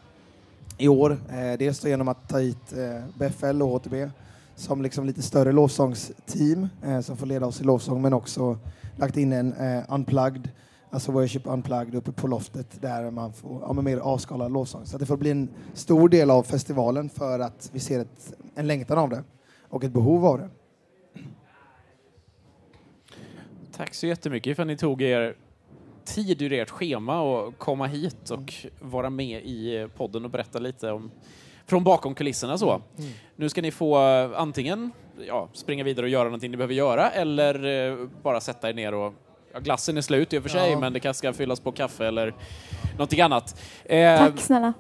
i 0.79 0.89
år. 0.89 1.19
Eh, 1.31 1.59
dels 1.59 1.85
genom 1.85 2.09
att 2.09 2.29
ta 2.29 2.39
hit 2.39 2.73
eh, 2.73 3.19
BFL 3.19 3.63
och 3.63 3.69
HTB 3.69 4.11
som 4.59 4.83
liksom 4.83 5.05
lite 5.05 5.23
större 5.23 5.53
lovsångsteam 5.53 6.69
eh, 6.85 7.01
som 7.01 7.17
får 7.17 7.27
leda 7.27 7.47
oss 7.47 7.61
i 7.61 7.65
lovsång 7.65 8.03
men 8.03 8.13
också 8.13 8.59
lagt 8.97 9.17
in 9.17 9.33
en 9.33 9.53
eh, 9.53 9.85
unplugged, 9.89 10.51
alltså 10.91 11.13
Worship 11.13 11.47
Unplugged 11.47 11.95
uppe 11.95 12.13
på 12.13 12.27
loftet 12.27 12.81
där 12.81 13.11
man 13.11 13.33
får 13.33 13.63
ja, 13.63 13.73
mer 13.73 13.99
avskalad 13.99 14.53
lovsång. 14.53 14.87
Så 14.87 14.97
att 14.97 15.01
det 15.01 15.07
får 15.07 15.17
bli 15.17 15.31
en 15.31 15.49
stor 15.75 16.09
del 16.09 16.31
av 16.31 16.43
festivalen 16.43 17.09
för 17.09 17.39
att 17.39 17.71
vi 17.73 17.81
ser 17.81 18.01
ett, 18.01 18.35
en 18.55 18.67
längtan 18.67 18.99
av 18.99 19.11
det 19.11 19.23
och 19.69 19.85
ett 19.85 19.93
behov 19.93 20.27
av 20.27 20.39
det. 20.39 20.49
Tack 23.79 23.95
så 23.95 24.07
jättemycket 24.07 24.57
för 24.57 24.63
att 24.63 24.67
ni 24.67 24.77
tog 24.77 25.03
er 25.03 25.35
tid 26.05 26.43
ur 26.43 26.53
ert 26.53 26.71
schema 26.71 27.21
och 27.21 27.59
komma 27.59 27.87
hit 27.87 28.31
och 28.31 28.55
vara 28.81 29.11
med 29.11 29.43
i 29.45 29.89
podden 29.97 30.25
och 30.25 30.31
berätta 30.31 30.59
lite 30.59 30.91
om 30.91 31.11
från 31.67 31.85
bakom 31.85 32.15
kulisserna 32.15 32.59
så. 32.59 32.83
Nu 33.37 33.49
ska 33.49 33.63
ni 33.63 33.71
få 33.71 34.09
eh, 34.09 34.41
antingen 34.41 34.91
ja, 35.27 35.49
springa 35.53 35.85
vidare 35.85 36.07
och 36.07 36.11
göra 36.11 36.25
någonting 36.25 36.51
ni 36.51 36.57
behöver 36.57 36.75
göra 36.75 37.11
eller 37.11 37.89
eh, 37.91 38.09
bara 38.23 38.41
sätta 38.41 38.71
er 38.71 38.75
ner 38.75 38.95
och 38.95 39.15
ja, 39.53 39.59
glassen 39.61 39.97
är 39.97 40.01
slut 40.01 40.33
i 40.33 40.39
och 40.39 40.43
för 40.43 40.51
sig 40.51 40.71
Ja. 40.71 40.79
men 40.79 40.93
det 40.93 41.01
kanske 41.01 41.19
ska 41.19 41.33
fyllas 41.33 41.61
på 41.61 41.73
kaffe 41.73 42.07
eller 42.07 42.35
någonting 42.93 43.21
annat. 43.21 43.61
Eh, 43.85 44.19
Tack 44.19 44.41
snälla. 44.41 44.73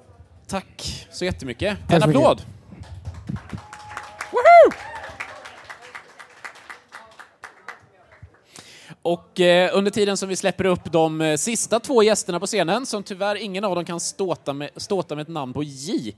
Tack 0.46 1.06
så 1.10 1.24
jättemycket. 1.24 1.78
Tack 1.88 1.94
en 1.94 2.00
så 2.02 2.08
mycket. 2.08 2.46
Och 9.02 9.40
eh, 9.40 9.70
under 9.76 9.90
tiden 9.90 10.16
som 10.16 10.28
vi 10.28 10.36
släpper 10.36 10.64
upp 10.64 10.92
de 10.92 11.20
eh, 11.20 11.36
sista 11.36 11.80
två 11.80 12.02
gästerna 12.02 12.40
på 12.40 12.46
scenen, 12.46 12.86
som 12.86 13.02
tyvärr 13.02 13.36
ingen 13.36 13.64
av 13.64 13.74
dem 13.74 13.84
kan 13.84 14.00
ståta 14.00 14.52
med, 14.52 14.70
ståta 14.76 15.14
med 15.14 15.22
ett 15.22 15.28
namn 15.28 15.52
på 15.52 15.62
J. 15.62 16.14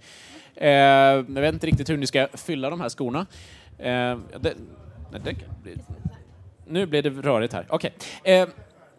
Eh, 0.54 0.68
jag 0.68 1.22
vet 1.22 1.54
inte 1.54 1.66
riktigt 1.66 1.90
hur 1.90 1.96
ni 1.96 2.06
ska 2.06 2.28
fylla 2.34 2.70
de 2.70 2.80
här 2.80 2.88
skorna. 2.88 3.26
Eh, 3.78 4.18
det, 4.40 4.54
nej, 5.12 5.20
det, 5.24 5.36
nu 6.66 6.86
blir 6.86 7.02
det 7.02 7.10
rörigt 7.10 7.52
här. 7.52 7.66
Okej. 7.68 7.94
Eh, 8.24 8.48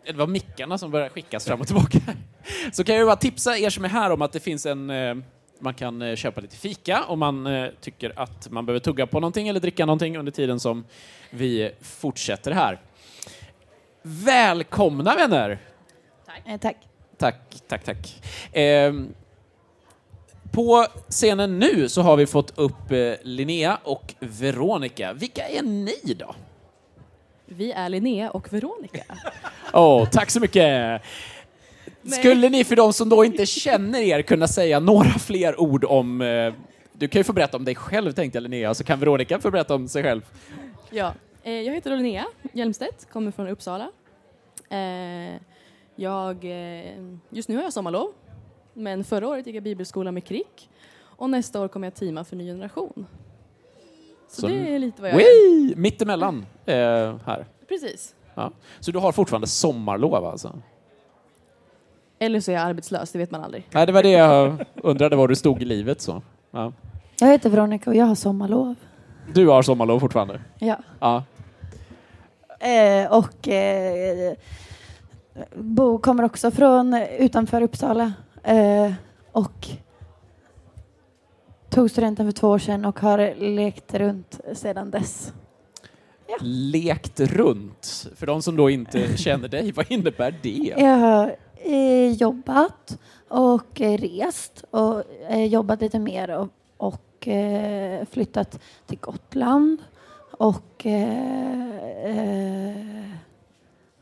det 0.05 0.13
var 0.13 0.27
mickarna 0.27 0.77
som 0.77 0.91
började 0.91 1.09
skickas 1.09 1.45
fram 1.45 1.61
och 1.61 1.67
tillbaka. 1.67 1.99
Så 2.71 2.83
kan 2.83 2.95
jag 2.95 3.07
bara 3.07 3.15
tipsa 3.15 3.57
er 3.57 3.69
som 3.69 3.85
är 3.85 3.89
här 3.89 4.11
om 4.11 4.21
att 4.21 4.31
det 4.31 4.39
finns 4.39 4.65
en 4.65 4.89
eh, 4.89 5.15
man 5.59 5.73
kan 5.73 6.01
eh, 6.01 6.15
köpa 6.15 6.41
lite 6.41 6.55
fika 6.55 7.03
om 7.03 7.19
man 7.19 7.47
eh, 7.47 7.69
tycker 7.81 8.13
att 8.15 8.49
man 8.51 8.65
behöver 8.65 8.79
tugga 8.79 9.07
på 9.07 9.19
någonting 9.19 9.47
eller 9.47 9.59
dricka 9.59 9.85
någonting 9.85 10.17
under 10.17 10.31
tiden 10.31 10.59
som 10.59 10.85
vi 11.29 11.71
fortsätter 11.81 12.51
här. 12.51 12.79
Välkomna 14.01 15.15
vänner! 15.15 15.57
Eh, 16.45 16.59
tack. 16.59 16.77
Tack, 17.17 17.35
tack, 17.67 17.83
tack. 17.83 18.21
Ehm, 18.53 19.13
på 20.51 20.85
scenen 21.09 21.59
nu 21.59 21.89
så 21.89 22.01
har 22.01 22.17
vi 22.17 22.27
fått 22.27 22.57
upp 22.57 22.91
eh, 22.91 23.13
Linnea 23.21 23.77
och 23.83 24.13
Veronica. 24.19 25.13
Vilka 25.13 25.47
är 25.47 25.61
ni 25.61 26.13
då? 26.19 26.35
Vi 27.45 27.71
är 27.71 27.89
Linnea 27.89 28.29
och 28.29 28.53
Veronica. 28.53 29.03
Åh, 29.73 30.09
tack 30.09 30.29
så 30.29 30.39
mycket! 30.39 31.01
Skulle 32.03 32.49
ni 32.49 32.63
för 32.63 32.75
de 32.75 32.93
som 32.93 33.09
då 33.09 33.25
inte 33.25 33.45
känner 33.45 33.99
er 33.99 34.21
kunna 34.21 34.47
säga 34.47 34.79
några 34.79 35.09
fler 35.09 35.61
ord 35.61 35.85
om... 35.85 36.21
Eh, 36.21 36.53
du 36.93 37.07
kan 37.07 37.19
ju 37.19 37.23
få 37.23 37.33
berätta 37.33 37.57
om 37.57 37.65
dig 37.65 37.75
själv 37.75 38.11
tänkte 38.11 38.35
jag 38.35 38.43
Linnea, 38.43 38.73
så 38.73 38.83
kan 38.83 38.99
Veronica 38.99 39.39
få 39.39 39.51
berätta 39.51 39.75
om 39.75 39.87
sig 39.87 40.03
själv. 40.03 40.21
Ja, 40.89 41.07
eh, 41.07 41.13
jag 41.43 41.73
heter 41.73 41.95
Linnea 41.97 42.25
Hjelmstedt, 42.53 43.09
kommer 43.11 43.31
från 43.31 43.47
Uppsala. 43.47 43.91
Eh, 44.69 45.41
jag, 45.95 46.45
eh, 46.45 46.93
just 47.29 47.49
nu 47.49 47.55
har 47.55 47.63
jag 47.63 47.73
sommarlov, 47.73 48.11
men 48.73 49.03
förra 49.03 49.27
året 49.27 49.47
gick 49.47 49.55
jag 49.55 49.63
bibelskola 49.63 50.11
med 50.11 50.23
KRIK 50.25 50.69
och 51.01 51.29
nästa 51.29 51.61
år 51.61 51.67
kommer 51.67 51.87
jag 51.87 51.95
teama 51.95 52.23
för 52.23 52.35
Ny 52.35 52.45
Generation. 52.47 53.05
Så, 54.27 54.41
Så- 54.41 54.47
det 54.47 54.75
är 54.75 54.79
lite 54.79 55.01
vad 55.01 55.11
jag. 55.11 55.17
Wee! 55.17 55.73
Mittemellan 55.75 56.45
eh, 56.65 56.75
här. 57.25 57.45
Precis. 57.67 58.15
Ja. 58.35 58.51
Så 58.79 58.91
du 58.91 58.99
har 58.99 59.11
fortfarande 59.11 59.47
sommarlov 59.47 60.15
alltså? 60.25 60.59
Eller 62.19 62.39
så 62.39 62.51
är 62.51 62.55
jag 62.55 62.63
arbetslös, 62.63 63.11
det 63.11 63.19
vet 63.19 63.31
man 63.31 63.43
aldrig. 63.43 63.67
Nej, 63.71 63.85
det 63.85 63.91
var 63.91 64.03
det 64.03 64.09
jag 64.11 64.65
undrade 64.75 65.15
var 65.15 65.27
du 65.27 65.35
stod 65.35 65.61
i 65.61 65.65
livet 65.65 66.01
så. 66.01 66.21
Ja. 66.51 66.73
Jag 67.19 67.27
heter 67.27 67.49
Veronica 67.49 67.89
och 67.89 67.95
jag 67.95 68.05
har 68.05 68.15
sommarlov. 68.15 68.75
Du 69.33 69.47
har 69.47 69.61
sommarlov 69.61 69.99
fortfarande? 69.99 70.41
Ja. 70.59 70.77
Ja. 70.99 71.23
Eh, 72.61 73.11
och 73.11 73.47
eh, 73.47 74.33
Bo 75.55 75.97
kommer 75.97 76.23
också 76.23 76.51
från 76.51 76.93
utanför 77.19 77.61
Uppsala. 77.61 78.13
Eh, 78.43 78.91
och 79.31 79.67
tog 81.69 81.91
studenten 81.91 82.25
för 82.25 82.31
två 82.39 82.47
år 82.47 82.59
sedan 82.59 82.85
och 82.85 82.99
har 82.99 83.35
lekt 83.35 83.93
runt 83.93 84.39
sedan 84.53 84.91
dess. 84.91 85.33
Lekt 86.41 87.19
runt. 87.19 88.07
För 88.15 88.27
de 88.27 88.41
som 88.41 88.55
då 88.55 88.69
inte 88.69 89.17
känner 89.17 89.47
dig, 89.47 89.71
vad 89.71 89.91
innebär 89.91 90.35
det? 90.41 90.73
Jag 90.77 90.97
har 90.97 91.35
eh, 91.55 92.11
jobbat 92.11 92.99
och 93.27 93.81
eh, 93.81 93.97
rest 93.97 94.63
och 94.71 95.03
eh, 95.29 95.45
jobbat 95.45 95.81
lite 95.81 95.99
mer 95.99 96.29
och, 96.29 96.49
och 96.77 97.27
flyttat 98.11 98.59
till 98.85 98.97
Gotland 98.99 99.77
och 100.41 100.85
eh, 100.85 101.75
eh, 102.05 102.75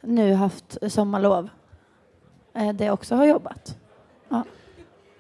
nu 0.02 0.34
haft 0.34 0.78
sommarlov 0.88 1.50
eh, 2.54 2.74
där 2.74 2.86
jag 2.86 2.94
också 2.94 3.16
har 3.16 3.26
jobbat. 3.26 3.78
Ja. 4.30 4.44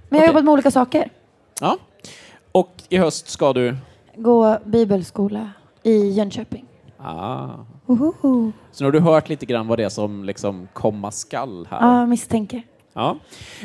Men 0.09 0.19
jag 0.19 0.19
har 0.19 0.27
jobbat 0.27 0.43
med 0.43 0.51
olika 0.51 0.71
saker. 0.71 1.11
Ja. 1.61 1.77
Och 2.51 2.71
i 2.89 2.97
höst 2.97 3.29
ska 3.29 3.53
du? 3.53 3.77
Gå 4.15 4.57
bibelskola 4.65 5.51
i 5.83 6.09
Jönköping. 6.09 6.65
Ah. 6.97 7.49
Ohoho. 7.85 8.51
Så 8.71 8.83
nu 8.83 8.87
har 8.87 8.91
du 8.91 8.99
hört 8.99 9.29
lite 9.29 9.45
grann 9.45 9.67
vad 9.67 9.79
det 9.79 9.83
är 9.83 9.89
som 9.89 10.23
liksom 10.23 10.67
komma 10.73 11.11
skall 11.11 11.67
här. 11.69 11.81
Ja, 11.81 12.05
misstänker. 12.05 12.63
Ja. 12.93 13.17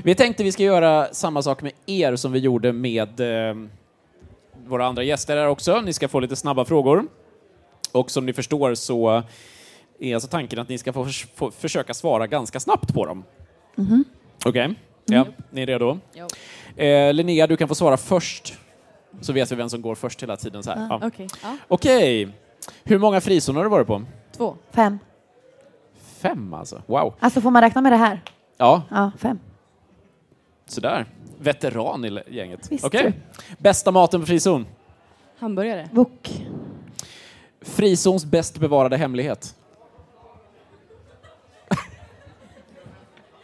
Vi 0.05 0.15
tänkte 0.15 0.45
vi 0.45 0.53
ska 0.53 0.63
göra 0.63 1.07
samma 1.13 1.43
sak 1.43 1.63
med 1.63 1.73
er 1.87 2.17
som 2.17 2.33
vi 2.33 2.39
gjorde 2.39 2.73
med 2.73 3.21
eh, 3.21 3.57
våra 4.67 4.87
andra 4.87 5.03
gäster 5.03 5.37
här 5.37 5.49
också. 5.49 5.81
Ni 5.81 5.93
ska 5.93 6.09
få 6.09 6.21
lite 6.21 6.37
snabba 6.37 6.65
frågor. 6.65 7.07
Och 7.95 8.11
som 8.11 8.27
ni 8.27 8.33
förstår 8.33 8.75
så 8.75 9.23
är 10.01 10.15
alltså 10.15 10.29
tanken 10.29 10.59
att 10.59 10.69
ni 10.69 10.79
ska 10.79 10.93
få, 10.93 11.05
förs- 11.05 11.27
få 11.35 11.51
försöka 11.51 11.95
svara 11.95 12.27
ganska 12.27 12.61
snabbt 12.61 12.95
på 12.95 13.07
dem. 13.07 13.25
Okej? 14.47 14.75
Ja, 15.05 15.27
ni 15.51 15.63
är 15.63 15.67
redo? 15.67 15.99
Jo. 16.15 16.27
Eh, 16.85 17.13
Linnea, 17.13 17.47
du 17.47 17.57
kan 17.57 17.69
få 17.69 17.75
svara 17.75 17.97
först. 17.97 18.55
Så 19.21 19.33
vet 19.33 19.53
vi 19.53 19.57
vem 19.57 19.69
som 19.71 19.83
går 19.83 19.95
först 19.95 20.23
hela 20.23 20.37
tiden. 20.37 20.63
Så 20.63 20.71
här. 20.71 20.87
Ja. 20.91 21.01
Okej. 21.07 21.29
Ja. 21.43 21.57
Okej. 21.69 22.29
Hur 22.85 22.99
många 22.99 23.21
frizoner 23.21 23.57
har 23.59 23.65
du 23.65 23.71
varit 23.71 23.87
på? 23.87 24.03
Två. 24.37 24.57
Fem. 24.71 24.99
Fem 26.19 26.55
alltså. 26.55 26.83
Wow. 26.87 27.15
Alltså 27.21 27.41
får 27.41 27.51
man 27.51 27.63
räkna 27.63 27.81
med 27.81 27.93
det 27.93 27.97
här? 27.97 28.21
Ja, 28.57 28.83
Ja, 28.91 29.11
fem. 29.19 29.39
sådär. 30.67 31.07
Veteran 31.39 32.05
i 32.05 32.21
gänget. 32.31 32.73
Visst, 32.73 32.85
Okej. 32.85 33.13
Bästa 33.59 33.91
maten 33.91 34.21
på 34.21 34.27
frizon? 34.27 34.67
Hamburgare. 35.39 35.89
Wok. 35.93 36.47
Frizons 37.65 38.25
bäst 38.25 38.59
bevarade 38.59 38.97
hemlighet? 38.97 39.55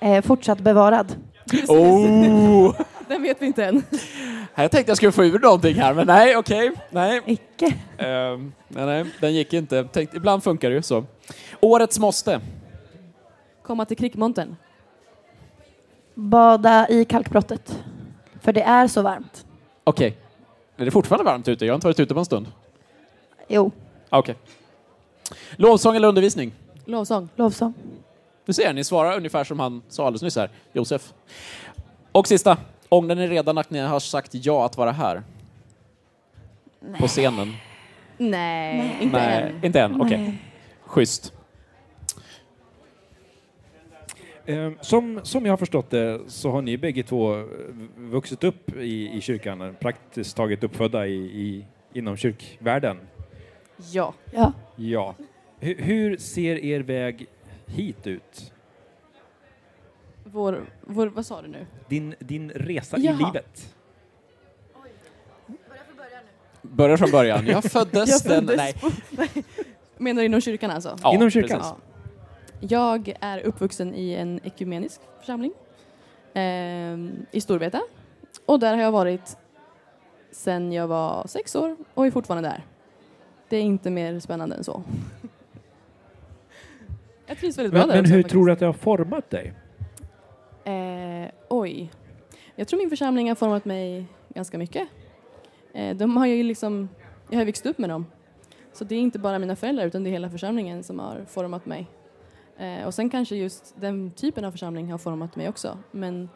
Eh, 0.01 0.23
fortsatt 0.23 0.61
bevarad. 0.61 1.17
Oh! 1.69 2.75
Den 3.09 3.23
vet 3.23 3.43
vi 3.43 3.47
inte 3.47 3.65
än. 3.65 3.83
Jag 4.55 4.71
tänkte 4.71 4.91
jag 4.91 4.97
skulle 4.97 5.13
få 5.13 5.25
ur 5.25 5.39
någonting 5.39 5.75
här, 5.75 5.95
men 5.95 6.07
nej, 6.07 6.37
okej. 6.37 6.73
Nej. 6.91 7.23
Icke. 7.27 7.75
Ehm, 7.99 8.53
nej, 8.69 8.87
nej, 8.87 9.05
den 9.21 9.35
gick 9.35 9.53
inte. 9.53 9.85
Tänkte, 9.85 10.17
ibland 10.17 10.43
funkar 10.45 10.71
det 10.71 10.77
ju 10.77 10.83
så. 10.83 11.05
Årets 11.61 11.99
måste? 11.99 12.41
Komma 13.63 13.85
till 13.85 13.97
Krickmontern. 13.97 14.57
Bada 16.15 16.89
i 16.89 17.05
kalkbrottet. 17.05 17.79
För 18.41 18.53
det 18.53 18.63
är 18.63 18.89
så 18.89 19.03
varmt. 19.03 19.47
Okej. 19.85 20.17
Är 20.77 20.85
det 20.85 20.91
fortfarande 20.91 21.25
varmt 21.25 21.49
ute? 21.49 21.67
Jag 21.67 21.73
har 21.73 21.77
inte 21.77 21.87
varit 21.87 22.01
ute 22.01 22.15
på 22.15 22.21
en 22.21 22.27
stund. 22.27 22.47
Jo, 23.49 23.71
Okej. 24.11 24.35
Lovsång 25.57 25.97
eller 25.97 26.09
undervisning? 26.09 26.53
Lovsång. 26.85 27.29
lovsång. 27.37 27.75
Du 28.47 28.53
ser, 28.53 28.73
ni 28.73 28.85
svarar 28.85 29.17
ungefär 29.17 29.45
som 29.45 29.61
han 29.61 29.83
sa 29.89 30.07
alldeles 30.07 30.23
nyss 30.23 30.37
här, 30.37 30.51
Josef. 30.73 31.13
Och 32.13 32.27
sista. 32.27 32.57
Ångrar 32.89 33.15
ni 33.15 33.27
redan 33.29 33.59
att 33.59 33.71
ni 33.71 33.79
har 33.79 34.01
sagt 34.01 34.31
ja 34.33 34.65
att 34.67 34.77
vara 34.77 34.93
här? 34.93 35.23
På 36.99 37.07
scenen? 37.07 37.53
Nej, 38.19 38.97
inte 39.01 39.17
Nej, 39.19 39.43
än. 39.43 39.65
inte 39.65 39.81
än. 39.81 40.01
Okej. 40.01 40.39
Schysst. 40.87 41.33
Eh, 44.47 44.71
Som, 44.81 45.21
som 45.23 45.45
jag 45.47 45.53
har 45.53 45.57
förstått 45.57 45.91
det 45.91 46.21
så 46.27 46.51
har 46.51 46.63
ni 46.63 46.79
bägge 46.79 47.03
två 47.03 47.39
eh, 47.39 47.45
vuxit 47.97 48.45
upp 48.45 48.77
i, 48.77 49.11
i 49.17 49.21
kyrkan, 49.21 49.77
praktiskt 49.81 50.37
taget 50.37 50.65
uppfödda 50.65 51.07
i, 51.07 51.15
i, 51.17 51.65
inom 51.93 52.17
kyrkvärlden. 52.17 52.97
Ja. 53.93 54.15
Ja. 54.33 54.53
Ja. 54.77 55.15
Hur, 55.59 55.75
hur 55.75 56.17
ser 56.17 56.65
er 56.65 56.81
väg 56.81 57.27
hit 57.67 58.07
ut? 58.07 58.53
Vår, 60.25 60.67
vår, 60.81 61.07
vad 61.07 61.27
sa 61.27 61.43
du 61.43 61.49
nu? 61.49 61.67
Din, 61.89 62.15
din 62.19 62.51
resa 62.51 62.99
Jaha. 62.99 63.15
i 63.15 63.17
livet? 63.25 63.75
Börjar 66.63 66.97
från 66.97 67.11
början. 67.11 67.47
Jag 67.47 67.65
föddes, 67.73 68.11
Jag 68.11 68.23
föddes 68.23 68.57
den... 68.57 68.57
Nej. 68.57 68.75
Menar 69.99 70.23
du 70.23 70.27
inom 70.27 70.41
kyrkan 70.41 70.71
alltså? 70.71 70.97
Ja, 71.03 71.15
Inom 71.15 71.31
kyrkan? 71.31 71.59
precis. 71.59 71.75
Ja. 72.61 72.69
Jag 72.69 73.15
är 73.21 73.41
uppvuxen 73.41 73.95
i 73.95 74.13
en 74.15 74.41
ekumenisk 74.45 75.01
församling 75.19 75.53
ehm, 76.35 77.27
i 77.31 77.41
Storvreta. 77.41 77.81
Och 78.47 78.61
där 78.61 78.75
har 78.75 78.83
jag 78.83 78.93
varit 78.93 79.37
sedan 80.31 80.73
jag 80.73 80.89
var 80.89 81.27
sex 81.27 81.57
år 81.57 81.77
och 81.95 82.07
är 82.07 82.11
fortfarande 82.11 82.49
där. 82.49 82.65
Det 83.51 83.57
är 83.57 83.63
inte 83.63 83.91
mer 83.91 84.19
spännande 84.19 84.57
än 84.57 84.65
så. 84.65 84.83
Jag 87.27 87.39
trivs 87.39 87.59
väldigt 87.59 87.73
bra 87.73 87.81
Men, 87.81 87.89
där 87.89 87.95
men 87.95 88.05
också, 88.05 88.15
hur 88.15 88.23
faktiskt. 88.23 88.33
tror 88.33 88.47
du 88.47 88.53
att 88.53 88.59
det 88.59 88.67
har 88.67 88.73
format 88.73 89.31
dig? 89.31 89.53
Eh, 90.65 91.31
oj. 91.49 91.91
Jag 92.57 92.69
tror 92.69 92.79
min 92.79 92.91
församling 92.91 93.29
har 93.29 93.35
format 93.35 93.65
mig 93.65 94.07
ganska 94.29 94.59
mycket. 94.59 94.89
Eh, 95.73 95.97
de 95.97 96.17
har 96.17 96.27
ju 96.27 96.43
liksom, 96.43 96.89
jag 97.31 97.39
har 97.39 97.45
växt 97.45 97.67
upp 97.67 97.79
med 97.79 97.91
dem. 97.91 98.07
Så 98.73 98.85
det 98.85 98.95
är 98.95 98.99
inte 99.01 99.19
bara 99.19 99.39
mina 99.39 99.57
föräldrar 99.57 99.87
utan 99.87 100.05
det 100.05 100.11
är 100.11 100.13
hela 100.13 100.31
församlingen 100.31 100.83
som 100.83 100.99
har 100.99 101.25
format 101.29 101.67
mig. 101.67 101.87
Eh, 102.59 102.87
och 102.87 102.95
sen 102.95 103.11
kanske 103.11 103.37
just 103.37 103.75
den 103.81 104.11
typen 104.11 104.45
av 104.45 104.51
församling 104.53 104.91
har 104.91 104.99
format 104.99 105.37
mig 105.37 105.49
också. 105.49 105.79
Men 105.91 106.29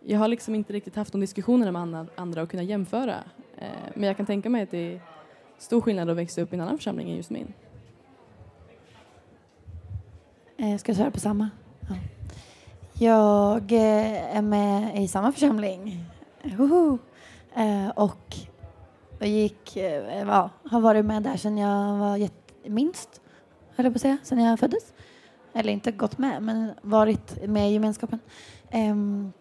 jag 0.00 0.18
har 0.18 0.28
liksom 0.28 0.54
inte 0.54 0.72
riktigt 0.72 0.96
haft 0.96 1.12
de 1.12 1.20
diskussionerna 1.20 1.86
med 1.86 2.08
andra, 2.16 2.42
och 2.42 2.50
kunna 2.50 2.62
jämföra. 2.62 3.16
Eh, 3.58 3.66
men 3.94 4.06
jag 4.06 4.16
kan 4.16 4.26
tänka 4.26 4.50
mig 4.50 4.62
att 4.62 4.70
det 4.70 5.00
stor 5.58 5.80
skillnad 5.80 6.10
att 6.10 6.16
växa 6.16 6.40
upp 6.40 6.52
i 6.52 6.56
en 6.56 6.60
annan 6.60 6.76
församling 6.76 7.10
än 7.10 7.16
just 7.16 7.30
min. 7.30 7.52
Eh, 10.56 10.70
jag 10.70 10.80
ska 10.80 10.94
svara 10.94 11.10
på 11.10 11.20
samma? 11.20 11.50
Ja. 11.88 11.96
Jag 12.98 13.72
eh, 13.72 14.36
är 14.36 14.42
med 14.42 15.02
i 15.02 15.08
samma 15.08 15.32
församling. 15.32 16.04
Woho! 16.42 16.98
Eh, 17.54 17.88
och 17.88 18.36
jag 19.18 19.28
gick, 19.28 19.76
ja, 20.26 20.50
har 20.64 20.80
varit 20.80 21.04
med 21.04 21.22
där 21.22 21.36
sedan 21.36 21.58
jag 21.58 21.98
var 21.98 22.28
minst, 22.68 23.20
höll 23.76 23.86
jag 23.86 23.92
på 23.92 23.96
att 23.96 24.02
säga, 24.02 24.18
sedan 24.22 24.44
jag 24.44 24.58
föddes. 24.58 24.92
Eller 25.52 25.72
inte 25.72 25.92
gått 25.92 26.18
med, 26.18 26.42
men 26.42 26.72
varit 26.82 27.48
med 27.48 27.70
i 27.70 27.72
gemenskapen. 27.72 28.18
Ehm, 28.70 29.32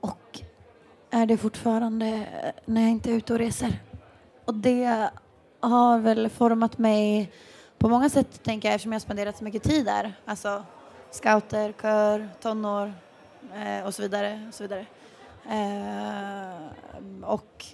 och 0.00 0.40
är 1.10 1.26
det 1.26 1.36
fortfarande 1.36 2.26
när 2.64 2.82
jag 2.82 2.90
inte 2.90 3.10
är 3.10 3.14
ute 3.14 3.32
och 3.32 3.38
reser. 3.38 3.82
Och 4.44 4.54
det 4.54 5.10
har 5.68 5.98
väl 5.98 6.28
format 6.28 6.78
mig 6.78 7.32
på 7.78 7.88
många 7.88 8.10
sätt, 8.10 8.42
tänker 8.42 8.68
jag, 8.68 8.74
eftersom 8.74 8.92
jag 8.92 8.94
har 8.94 9.00
spenderat 9.00 9.36
så 9.36 9.44
mycket 9.44 9.62
tid 9.62 9.86
där. 9.86 10.12
Alltså 10.24 10.64
scouter, 11.10 11.74
kör, 11.82 12.28
tonår 12.40 12.92
eh, 13.54 13.86
och 13.86 13.94
så 13.94 14.02
vidare. 14.02 14.44
Och, 14.48 14.54
så 14.54 14.64
vidare. 14.64 14.86
Eh, 15.50 17.28
och 17.28 17.64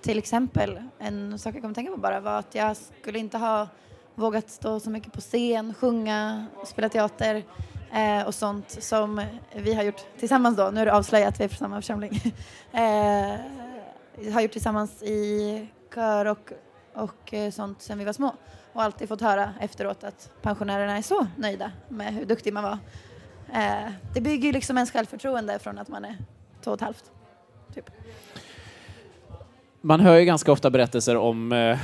till 0.00 0.18
exempel, 0.18 0.82
en 0.98 1.38
sak 1.38 1.54
jag 1.54 1.62
kom 1.62 1.70
att 1.70 1.74
tänka 1.74 1.92
på 1.92 1.98
bara 1.98 2.20
var 2.20 2.38
att 2.38 2.54
jag 2.54 2.76
skulle 2.76 3.18
inte 3.18 3.38
ha 3.38 3.68
vågat 4.14 4.50
stå 4.50 4.80
så 4.80 4.90
mycket 4.90 5.12
på 5.12 5.20
scen, 5.20 5.74
sjunga, 5.74 6.46
spela 6.66 6.88
teater 6.88 7.44
eh, 7.92 8.26
och 8.26 8.34
sånt 8.34 8.82
som 8.82 9.22
vi 9.54 9.74
har 9.74 9.82
gjort 9.82 10.18
tillsammans 10.18 10.56
då. 10.56 10.70
Nu 10.70 10.80
är 10.80 10.86
det 10.86 10.92
avslöjat 10.92 11.28
att 11.28 11.40
vi 11.40 11.44
är 11.44 11.48
från 11.48 11.58
samma 11.58 11.76
församling. 11.76 12.12
eh, 12.72 13.34
vi 14.14 14.30
har 14.30 14.40
gjort 14.40 14.52
tillsammans 14.52 15.02
i 15.02 15.68
kör 15.94 16.26
och, 16.26 16.52
och 16.94 17.34
eh, 17.34 17.50
sånt 17.50 17.82
sen 17.82 17.98
vi 17.98 18.04
var 18.04 18.12
små 18.12 18.34
och 18.72 18.82
alltid 18.82 19.08
fått 19.08 19.20
höra 19.20 19.54
efteråt 19.60 20.04
att 20.04 20.30
pensionärerna 20.42 20.96
är 20.96 21.02
så 21.02 21.26
nöjda 21.36 21.72
med 21.88 22.14
hur 22.14 22.24
duktig 22.24 22.52
man 22.52 22.64
var. 22.64 22.78
Eh, 23.52 23.92
det 24.14 24.20
bygger 24.20 24.46
ju 24.46 24.52
liksom 24.52 24.76
ens 24.76 24.90
självförtroende 24.90 25.58
från 25.58 25.78
att 25.78 25.88
man 25.88 26.04
är 26.04 26.16
två 26.64 26.70
och 26.70 26.74
ett 26.74 26.80
halvt. 26.80 27.10
Typ. 27.74 27.90
Man 29.80 30.00
hör 30.00 30.16
ju 30.16 30.24
ganska 30.24 30.52
ofta 30.52 30.70
berättelser 30.70 31.16
om 31.16 31.52
eh, 31.52 31.78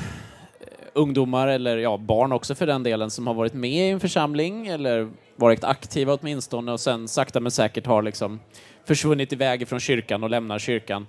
ungdomar, 0.92 1.48
eller 1.48 1.76
ja, 1.76 1.96
barn 1.96 2.32
också 2.32 2.54
för 2.54 2.66
den 2.66 2.82
delen, 2.82 3.10
som 3.10 3.26
har 3.26 3.34
varit 3.34 3.54
med 3.54 3.88
i 3.88 3.90
en 3.90 4.00
församling 4.00 4.66
eller 4.66 5.10
varit 5.36 5.64
aktiva 5.64 6.14
åtminstone 6.14 6.72
och 6.72 6.80
sen 6.80 7.08
sakta 7.08 7.40
men 7.40 7.50
säkert 7.50 7.86
har 7.86 8.02
liksom 8.02 8.40
försvunnit 8.84 9.32
iväg 9.32 9.68
från 9.68 9.80
kyrkan 9.80 10.22
och 10.24 10.30
lämnar 10.30 10.58
kyrkan 10.58 11.06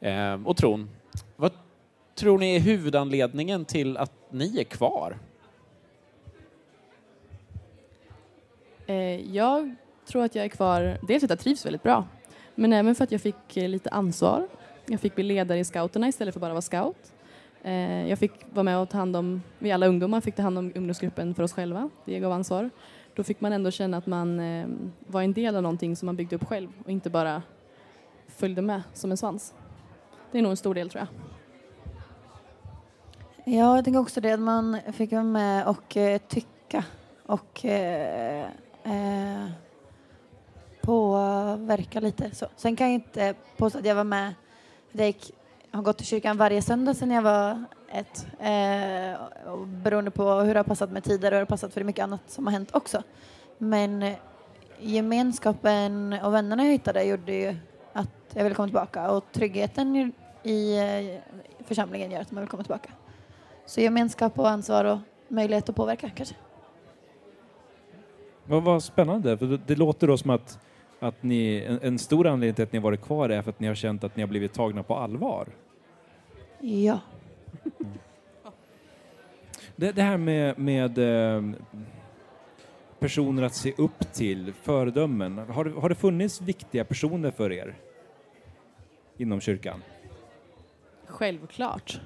eh, 0.00 0.46
och 0.46 0.56
tron. 0.56 0.90
Vad 2.18 2.22
tror 2.22 2.38
ni 2.38 2.56
är 2.56 2.60
huvudanledningen 2.60 3.64
till 3.64 3.96
att 3.96 4.12
ni 4.30 4.60
är 4.60 4.64
kvar? 4.64 5.18
Eh, 8.86 9.34
jag 9.36 9.74
tror 10.06 10.24
att 10.24 10.34
jag 10.34 10.44
är 10.44 10.48
kvar, 10.48 10.98
dels 11.08 11.20
för 11.20 11.26
att 11.26 11.30
jag 11.30 11.38
trivs 11.38 11.66
väldigt 11.66 11.82
bra, 11.82 12.04
men 12.54 12.72
även 12.72 12.94
för 12.94 13.04
att 13.04 13.12
jag 13.12 13.20
fick 13.20 13.56
eh, 13.56 13.68
lite 13.68 13.90
ansvar. 13.90 14.48
Jag 14.86 15.00
fick 15.00 15.14
bli 15.14 15.24
ledare 15.24 15.58
i 15.58 15.64
scouterna 15.64 16.08
istället 16.08 16.34
för 16.34 16.40
bara 16.40 16.52
vara 16.52 16.62
scout. 16.62 17.12
Eh, 17.62 18.08
jag 18.08 18.18
fick 18.18 18.32
vara 18.52 18.62
med 18.62 18.78
och 18.78 18.88
ta 18.90 18.98
hand 18.98 19.16
om, 19.16 19.42
vi 19.58 19.72
alla 19.72 19.86
ungdomar 19.86 20.20
fick 20.20 20.34
ta 20.34 20.42
hand 20.42 20.58
om 20.58 20.72
ungdomsgruppen 20.74 21.34
för 21.34 21.42
oss 21.42 21.52
själva. 21.52 21.90
Det 22.04 22.18
gav 22.18 22.32
ansvar. 22.32 22.70
Då 23.14 23.22
fick 23.22 23.40
man 23.40 23.52
ändå 23.52 23.70
känna 23.70 23.96
att 23.96 24.06
man 24.06 24.40
var 25.06 25.22
en 25.22 25.32
del 25.32 25.56
av 25.56 25.62
någonting 25.62 25.96
som 25.96 26.06
man 26.06 26.16
byggde 26.16 26.36
upp 26.36 26.48
själv 26.48 26.68
och 26.84 26.90
inte 26.90 27.10
bara 27.10 27.42
följde 28.28 28.62
med 28.62 28.82
som 28.92 29.10
en 29.10 29.16
svans. 29.16 29.54
Det 30.32 30.38
är 30.38 30.42
nog 30.42 30.50
en 30.50 30.56
stor 30.56 30.74
del 30.74 30.90
tror 30.90 31.00
jag. 31.00 31.37
Ja, 33.50 33.76
jag 33.76 33.84
tänker 33.84 34.00
också 34.00 34.20
det 34.20 34.32
att 34.32 34.40
man 34.40 34.78
fick 34.92 35.12
vara 35.12 35.22
med 35.22 35.66
och 35.66 35.96
eh, 35.96 36.18
tycka 36.28 36.84
och 37.26 37.64
eh, 37.64 38.44
eh, 38.84 39.46
påverka 40.80 42.00
lite. 42.00 42.30
Så. 42.34 42.46
Sen 42.56 42.76
kan 42.76 42.86
jag 42.86 42.94
inte 42.94 43.34
påstå 43.56 43.78
att 43.78 43.84
jag 43.86 43.94
var 43.94 44.04
med, 44.04 44.34
jag 44.92 45.06
gick, 45.06 45.32
har 45.70 45.82
gått 45.82 45.96
till 45.98 46.06
kyrkan 46.06 46.36
varje 46.36 46.62
söndag 46.62 46.94
sedan 46.94 47.10
jag 47.10 47.22
var 47.22 47.64
ett. 47.92 48.26
Eh, 48.40 49.48
och 49.52 49.66
beroende 49.66 50.10
på 50.10 50.30
hur 50.34 50.54
det 50.54 50.60
har 50.60 50.64
passat 50.64 50.90
med 50.90 51.04
tider 51.04 51.18
och 51.18 51.22
hur 51.24 51.30
det 51.30 51.38
har 51.38 51.46
passat 51.46 51.72
för 51.72 51.80
det 51.80 51.82
är 51.82 51.86
mycket 51.86 52.02
annat 52.02 52.20
som 52.26 52.46
har 52.46 52.52
hänt 52.52 52.70
också. 52.74 53.02
Men 53.58 54.02
eh, 54.02 54.16
gemenskapen 54.80 56.12
och 56.22 56.34
vännerna 56.34 56.64
jag 56.64 56.72
hittade 56.72 57.02
gjorde 57.04 57.32
ju 57.32 57.56
att 57.92 58.08
jag 58.34 58.42
ville 58.44 58.54
komma 58.54 58.68
tillbaka 58.68 59.10
och 59.10 59.24
tryggheten 59.32 59.96
i- 59.96 60.12
i 60.42 60.78
eh, 60.78 61.20
församlingen 61.64 62.10
gör 62.10 62.20
att 62.20 62.30
man 62.30 62.40
vill 62.42 62.50
komma 62.50 62.62
tillbaka. 62.62 62.90
Så 63.68 63.80
gemenskap 63.80 64.38
och 64.38 64.48
ansvar 64.48 64.84
och 64.84 64.98
möjlighet 65.28 65.68
att 65.68 65.76
påverka 65.76 66.10
kanske. 66.10 66.34
Vad, 68.44 68.62
vad 68.62 68.82
spännande, 68.82 69.38
för 69.38 69.60
det, 69.66 69.76
låter 69.76 70.06
då 70.06 70.16
som 70.18 70.30
att, 70.30 70.58
att 71.00 71.22
ni, 71.22 71.64
en, 71.68 71.78
en 71.82 71.98
stor 71.98 72.26
anledning 72.26 72.54
till 72.54 72.64
att 72.64 72.72
ni 72.72 72.78
har 72.78 72.82
varit 72.82 73.00
kvar 73.02 73.28
är 73.28 73.42
för 73.42 73.50
att 73.50 73.60
ni 73.60 73.66
har 73.66 73.74
känt 73.74 74.04
att 74.04 74.16
ni 74.16 74.22
har 74.22 74.28
blivit 74.28 74.52
tagna 74.52 74.82
på 74.82 74.96
allvar. 74.96 75.48
Ja. 76.60 77.00
Det, 79.76 79.92
det 79.92 80.02
här 80.02 80.16
med, 80.16 80.58
med 80.58 80.98
eh, 80.98 81.42
personer 82.98 83.42
att 83.42 83.54
se 83.54 83.72
upp 83.78 84.12
till, 84.12 84.52
föredömen. 84.52 85.38
Har, 85.38 85.64
det- 85.64 85.80
har 85.80 85.88
det 85.88 85.94
funnits 85.94 86.40
viktiga 86.40 86.84
personer 86.84 87.30
för 87.30 87.52
er 87.52 87.74
inom 89.16 89.40
kyrkan? 89.40 89.82
Självklart. 91.06 92.00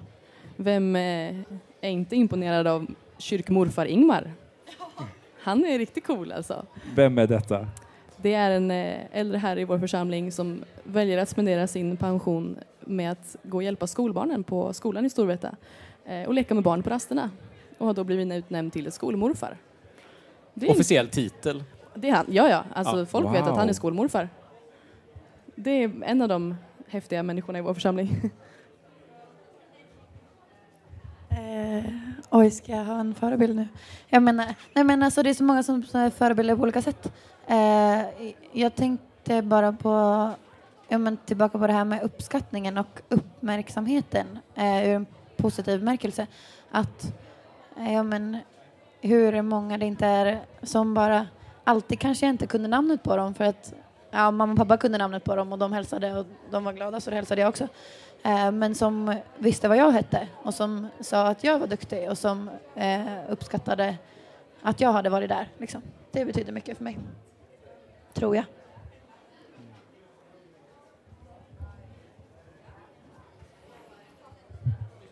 Vem 0.56 0.96
eh, 0.96 1.36
är 1.80 1.90
inte 1.90 2.16
imponerad 2.16 2.66
av 2.66 2.86
kyrkmorfar 3.18 3.86
Ingmar? 3.86 4.32
Han 5.42 5.64
är 5.64 5.78
riktigt 5.78 6.06
cool 6.06 6.32
alltså. 6.32 6.66
Vem 6.94 7.18
är 7.18 7.26
detta? 7.26 7.68
Det 8.16 8.34
är 8.34 8.50
en 8.50 8.70
eh, 8.70 8.96
äldre 9.12 9.38
herre 9.38 9.60
i 9.60 9.64
vår 9.64 9.78
församling 9.78 10.32
som 10.32 10.64
väljer 10.84 11.18
att 11.18 11.28
spendera 11.28 11.66
sin 11.66 11.96
pension 11.96 12.58
med 12.80 13.12
att 13.12 13.36
gå 13.42 13.56
och 13.56 13.62
hjälpa 13.62 13.86
skolbarnen 13.86 14.44
på 14.44 14.72
skolan 14.72 15.06
i 15.06 15.10
Storvreta 15.10 15.56
eh, 16.04 16.22
och 16.22 16.34
leka 16.34 16.54
med 16.54 16.62
barn 16.64 16.82
på 16.82 16.90
rasterna 16.90 17.30
och 17.78 17.86
har 17.86 17.94
då 17.94 18.04
blivit 18.04 18.32
utnämnd 18.32 18.72
till 18.72 18.92
skolmorfar. 18.92 19.56
Det 20.54 20.66
är, 20.66 20.70
Officiell 20.70 21.08
titel. 21.08 21.64
det 21.94 22.08
är 22.08 22.12
han. 22.12 22.26
Ja, 22.28 22.48
ja. 22.48 22.64
Alltså, 22.74 22.98
Ja, 22.98 23.06
folk 23.06 23.34
vet 23.34 23.42
att 23.42 23.48
han 23.48 23.58
är 23.58 23.66
wow. 23.66 23.72
skolmorfar. 23.72 24.28
Det 25.54 25.70
är 25.70 25.92
en 26.02 26.22
av 26.22 26.28
de 26.28 26.56
häftiga 26.88 27.22
människorna 27.22 27.58
i 27.58 27.62
vår 27.62 27.74
församling. 27.74 28.30
Eh, 31.32 31.84
oj, 32.32 32.50
ska 32.50 32.72
jag 32.72 32.84
ha 32.84 33.00
en 33.00 33.14
förebild 33.14 33.56
nu? 33.56 33.68
Jag 34.08 34.22
menar, 34.22 34.54
nej 34.74 34.84
men 34.84 35.02
alltså 35.02 35.22
det 35.22 35.30
är 35.30 35.34
så 35.34 35.44
många 35.44 35.62
som 35.62 35.84
är 35.92 36.10
förebilder 36.10 36.56
på 36.56 36.62
olika 36.62 36.82
sätt. 36.82 37.12
Eh, 37.46 38.00
jag 38.52 38.74
tänkte 38.74 39.42
bara 39.42 39.72
på, 39.72 39.90
ja 40.88 40.98
men 40.98 41.16
tillbaka 41.16 41.58
på 41.58 41.66
det 41.66 41.72
här 41.72 41.84
med 41.84 42.02
uppskattningen 42.02 42.78
och 42.78 43.00
uppmärksamheten 43.08 44.38
eh, 44.54 44.88
ur 44.88 44.94
en 44.94 45.06
positiv 45.36 45.78
bemärkelse. 45.78 46.26
Att, 46.70 47.14
eh, 47.78 47.92
ja 47.92 48.02
men 48.02 48.38
hur 49.00 49.42
många 49.42 49.78
det 49.78 49.86
inte 49.86 50.06
är 50.06 50.40
som 50.62 50.94
bara, 50.94 51.26
alltid 51.64 52.00
kanske 52.00 52.26
jag 52.26 52.32
inte 52.34 52.46
kunde 52.46 52.68
namnet 52.68 53.02
på 53.02 53.16
dem 53.16 53.34
för 53.34 53.44
att 53.44 53.74
ja, 54.10 54.30
mamma 54.30 54.52
och 54.52 54.58
pappa 54.58 54.76
kunde 54.76 54.98
namnet 54.98 55.24
på 55.24 55.36
dem 55.36 55.52
och 55.52 55.58
de 55.58 55.72
hälsade 55.72 56.18
och 56.18 56.26
de 56.50 56.64
var 56.64 56.72
glada 56.72 57.00
så 57.00 57.10
det 57.10 57.16
hälsade 57.16 57.40
jag 57.40 57.48
också. 57.48 57.68
Eh, 58.24 58.52
men 58.52 58.74
som 58.74 59.14
visste 59.38 59.68
vad 59.68 59.76
jag 59.76 59.90
hette 59.90 60.28
och 60.42 60.54
som 60.54 60.88
sa 61.00 61.26
att 61.26 61.44
jag 61.44 61.58
var 61.58 61.66
duktig 61.66 62.10
och 62.10 62.18
som 62.18 62.50
eh, 62.74 63.30
uppskattade 63.30 63.98
att 64.62 64.80
jag 64.80 64.92
hade 64.92 65.10
varit 65.10 65.28
där. 65.28 65.48
Liksom. 65.58 65.82
Det 66.10 66.24
betyder 66.24 66.52
mycket 66.52 66.76
för 66.76 66.84
mig. 66.84 66.98
Tror 68.12 68.36
jag. 68.36 68.44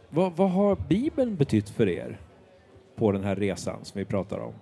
Vad, 0.09 0.33
vad 0.33 0.51
har 0.51 0.77
Bibeln 0.77 1.37
betytt 1.37 1.71
för 1.71 1.89
er 1.89 2.19
på 2.95 3.13
den 3.13 3.25
här 3.25 3.37
resan 3.37 3.85
som 3.85 3.99
vi 3.99 4.05
pratar 4.05 4.39
om? 4.39 4.55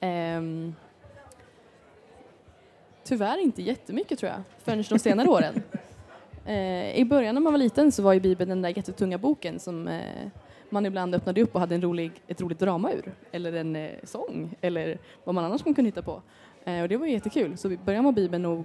Ehm, 0.00 0.74
tyvärr 3.04 3.38
inte 3.38 3.62
jättemycket 3.62 4.18
tror 4.18 4.32
jag, 4.32 4.42
förrän 4.58 4.84
de 4.88 4.98
senare 4.98 5.28
åren. 5.28 5.54
Eh, 6.46 6.96
I 6.96 7.04
början 7.04 7.34
när 7.34 7.42
man 7.42 7.52
var 7.52 7.58
liten 7.58 7.92
så 7.92 8.02
var 8.02 8.12
ju 8.12 8.20
Bibeln 8.20 8.48
den 8.48 8.62
där 8.62 8.76
jättetunga 8.76 9.18
boken 9.18 9.58
som 9.58 9.88
eh, 9.88 10.00
man 10.70 10.86
ibland 10.86 11.14
öppnade 11.14 11.42
upp 11.42 11.54
och 11.54 11.60
hade 11.60 11.74
en 11.74 11.82
rolig, 11.82 12.12
ett 12.26 12.40
roligt 12.40 12.58
drama 12.58 12.92
ur, 12.92 13.12
eller 13.32 13.52
en 13.52 13.76
eh, 13.76 13.90
sång, 14.04 14.54
eller 14.60 14.98
vad 15.24 15.34
man 15.34 15.44
annars 15.44 15.62
kunde 15.62 15.82
hitta 15.82 16.02
på. 16.02 16.22
Eh, 16.64 16.82
och 16.82 16.88
det 16.88 16.96
var 16.96 17.06
ju 17.06 17.12
jättekul, 17.12 17.56
så 17.56 17.70
i 17.70 17.76
början 17.76 18.04
var 18.04 18.12
Bibeln 18.12 18.42
nog 18.42 18.64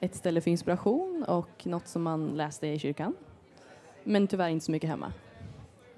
ett 0.00 0.14
ställe 0.14 0.40
för 0.40 0.50
inspiration 0.50 1.24
och 1.28 1.66
något 1.66 1.86
som 1.88 2.02
man 2.02 2.26
läste 2.26 2.66
i 2.66 2.78
kyrkan. 2.78 3.14
Men 4.04 4.26
tyvärr 4.26 4.48
inte 4.48 4.64
så 4.64 4.72
mycket 4.72 4.90
hemma. 4.90 5.12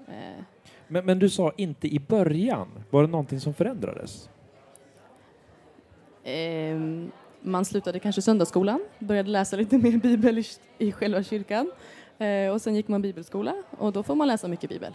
Eh, 0.07 0.43
Men, 0.87 1.05
men 1.05 1.19
du 1.19 1.29
sa 1.29 1.51
inte 1.57 1.87
i 1.87 1.99
början. 1.99 2.67
Var 2.89 3.01
det 3.03 3.09
någonting 3.09 3.39
som 3.39 3.53
förändrades? 3.53 4.29
Ehm, 6.23 7.11
man 7.41 7.65
slutade 7.65 7.99
kanske 7.99 8.21
söndagsskolan, 8.21 8.81
började 8.99 9.29
läsa 9.29 9.55
lite 9.55 9.77
mer 9.77 9.97
bibel 9.97 10.39
i, 10.39 10.45
i 10.77 10.91
själva 10.91 11.23
kyrkan. 11.23 11.71
Eh, 12.17 12.51
och 12.51 12.61
sen 12.61 12.75
gick 12.75 12.87
man 12.87 13.01
bibelskola 13.01 13.53
och 13.77 13.93
då 13.93 14.03
får 14.03 14.15
man 14.15 14.27
läsa 14.27 14.47
mycket 14.47 14.69
bibel. 14.69 14.93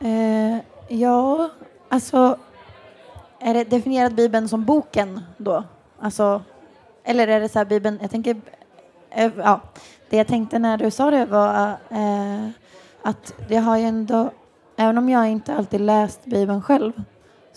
Eh, 0.00 0.58
ja, 0.88 1.50
alltså 1.88 2.38
är 3.40 3.54
det 3.54 3.64
definierat 3.64 4.12
Bibeln 4.12 4.48
som 4.48 4.64
boken 4.64 5.20
då? 5.36 5.64
Alltså, 5.98 6.42
eller 7.04 7.28
är 7.28 7.40
det 7.40 7.48
så 7.48 7.58
här 7.58 7.66
Bibeln, 7.66 7.98
jag 8.00 8.10
tänker, 8.10 8.40
eh, 9.10 9.32
ja, 9.36 9.60
det 10.10 10.16
jag 10.16 10.26
tänkte 10.26 10.58
när 10.58 10.76
du 10.76 10.90
sa 10.90 11.10
det 11.10 11.26
var 11.26 11.70
eh, 11.90 12.48
att 13.02 13.34
det 13.48 13.56
har 13.56 13.76
ju 13.76 13.84
ändå, 13.84 14.30
även 14.76 14.98
om 14.98 15.08
jag 15.08 15.28
inte 15.28 15.54
alltid 15.54 15.80
läst 15.80 16.24
Bibeln 16.24 16.62
själv, 16.62 16.92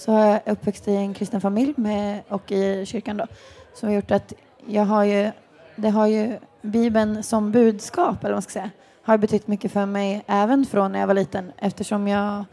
så 0.01 0.11
har 0.11 0.25
jag 0.25 0.41
uppväxt 0.45 0.87
i 0.87 0.95
en 0.95 1.13
kristen 1.13 1.41
familj 1.41 1.73
med, 1.77 2.21
och 2.29 2.51
i 2.51 2.85
kyrkan 2.85 3.17
då, 3.17 3.25
som 3.73 3.89
har 3.89 3.95
gjort 3.95 4.11
att 4.11 4.33
jag 4.65 4.85
har 4.85 5.03
ju, 5.03 5.31
det 5.75 5.89
har 5.89 6.07
ju 6.07 6.37
Bibeln 6.61 7.23
som 7.23 7.51
budskap, 7.51 8.23
eller 8.23 8.29
vad 8.29 8.35
man 8.35 8.41
ska 8.41 8.51
säga, 8.51 8.69
har 9.03 9.17
betytt 9.17 9.47
mycket 9.47 9.71
för 9.71 9.85
mig 9.85 10.23
även 10.27 10.65
från 10.65 10.91
när 10.91 10.99
jag 10.99 11.07
var 11.07 11.13
liten 11.13 11.51
eftersom 11.57 12.07
jag 12.07 12.45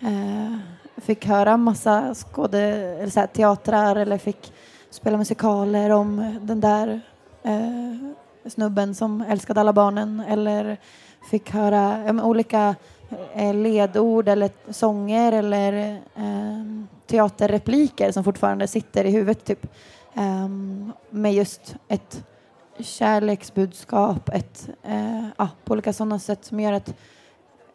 eh, 0.00 0.56
fick 0.96 1.26
höra 1.26 1.56
massa 1.56 2.14
skåde, 2.14 2.58
eller 2.58 3.10
så 3.10 3.20
här, 3.20 3.26
teatrar 3.26 3.96
eller 3.96 4.18
fick 4.18 4.52
spela 4.90 5.16
musikaler 5.16 5.90
om 5.90 6.38
den 6.42 6.60
där 6.60 7.00
eh, 7.42 8.50
snubben 8.50 8.94
som 8.94 9.20
älskade 9.28 9.60
alla 9.60 9.72
barnen 9.72 10.22
eller 10.28 10.76
fick 11.30 11.50
höra 11.50 12.04
ja, 12.06 12.24
olika 12.24 12.68
eh, 12.68 12.74
Eh, 13.34 13.54
ledord 13.54 14.28
eller 14.28 14.50
sånger 14.70 15.32
eller 15.32 16.00
eh, 16.16 16.84
teaterrepliker 17.06 18.12
som 18.12 18.24
fortfarande 18.24 18.66
sitter 18.66 19.04
i 19.04 19.10
huvudet 19.10 19.44
typ. 19.44 19.66
Eh, 20.14 20.48
med 21.10 21.34
just 21.34 21.76
ett 21.88 22.24
kärleksbudskap, 22.78 24.28
ett, 24.28 24.68
eh, 24.82 25.26
ja, 25.36 25.48
på 25.64 25.72
olika 25.72 25.92
sådana 25.92 26.18
sätt 26.18 26.44
som 26.44 26.60
gör 26.60 26.72
att 26.72 26.94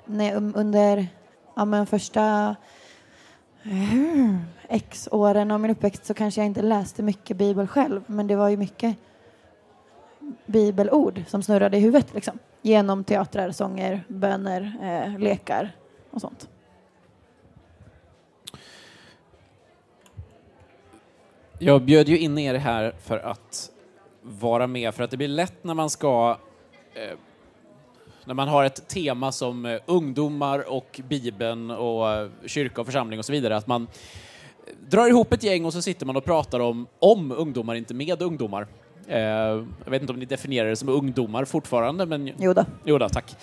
när, 0.05 0.35
um, 0.35 0.53
under 0.55 1.07
ja, 1.55 1.65
men 1.65 1.85
första 1.85 2.55
eh, 3.63 4.35
x 4.69 5.09
åren 5.11 5.51
av 5.51 5.59
min 5.59 5.71
uppväxt 5.71 6.05
så 6.05 6.13
kanske 6.13 6.41
jag 6.41 6.45
inte 6.45 6.61
läste 6.61 7.03
mycket 7.03 7.37
bibel 7.37 7.67
själv 7.67 8.01
men 8.07 8.27
det 8.27 8.35
var 8.35 8.49
ju 8.49 8.57
mycket 8.57 8.97
bibelord 10.45 11.23
som 11.27 11.43
snurrade 11.43 11.77
i 11.77 11.79
huvudet 11.79 12.13
liksom 12.13 12.39
genom 12.61 13.03
teatrar, 13.03 13.51
sånger, 13.51 14.03
böner, 14.07 14.73
eh, 14.81 15.19
lekar 15.19 15.75
och 16.11 16.21
sånt. 16.21 16.49
Jag 21.59 21.81
bjöd 21.81 22.09
ju 22.09 22.17
in 22.17 22.37
er 22.37 22.55
här 22.55 22.93
för 23.01 23.17
att 23.17 23.71
vara 24.21 24.67
med, 24.67 24.95
för 24.95 25.03
att 25.03 25.11
det 25.11 25.17
blir 25.17 25.27
lätt 25.27 25.63
när 25.63 25.73
man 25.73 25.89
ska... 25.89 26.37
Eh, 26.93 27.17
när 28.25 28.33
man 28.33 28.47
har 28.47 28.63
ett 28.63 28.87
tema 28.87 29.31
som 29.31 29.65
eh, 29.65 29.79
ungdomar 29.85 30.69
och 30.69 31.01
Bibeln 31.07 31.71
och 31.71 32.09
eh, 32.09 32.29
kyrka 32.45 32.81
och 32.81 32.87
församling 32.87 33.19
och 33.19 33.25
så 33.25 33.31
vidare, 33.31 33.57
att 33.57 33.67
man 33.67 33.87
drar 34.89 35.07
ihop 35.07 35.33
ett 35.33 35.43
gäng 35.43 35.65
och 35.65 35.73
så 35.73 35.81
sitter 35.81 36.05
man 36.05 36.15
och 36.15 36.25
pratar 36.25 36.59
om, 36.59 36.87
om 36.99 37.31
ungdomar, 37.31 37.75
inte 37.75 37.93
med 37.93 38.21
ungdomar. 38.21 38.67
Eh, 39.09 39.19
jag 39.83 39.91
vet 39.91 40.01
inte 40.01 40.13
om 40.13 40.19
ni 40.19 40.25
definierar 40.25 40.69
det 40.69 40.75
som 40.75 40.89
ungdomar 40.89 41.45
fortfarande, 41.45 42.05
men... 42.05 42.31
Jo 42.39 42.53
då. 42.53 42.65
Jo 42.85 42.97
då, 42.97 43.09
tack. 43.09 43.35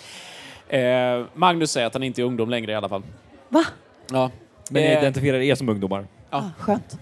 Eh, 0.69 1.25
Magnus 1.33 1.71
säger 1.71 1.87
att 1.87 1.93
han 1.93 2.03
inte 2.03 2.21
är 2.21 2.23
ungdom 2.23 2.49
längre 2.49 2.71
i 2.71 2.75
alla 2.75 2.89
fall. 2.89 3.03
Va? 3.49 3.63
Ja. 4.11 4.31
Men 4.69 4.81
ni 4.81 4.87
Eh, 4.87 4.97
identifierar 4.97 5.39
er 5.39 5.55
som 5.55 5.69
ungdomar? 5.69 6.07
Ja. 6.29 6.37
Ah, 6.37 6.49
skönt. 6.59 6.99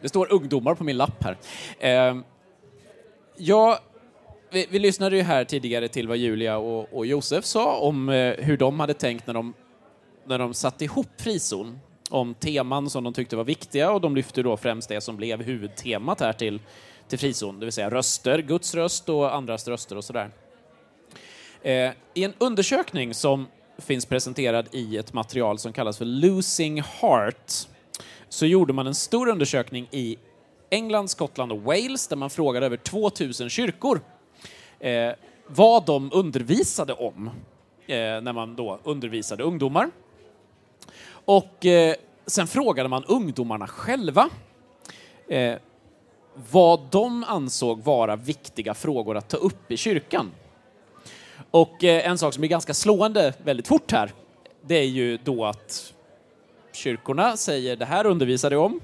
Det 0.00 0.08
står 0.08 0.32
ungdomar 0.32 0.74
på 0.74 0.84
min 0.84 0.96
lapp 0.96 1.24
här. 1.24 1.36
Eh, 1.78 2.16
ja, 3.36 3.78
vi, 4.50 4.66
vi 4.70 4.78
lyssnade 4.78 5.16
ju 5.16 5.22
här 5.22 5.44
tidigare 5.44 5.88
till 5.88 6.08
vad 6.08 6.16
Julia 6.16 6.56
och, 6.58 6.92
och 6.92 7.06
Josef 7.06 7.44
sa 7.44 7.78
om 7.78 8.08
eh, 8.08 8.34
hur 8.38 8.56
de 8.56 8.80
hade 8.80 8.94
tänkt 8.94 9.26
när 9.26 9.34
de, 9.34 9.54
när 10.26 10.38
de 10.38 10.54
satte 10.54 10.84
ihop 10.84 11.20
frizon. 11.20 11.78
Om 12.10 12.34
teman 12.34 12.90
som 12.90 13.04
de 13.04 13.12
tyckte 13.12 13.36
var 13.36 13.44
viktiga 13.44 13.90
och 13.90 14.00
de 14.00 14.16
lyfte 14.16 14.42
då 14.42 14.56
främst 14.56 14.88
det 14.88 15.00
som 15.00 15.16
blev 15.16 15.42
huvudtemat 15.42 16.20
här 16.20 16.32
till, 16.32 16.60
till 17.08 17.18
frizon, 17.18 17.60
det 17.60 17.66
vill 17.66 17.72
säga 17.72 17.90
röster, 17.90 18.38
Guds 18.38 18.74
röst 18.74 19.08
och 19.08 19.34
andras 19.34 19.68
röster 19.68 19.96
och 19.96 20.04
sådär. 20.04 20.30
Eh, 21.62 21.92
I 22.14 22.24
en 22.24 22.32
undersökning 22.38 23.14
som 23.14 23.46
finns 23.78 24.06
presenterad 24.06 24.68
i 24.72 24.96
ett 24.96 25.12
material 25.12 25.58
som 25.58 25.72
kallas 25.72 25.98
för 25.98 26.04
Losing 26.04 26.82
Heart 26.82 27.52
så 28.28 28.46
gjorde 28.46 28.72
man 28.72 28.86
en 28.86 28.94
stor 28.94 29.28
undersökning 29.28 29.88
i 29.90 30.16
England, 30.70 31.08
Skottland 31.08 31.52
och 31.52 31.62
Wales 31.62 32.08
där 32.08 32.16
man 32.16 32.30
frågade 32.30 32.66
över 32.66 32.76
2000 32.76 33.48
kyrkor 33.48 34.00
eh, 34.80 35.10
vad 35.46 35.86
de 35.86 36.10
undervisade 36.12 36.92
om 36.92 37.30
eh, 37.86 37.96
när 37.96 38.32
man 38.32 38.56
då 38.56 38.80
undervisade 38.84 39.42
ungdomar. 39.42 39.90
Och 41.08 41.66
eh, 41.66 41.94
sen 42.26 42.46
frågade 42.46 42.88
man 42.88 43.04
ungdomarna 43.04 43.66
själva 43.66 44.28
eh, 45.28 45.54
vad 46.50 46.80
de 46.90 47.24
ansåg 47.24 47.82
vara 47.82 48.16
viktiga 48.16 48.74
frågor 48.74 49.16
att 49.16 49.28
ta 49.28 49.36
upp 49.36 49.72
i 49.72 49.76
kyrkan. 49.76 50.30
Och 51.50 51.84
eh, 51.84 52.08
en 52.08 52.18
sak 52.18 52.34
som 52.34 52.44
är 52.44 52.48
ganska 52.48 52.74
slående 52.74 53.32
väldigt 53.44 53.68
fort 53.68 53.92
här, 53.92 54.12
det 54.62 54.74
är 54.74 54.86
ju 54.86 55.16
då 55.16 55.44
att 55.44 55.92
kyrkorna 56.72 57.36
säger 57.36 57.76
det 57.76 57.84
här 57.84 58.06
undervisar 58.06 58.50
du 58.50 58.56
om. 58.56 58.80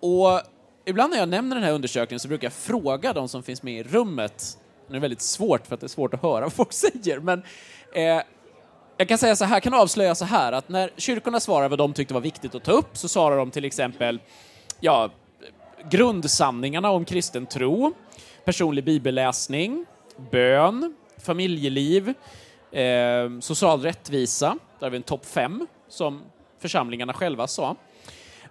Och 0.00 0.40
ibland 0.84 1.10
när 1.10 1.18
jag 1.18 1.28
nämner 1.28 1.56
den 1.56 1.64
här 1.64 1.72
undersökningen 1.72 2.20
så 2.20 2.28
brukar 2.28 2.46
jag 2.46 2.52
fråga 2.52 3.12
de 3.12 3.28
som 3.28 3.42
finns 3.42 3.62
med 3.62 3.74
i 3.74 3.82
rummet. 3.82 4.58
Nu 4.88 4.92
är 4.92 4.94
det 4.94 5.00
väldigt 5.00 5.22
svårt 5.22 5.66
för 5.66 5.74
att 5.74 5.80
det 5.80 5.86
är 5.86 5.88
svårt 5.88 6.14
att 6.14 6.22
höra 6.22 6.40
vad 6.40 6.52
folk 6.52 6.72
säger, 7.02 7.18
men 7.18 7.42
eh, 7.94 8.22
jag 8.96 9.08
kan 9.08 9.18
säga 9.18 9.36
så 9.36 9.44
här, 9.44 9.60
kan 9.60 9.74
avslöja 9.74 10.14
så 10.14 10.24
här 10.24 10.52
att 10.52 10.68
när 10.68 10.90
kyrkorna 10.96 11.40
svarar 11.40 11.68
vad 11.68 11.78
de 11.78 11.92
tyckte 11.92 12.14
var 12.14 12.20
viktigt 12.20 12.54
att 12.54 12.64
ta 12.64 12.72
upp 12.72 12.96
så 12.96 13.08
svarar 13.08 13.36
de 13.36 13.50
till 13.50 13.64
exempel 13.64 14.20
ja, 14.80 15.10
grundsanningarna 15.90 16.90
om 16.90 17.04
kristen 17.04 17.46
tro, 17.46 17.92
personlig 18.44 18.84
bibelläsning, 18.84 19.86
bön, 20.30 20.94
familjeliv, 21.18 22.14
eh, 22.72 23.40
social 23.40 23.82
rättvisa, 23.82 24.56
där 24.78 24.86
har 24.86 24.90
vi 24.90 24.96
en 24.96 25.02
topp 25.02 25.26
fem 25.26 25.66
som 25.88 26.22
församlingarna 26.60 27.12
själva 27.12 27.46
sa. 27.46 27.76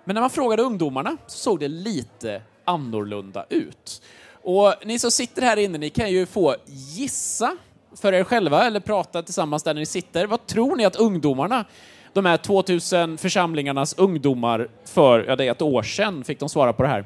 Men 0.03 0.13
när 0.13 0.21
man 0.21 0.29
frågade 0.29 0.63
ungdomarna 0.63 1.17
så 1.27 1.37
såg 1.37 1.59
det 1.59 1.67
lite 1.67 2.41
annorlunda 2.65 3.45
ut. 3.49 4.01
Och 4.43 4.73
ni 4.85 4.99
som 4.99 5.11
sitter 5.11 5.41
här 5.41 5.57
inne, 5.57 5.77
ni 5.77 5.89
kan 5.89 6.11
ju 6.11 6.25
få 6.25 6.55
gissa 6.65 7.57
för 7.95 8.13
er 8.13 8.23
själva 8.23 8.65
eller 8.65 8.79
prata 8.79 9.23
tillsammans 9.23 9.63
där 9.63 9.73
ni 9.73 9.85
sitter. 9.85 10.27
Vad 10.27 10.47
tror 10.47 10.75
ni 10.75 10.85
att 10.85 10.95
ungdomarna, 10.95 11.65
de 12.13 12.25
här 12.25 12.37
2000 12.37 13.17
församlingarnas 13.17 13.93
ungdomar 13.97 14.67
för, 14.85 15.25
ja 15.27 15.35
det 15.35 15.47
är 15.47 15.51
ett 15.51 15.61
år 15.61 15.83
sedan, 15.83 16.23
fick 16.23 16.39
de 16.39 16.49
svara 16.49 16.73
på 16.73 16.83
det 16.83 16.89
här. 16.89 17.05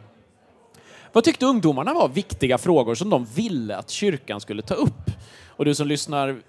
Vad 1.13 1.23
tyckte 1.23 1.45
ungdomarna 1.45 1.93
var 1.93 2.07
viktiga 2.07 2.57
frågor 2.57 2.95
som 2.95 3.09
de 3.09 3.25
ville 3.25 3.77
att 3.77 3.89
kyrkan 3.89 4.41
skulle 4.41 4.61
ta 4.61 4.73
upp? 4.73 5.11
Och 5.47 5.65
du 5.65 5.75
som 5.75 5.87
lyssnar 5.87 6.41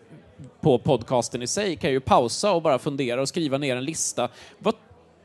på 0.60 0.78
podcasten 0.78 1.42
i 1.42 1.46
sig 1.46 1.76
kan 1.76 1.90
ju 1.90 2.00
pausa 2.00 2.52
och 2.52 2.62
bara 2.62 2.78
fundera 2.78 3.20
och 3.20 3.28
skriva 3.28 3.58
ner 3.58 3.76
en 3.76 3.84
lista. 3.84 4.28
Vad 4.58 4.74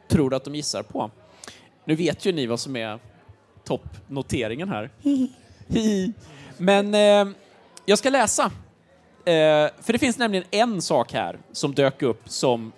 tror 0.09 0.29
du 0.29 0.35
att 0.35 0.43
de 0.43 0.55
gissar 0.55 0.83
på? 0.83 1.11
Nu 1.85 1.95
vet 1.95 2.25
ju 2.25 2.31
ni 2.31 2.47
vad 2.47 2.59
som 2.59 2.75
är 2.75 2.99
toppnoteringen 3.63 4.69
här. 4.69 4.89
Men 6.57 6.95
eh, 6.95 7.35
jag 7.85 7.97
ska 7.97 8.09
läsa. 8.09 8.43
Eh, 9.25 9.69
för 9.81 9.93
det 9.93 9.99
finns 9.99 10.17
nämligen 10.17 10.45
en 10.51 10.81
sak 10.81 11.13
här 11.13 11.37
som 11.51 11.73
dök 11.73 12.01
upp 12.01 12.29
som 12.29 12.71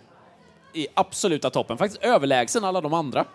i 0.73 0.87
absoluta 0.93 1.49
toppen, 1.49 1.77
faktiskt 1.77 2.03
överlägsen 2.03 2.63
alla 2.63 2.81
de 2.81 2.93
andra. 2.93 3.25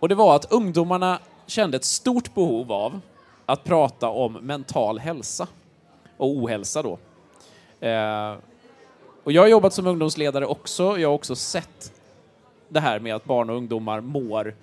Och 0.00 0.08
det 0.08 0.14
var 0.14 0.36
att 0.36 0.52
ungdomarna 0.52 1.18
kände 1.46 1.76
ett 1.76 1.84
stort 1.84 2.34
behov 2.34 2.72
av 2.72 3.00
att 3.46 3.64
prata 3.64 4.08
om 4.08 4.32
mental 4.32 4.98
hälsa 4.98 5.48
och 6.16 6.28
ohälsa 6.28 6.82
då. 6.82 6.98
Eh, 7.86 8.36
och 9.24 9.32
jag 9.32 9.42
har 9.42 9.48
jobbat 9.48 9.72
som 9.72 9.86
ungdomsledare 9.86 10.46
också. 10.46 10.98
Jag 10.98 11.08
har 11.08 11.14
också 11.14 11.36
sett 11.36 11.92
det 12.68 12.80
här 12.80 13.00
med 13.00 13.14
att 13.14 13.24
barn 13.24 13.50
och 13.50 13.56
ungdomar 13.56 14.00
mår 14.00 14.54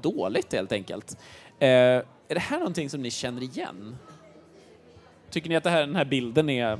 dåligt 0.00 0.52
helt 0.52 0.72
enkelt. 0.72 1.16
Eh, 1.58 1.68
är 1.68 2.34
det 2.34 2.40
här 2.40 2.58
någonting 2.58 2.90
som 2.90 3.02
ni 3.02 3.10
känner 3.10 3.42
igen? 3.42 3.98
Tycker 5.30 5.48
ni 5.48 5.56
att 5.56 5.64
det 5.64 5.70
här, 5.70 5.80
den 5.80 5.96
här 5.96 6.04
bilden 6.04 6.50
är 6.50 6.78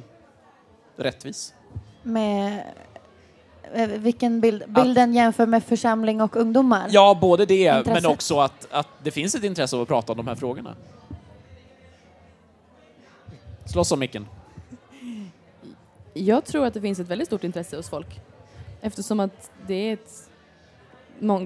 rättvis? 0.97 1.55
Med 2.03 2.65
vilken 3.87 4.41
bild? 4.41 4.65
Bilden 4.69 5.15
jämför 5.15 5.47
med 5.47 5.65
församling 5.65 6.21
och 6.21 6.37
ungdomar? 6.37 6.87
Ja, 6.91 7.19
både 7.21 7.47
det, 7.47 7.55
Intresse. 7.55 7.93
men 7.93 8.07
också 8.07 8.41
att, 8.41 8.69
att 8.71 8.89
det 9.03 9.11
finns 9.11 9.35
ett 9.35 9.45
intresse 9.45 9.77
av 9.77 9.83
att 9.83 9.89
prata 9.89 10.13
om 10.13 10.17
de 10.17 10.29
här 10.29 10.35
frågorna. 10.35 10.75
Slåss 13.65 13.93
om 13.93 13.99
micken. 13.99 14.27
Jag 16.15 16.45
tror 16.45 16.67
att 16.67 16.75
det 16.75 16.81
finns 16.81 16.99
ett 16.99 17.09
väldigt 17.09 17.29
stort 17.29 17.45
intresse 17.45 17.77
hos 17.77 17.91
folk. 17.91 18.21
Eftersom 18.81 19.21
att 19.21 19.51
det 19.67 19.75
är 19.75 19.93
ett... 19.93 20.31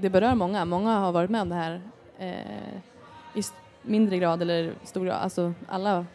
Det 0.00 0.10
berör 0.10 0.34
många. 0.34 0.64
Många 0.64 0.98
har 0.98 1.12
varit 1.12 1.30
med 1.30 1.42
om 1.42 1.48
det 1.48 1.54
här 1.54 1.80
eh, 2.18 3.38
i 3.38 3.42
mindre 3.82 4.18
grad 4.18 4.42
eller 4.42 4.72
stor 4.84 5.04
grad. 5.04 5.16
Alltså 5.16 5.52
alla, 5.68 6.06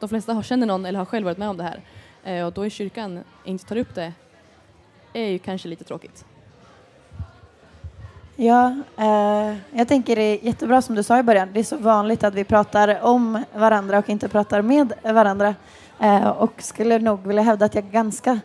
de 0.00 0.08
flesta 0.08 0.32
har, 0.32 0.42
känner 0.42 0.66
någon 0.66 0.86
eller 0.86 0.98
har 0.98 1.06
själv 1.06 1.24
varit 1.24 1.38
med 1.38 1.48
om 1.48 1.56
det 1.56 1.64
här. 1.64 1.80
Eh, 2.24 2.46
och 2.46 2.52
då 2.52 2.66
i 2.66 2.70
kyrkan 2.70 3.24
inte 3.44 3.64
tar 3.64 3.76
upp 3.76 3.94
det 3.94 4.12
är 5.12 5.26
ju 5.28 5.38
kanske 5.38 5.68
lite 5.68 5.84
tråkigt. 5.84 6.24
Ja, 8.36 8.76
eh, 8.96 9.56
jag 9.72 9.88
tänker 9.88 10.16
det 10.16 10.22
är 10.22 10.44
jättebra 10.44 10.82
som 10.82 10.94
du 10.94 11.02
sa 11.02 11.18
i 11.18 11.22
början. 11.22 11.48
Det 11.52 11.60
är 11.60 11.64
så 11.64 11.76
vanligt 11.76 12.24
att 12.24 12.34
vi 12.34 12.44
pratar 12.44 13.00
om 13.02 13.44
varandra 13.54 13.98
och 13.98 14.08
inte 14.08 14.28
pratar 14.28 14.62
med 14.62 14.92
varandra. 15.02 15.54
Eh, 16.00 16.28
och 16.28 16.52
skulle 16.62 16.98
nog 16.98 17.26
vilja 17.26 17.42
hävda 17.42 17.66
att 17.66 17.74
jag 17.74 17.84
ganska 17.84 18.40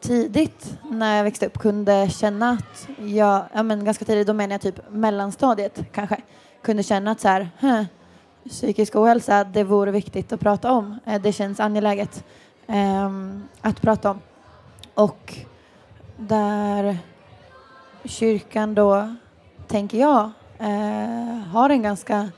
tidigt 0.00 0.74
när 0.90 1.16
jag 1.16 1.24
växte 1.24 1.46
upp 1.46 1.58
kunde 1.58 2.08
känna 2.10 2.50
att 2.50 2.88
jag, 2.98 3.44
ja 3.52 3.62
men 3.62 3.84
ganska 3.84 4.04
tidigt, 4.04 4.26
då 4.26 4.32
menar 4.32 4.54
jag 4.54 4.60
typ 4.60 4.80
mellanstadiet 4.90 5.80
kanske, 5.92 6.16
kunde 6.62 6.82
känna 6.82 7.10
att 7.10 7.20
så 7.20 7.28
här, 7.28 7.50
"Huh, 7.60 7.82
psykisk 8.48 8.96
ohälsa, 8.96 9.44
det 9.44 9.64
vore 9.64 9.90
viktigt 9.90 10.32
att 10.32 10.40
prata 10.40 10.72
om. 10.72 10.98
Eh, 11.04 11.20
det 11.22 11.32
känns 11.32 11.60
angeläget 11.60 12.24
ehm, 12.66 13.42
att 13.60 13.80
prata 13.80 14.10
om. 14.10 14.20
Och 14.94 15.34
där 16.18 16.98
kyrkan 18.04 18.74
då, 18.74 19.14
tänker 19.66 19.98
jag, 19.98 20.30
eh, 20.58 21.38
har 21.50 21.70
en 21.70 21.82
ganska, 21.82 22.30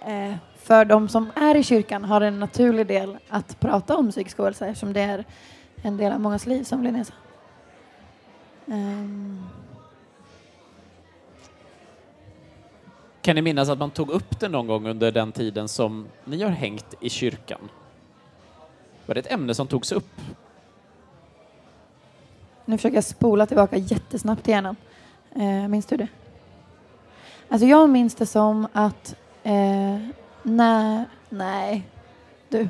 eh, 0.00 0.34
för 0.56 0.84
de 0.84 1.08
som 1.08 1.30
är 1.34 1.54
i 1.54 1.62
kyrkan, 1.62 2.04
har 2.04 2.20
en 2.20 2.40
naturlig 2.40 2.86
del 2.86 3.18
att 3.28 3.60
prata 3.60 3.96
om 3.96 4.10
psykisk 4.10 4.40
ohälsa 4.40 4.66
eftersom 4.66 4.92
det 4.92 5.00
är 5.00 5.24
en 5.82 5.96
del 5.96 6.12
av 6.12 6.20
mångas 6.20 6.46
liv, 6.46 6.64
som 6.64 6.82
Linnea 6.82 7.04
sa. 7.04 7.14
Ehm, 8.66 9.42
Kan 13.22 13.34
ni 13.34 13.42
minnas 13.42 13.68
att 13.68 13.78
man 13.78 13.90
tog 13.90 14.10
upp 14.10 14.40
det 14.40 14.48
någon 14.48 14.66
gång 14.66 14.86
under 14.86 15.12
den 15.12 15.32
tiden 15.32 15.68
som 15.68 16.06
ni 16.24 16.42
har 16.42 16.50
hängt 16.50 16.94
i 17.00 17.10
kyrkan? 17.10 17.68
Var 19.06 19.14
det 19.14 19.20
ett 19.20 19.32
ämne 19.32 19.54
som 19.54 19.66
togs 19.66 19.92
upp? 19.92 20.20
Nu 22.64 22.78
försöker 22.78 22.96
jag 22.96 23.04
spola 23.04 23.46
tillbaka 23.46 23.76
jättesnabbt 23.76 24.48
i 24.48 24.50
hjärnan. 24.50 24.76
Eh, 25.34 25.68
minns 25.68 25.86
du 25.86 25.96
det? 25.96 26.08
Alltså 27.48 27.66
jag 27.66 27.90
minns 27.90 28.14
det 28.14 28.26
som 28.26 28.66
att, 28.72 29.16
eh, 29.42 29.98
nej, 30.42 31.04
nej, 31.28 31.82
du. 32.48 32.68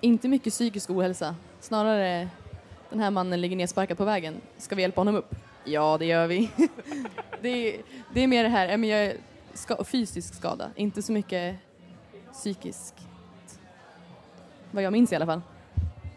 Inte 0.00 0.28
mycket 0.28 0.52
psykisk 0.52 0.90
ohälsa. 0.90 1.36
Snarare 1.60 2.28
den 2.90 3.00
här 3.00 3.10
mannen 3.10 3.40
ligger 3.40 3.56
nedsparkad 3.56 3.96
på 3.96 4.04
vägen. 4.04 4.40
Ska 4.58 4.74
vi 4.74 4.82
hjälpa 4.82 5.00
honom 5.00 5.14
upp? 5.14 5.34
Ja, 5.64 5.98
det 5.98 6.06
gör 6.06 6.26
vi. 6.26 6.50
det, 7.42 7.48
är, 7.48 7.80
det 8.14 8.20
är 8.20 8.26
mer 8.26 8.42
det 8.42 8.48
här, 8.48 8.76
men 8.76 8.88
jag 8.88 9.04
är 9.04 9.16
ska, 9.54 9.84
fysisk 9.84 10.34
skada, 10.34 10.70
inte 10.76 11.02
så 11.02 11.12
mycket 11.12 11.56
psykisk. 12.32 12.94
Vad 14.70 14.82
jag 14.82 14.92
minns 14.92 15.12
i 15.12 15.16
alla 15.16 15.26
fall. 15.26 15.40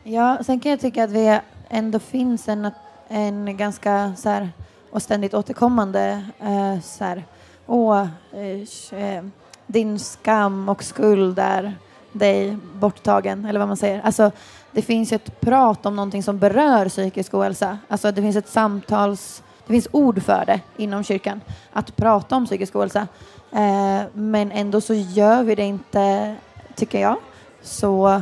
Ja, 0.10 0.38
sen 0.43 0.60
kan 0.60 0.70
jag 0.70 0.80
tycka 0.80 1.03
att 1.03 1.12
vi 1.12 1.39
ändå 1.70 1.99
finns 1.99 2.47
en, 2.47 2.72
en 3.08 3.58
ganska 3.58 4.14
så 4.18 4.30
här, 4.30 4.49
och 4.91 5.01
ständigt 5.01 5.34
återkommande 5.34 6.26
eh, 6.39 6.80
så 6.82 7.03
här, 7.03 7.24
åh, 7.66 8.08
eh, 8.34 8.99
eh 8.99 9.24
din 9.66 9.99
skam 9.99 10.70
och 10.70 10.84
skuld 10.84 11.39
är 11.39 11.76
dig 12.12 12.58
borttagen, 12.74 13.45
eller 13.45 13.60
vad 13.60 13.68
man 13.68 13.78
säger. 13.78 14.01
Alltså, 14.01 14.32
det 14.72 14.82
finns 14.82 15.12
ett 15.12 15.41
prat 15.41 15.86
om 15.86 15.95
någonting 15.95 16.24
som 16.24 16.39
berör 16.39 16.89
psykisk 16.89 17.34
ohälsa. 17.34 17.78
Alltså, 17.88 18.12
det 18.12 18.22
finns 18.22 18.36
ett 18.36 18.49
samtals... 18.49 19.43
Det 19.66 19.74
finns 19.74 19.88
ord 19.91 20.24
för 20.24 20.45
det 20.45 20.62
inom 20.78 21.03
kyrkan, 21.03 21.41
att 21.74 21.95
prata 21.95 22.36
om 22.36 22.45
psykisk 22.45 22.76
ohälsa. 22.76 23.08
Eh, 23.51 24.01
men 24.14 24.51
ändå 24.51 24.82
så 24.82 24.93
gör 24.93 25.43
vi 25.43 25.55
det 25.55 25.66
inte, 25.66 26.36
tycker 26.76 27.01
jag, 27.01 27.16
så 27.62 28.22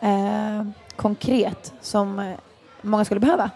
eh, 0.00 0.62
konkret 1.00 1.72
som 1.80 2.18
eh, 2.18 2.34
många 2.82 3.04
skulle 3.04 3.20
behöva. 3.20 3.50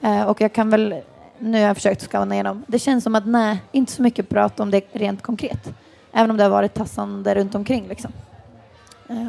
Eh, 0.00 0.22
och 0.22 0.40
jag 0.40 0.52
kan 0.52 0.70
väl 0.70 0.94
nu 1.38 1.60
har 1.60 1.66
jag 1.66 1.76
försökt 1.76 2.02
skanna 2.02 2.34
igenom. 2.34 2.64
Det 2.66 2.78
känns 2.78 3.04
som 3.04 3.14
att 3.14 3.26
nej, 3.26 3.62
inte 3.72 3.92
så 3.92 4.02
mycket 4.02 4.28
prat 4.28 4.60
om 4.60 4.70
det 4.70 4.84
rent 4.92 5.22
konkret. 5.22 5.74
Även 6.12 6.30
om 6.30 6.36
det 6.36 6.42
har 6.42 6.50
varit 6.50 6.74
tassande 6.74 7.34
runt 7.34 7.54
omkring 7.54 7.88
liksom. 7.88 8.12
Eh, 9.08 9.26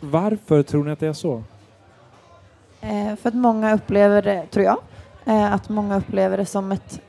Varför 0.00 0.62
tror 0.62 0.84
ni 0.84 0.90
att 0.92 1.00
det 1.00 1.06
är 1.06 1.12
så? 1.12 1.42
För 3.20 3.28
att 3.28 3.34
många 3.34 3.74
upplever 3.74 4.22
det, 4.22 4.46
tror 4.46 4.64
jag, 4.64 4.78
att 5.52 5.68
många 5.68 5.96
upplever 5.96 6.36
det 6.36 6.46
som 6.46 6.72
ett 6.72 7.00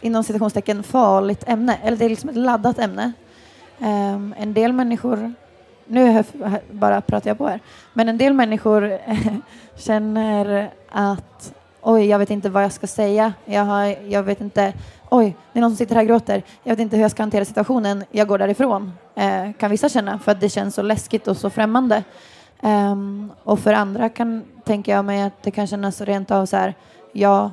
inom 0.00 0.24
citationstecken 0.24 0.82
farligt 0.82 1.44
ämne, 1.46 1.78
eller 1.82 1.96
det 1.96 2.04
är 2.04 2.08
liksom 2.08 2.30
ett 2.30 2.36
laddat 2.36 2.78
ämne. 2.78 3.12
En 4.36 4.54
del 4.54 4.72
människor, 4.72 5.34
nu 5.86 6.24
bara 6.70 7.00
pratar 7.00 7.30
jag 7.30 7.38
på 7.38 7.46
här, 7.46 7.60
men 7.92 8.08
en 8.08 8.18
del 8.18 8.32
människor 8.32 8.98
känner 9.76 10.70
att 10.90 11.54
oj, 11.80 12.06
jag 12.06 12.18
vet 12.18 12.30
inte 12.30 12.50
vad 12.50 12.64
jag 12.64 12.72
ska 12.72 12.86
säga, 12.86 13.32
jag, 13.44 13.64
har, 13.64 13.84
jag 14.08 14.22
vet 14.22 14.40
inte, 14.40 14.72
oj, 15.10 15.36
det 15.52 15.58
är 15.58 15.60
någon 15.60 15.70
som 15.70 15.76
sitter 15.76 15.94
här 15.94 16.02
och 16.02 16.08
gråter, 16.08 16.42
jag 16.62 16.70
vet 16.70 16.78
inte 16.78 16.96
hur 16.96 17.02
jag 17.02 17.10
ska 17.10 17.22
hantera 17.22 17.44
situationen, 17.44 18.04
jag 18.10 18.28
går 18.28 18.38
därifrån, 18.38 18.92
eh, 19.14 19.52
kan 19.52 19.70
vissa 19.70 19.88
känna, 19.88 20.18
för 20.18 20.32
att 20.32 20.40
det 20.40 20.48
känns 20.48 20.74
så 20.74 20.82
läskigt 20.82 21.28
och 21.28 21.36
så 21.36 21.50
främmande. 21.50 22.02
Um, 22.60 23.32
och 23.42 23.58
för 23.58 23.72
andra 23.72 24.08
kan, 24.08 24.44
tänker 24.64 24.92
jag 24.92 25.04
mig 25.04 25.22
att 25.22 25.42
det 25.42 25.50
kan 25.50 25.66
kännas 25.66 26.00
rent 26.00 26.30
av 26.30 26.46
så 26.46 26.56
här, 26.56 26.74
jag 27.12 27.50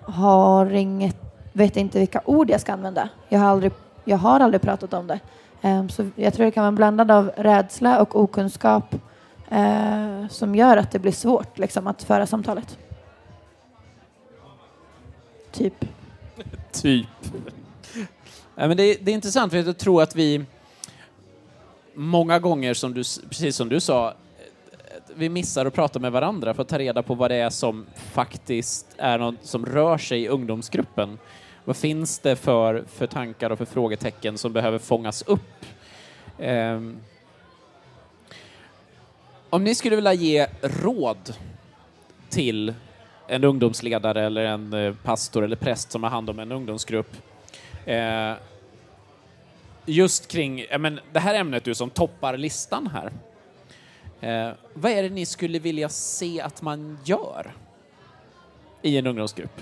har 0.00 0.70
inget, 0.70 1.16
vet 1.52 1.76
inte 1.76 1.98
vilka 1.98 2.20
ord 2.24 2.50
jag 2.50 2.60
ska 2.60 2.72
använda. 2.72 3.08
Jag 3.28 3.40
har 3.40 3.48
aldrig, 3.48 3.72
jag 4.04 4.16
har 4.16 4.40
aldrig 4.40 4.62
pratat 4.62 4.94
om 4.94 5.06
det. 5.06 5.20
Ehm, 5.62 5.88
så 5.88 6.10
jag 6.16 6.34
tror 6.34 6.44
det 6.44 6.50
kan 6.50 6.62
vara 6.62 6.68
en 6.68 6.74
blandad 6.74 7.10
av 7.10 7.30
rädsla 7.36 8.02
och 8.02 8.20
okunskap 8.20 8.94
eh, 9.48 10.28
som 10.28 10.54
gör 10.54 10.76
att 10.76 10.90
det 10.90 10.98
blir 10.98 11.12
svårt 11.12 11.58
liksom, 11.58 11.86
att 11.86 12.02
föra 12.02 12.26
samtalet. 12.26 12.78
Typ. 15.52 15.84
Typ. 16.72 17.06
Ja, 18.54 18.68
men 18.68 18.76
det, 18.76 18.94
det 19.04 19.10
är 19.10 19.14
intressant, 19.14 19.52
för 19.52 19.58
jag 19.58 19.78
tror 19.78 20.02
att 20.02 20.16
vi 20.16 20.44
många 21.94 22.38
gånger, 22.38 22.74
som 22.74 22.94
du, 22.94 23.02
precis 23.28 23.56
som 23.56 23.68
du 23.68 23.80
sa, 23.80 24.14
vi 25.14 25.28
missar 25.28 25.66
att 25.66 25.74
prata 25.74 25.98
med 25.98 26.12
varandra 26.12 26.54
för 26.54 26.62
att 26.62 26.68
ta 26.68 26.78
reda 26.78 27.02
på 27.02 27.14
vad 27.14 27.30
det 27.30 27.36
är 27.36 27.50
som 27.50 27.86
faktiskt 27.94 28.86
är 28.96 29.18
något 29.18 29.34
som 29.42 29.66
rör 29.66 29.98
sig 29.98 30.22
i 30.22 30.28
ungdomsgruppen. 30.28 31.18
Vad 31.70 31.76
finns 31.76 32.18
det 32.18 32.36
för, 32.36 32.84
för 32.88 33.06
tankar 33.06 33.50
och 33.50 33.58
för 33.58 33.64
frågetecken 33.64 34.38
som 34.38 34.52
behöver 34.52 34.78
fångas 34.78 35.22
upp? 35.22 35.66
Um, 36.38 37.00
om 39.50 39.64
ni 39.64 39.74
skulle 39.74 39.96
vilja 39.96 40.12
ge 40.12 40.46
råd 40.62 41.34
till 42.28 42.74
en 43.26 43.44
ungdomsledare 43.44 44.26
eller 44.26 44.44
en 44.44 44.72
eh, 44.72 44.94
pastor 44.94 45.44
eller 45.44 45.56
präst 45.56 45.92
som 45.92 46.02
har 46.02 46.10
hand 46.10 46.30
om 46.30 46.38
en 46.38 46.52
ungdomsgrupp. 46.52 47.16
Eh, 47.84 48.32
just 49.86 50.28
kring 50.28 50.66
men 50.78 51.00
det 51.12 51.20
här 51.20 51.34
ämnet 51.34 51.64
du 51.64 51.74
som 51.74 51.90
toppar 51.90 52.36
listan 52.36 52.86
här. 52.86 53.12
Eh, 54.20 54.54
vad 54.74 54.92
är 54.92 55.02
det 55.02 55.08
ni 55.10 55.26
skulle 55.26 55.58
vilja 55.58 55.88
se 55.88 56.40
att 56.40 56.62
man 56.62 56.98
gör 57.04 57.54
i 58.82 58.98
en 58.98 59.06
ungdomsgrupp? 59.06 59.60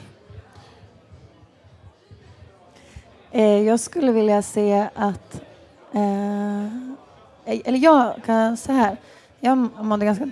Eh, 3.31 3.63
jag 3.63 3.81
skulle 3.81 4.13
vilja 4.13 4.43
se 4.43 4.89
att... 4.95 5.43
Eh, 5.93 6.65
eh 6.65 7.61
eller 7.65 7.79
jag 7.79 8.15
kan 8.25 8.57
säga 8.57 8.79
här. 8.79 8.97
Jag 9.41 9.59
mådde 9.85 10.05
ganska, 10.05 10.29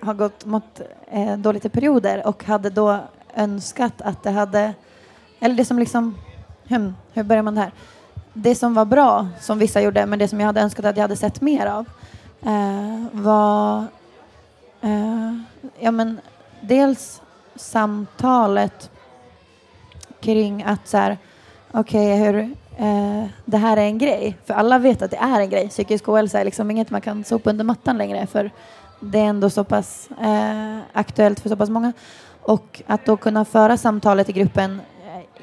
har 0.00 0.14
gått 0.14 0.44
mått 0.44 0.80
eh, 1.06 1.36
dåligt 1.36 1.64
i 1.64 1.68
perioder 1.68 2.26
och 2.26 2.44
hade 2.44 2.70
då 2.70 2.98
önskat 3.34 4.00
att 4.02 4.22
det 4.22 4.30
hade... 4.30 4.74
Eller 5.40 5.54
det 5.54 5.64
som 5.64 5.78
liksom... 5.78 6.18
Hur, 6.64 6.94
hur 7.12 7.22
börjar 7.22 7.42
man 7.42 7.54
det 7.54 7.60
här? 7.60 7.72
Det 8.32 8.54
som 8.54 8.74
var 8.74 8.84
bra, 8.84 9.28
som 9.40 9.58
vissa 9.58 9.80
gjorde, 9.80 10.06
men 10.06 10.18
det 10.18 10.28
som 10.28 10.40
jag 10.40 10.46
hade 10.46 10.60
önskat 10.60 10.84
att 10.84 10.96
jag 10.96 11.02
hade 11.02 11.16
sett 11.16 11.40
mer 11.40 11.66
av 11.66 11.86
eh, 12.42 13.06
var... 13.12 13.84
Eh, 14.80 15.38
ja, 15.78 15.90
men 15.90 16.20
dels 16.60 17.22
samtalet 17.54 18.90
kring 20.20 20.62
att 20.62 20.88
så 20.88 20.96
här, 20.96 21.18
okej, 21.80 22.16
hur 22.16 22.38
eh, 22.78 23.24
det 23.44 23.56
här 23.56 23.76
är 23.76 23.84
en 23.84 23.98
grej. 23.98 24.36
För 24.44 24.54
alla 24.54 24.78
vet 24.78 25.02
att 25.02 25.10
det 25.10 25.16
är 25.16 25.40
en 25.40 25.50
grej. 25.50 25.68
Psykisk 25.68 26.08
ohälsa 26.08 26.40
är 26.40 26.44
liksom 26.44 26.70
inget 26.70 26.90
man 26.90 27.00
kan 27.00 27.24
sopa 27.24 27.50
under 27.50 27.64
mattan 27.64 27.98
längre 27.98 28.26
för 28.26 28.50
det 29.00 29.18
är 29.18 29.24
ändå 29.24 29.50
så 29.50 29.64
pass 29.64 30.08
eh, 30.20 30.78
aktuellt 30.92 31.40
för 31.40 31.48
så 31.48 31.56
pass 31.56 31.70
många. 31.70 31.92
Och 32.42 32.82
att 32.86 33.04
då 33.04 33.16
kunna 33.16 33.44
föra 33.44 33.76
samtalet 33.76 34.28
i 34.28 34.32
gruppen 34.32 34.80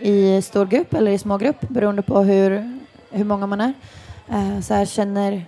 eh, 0.02 0.08
i 0.08 0.42
stor 0.42 0.66
grupp 0.66 0.94
eller 0.94 1.12
i 1.12 1.18
smågrupp 1.18 1.62
beroende 1.62 2.02
på 2.02 2.20
hur, 2.20 2.80
hur 3.12 3.26
många 3.26 3.48
man 3.48 3.62
är. 3.62 3.74
Eh, 4.30 4.60
så 4.62 4.74
här 4.74 4.86
känner 4.86 5.46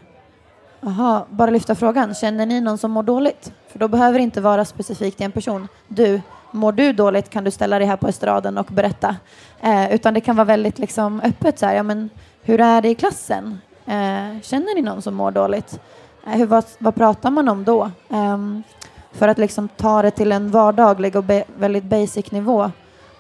Aha, 0.84 1.26
bara 1.30 1.52
lyfta 1.52 1.76
frågan. 1.76 2.14
Känner 2.16 2.46
ni 2.46 2.62
någon 2.62 2.78
som 2.78 2.92
mår 2.92 3.04
dåligt? 3.04 3.52
För 3.68 3.80
då 3.80 3.88
behöver 3.88 4.20
det 4.20 4.24
inte 4.24 4.42
vara 4.42 4.66
specifikt 4.66 5.22
en 5.22 5.32
person. 5.32 5.68
Du, 5.88 6.22
mår 6.56 6.72
du 6.72 6.94
dåligt 6.94 7.30
kan 7.30 7.44
du 7.44 7.52
ställa 7.52 7.80
dig 7.80 7.88
här 7.88 7.98
på 7.98 8.08
estraden 8.08 8.58
och 8.58 8.66
berätta. 8.66 9.16
Eh, 9.62 9.94
utan 9.94 10.14
det 10.14 10.22
kan 10.22 10.36
vara 10.36 10.46
väldigt 10.46 10.80
liksom, 10.80 11.22
öppet. 11.22 11.60
Så 11.60 11.66
här, 11.66 11.76
ja, 11.76 11.84
men, 11.84 12.10
hur 12.42 12.62
är 12.62 12.82
det 12.82 12.90
i 12.90 12.96
klassen? 12.96 13.60
Eh, 13.86 14.42
känner 14.42 14.76
ni 14.76 14.82
någon 14.82 15.02
som 15.02 15.16
mår 15.16 15.32
dåligt? 15.32 15.80
Eh, 16.28 16.34
hur, 16.34 16.46
vad, 16.46 16.66
vad 16.78 16.96
pratar 16.96 17.32
man 17.32 17.50
om 17.50 17.64
då? 17.64 17.92
Ehm, 18.10 18.64
för 19.12 19.28
att 19.28 19.38
liksom 19.38 19.68
ta 19.68 20.02
det 20.02 20.12
till 20.12 20.32
en 20.32 20.52
vardaglig 20.52 21.16
och 21.16 21.24
be, 21.24 21.44
väldigt 21.58 21.84
basic 21.84 22.32
nivå 22.32 22.72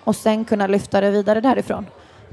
och 0.04 0.16
sen 0.16 0.46
kunna 0.46 0.68
lyfta 0.68 1.02
det 1.02 1.12
vidare 1.12 1.42
därifrån. 1.42 1.86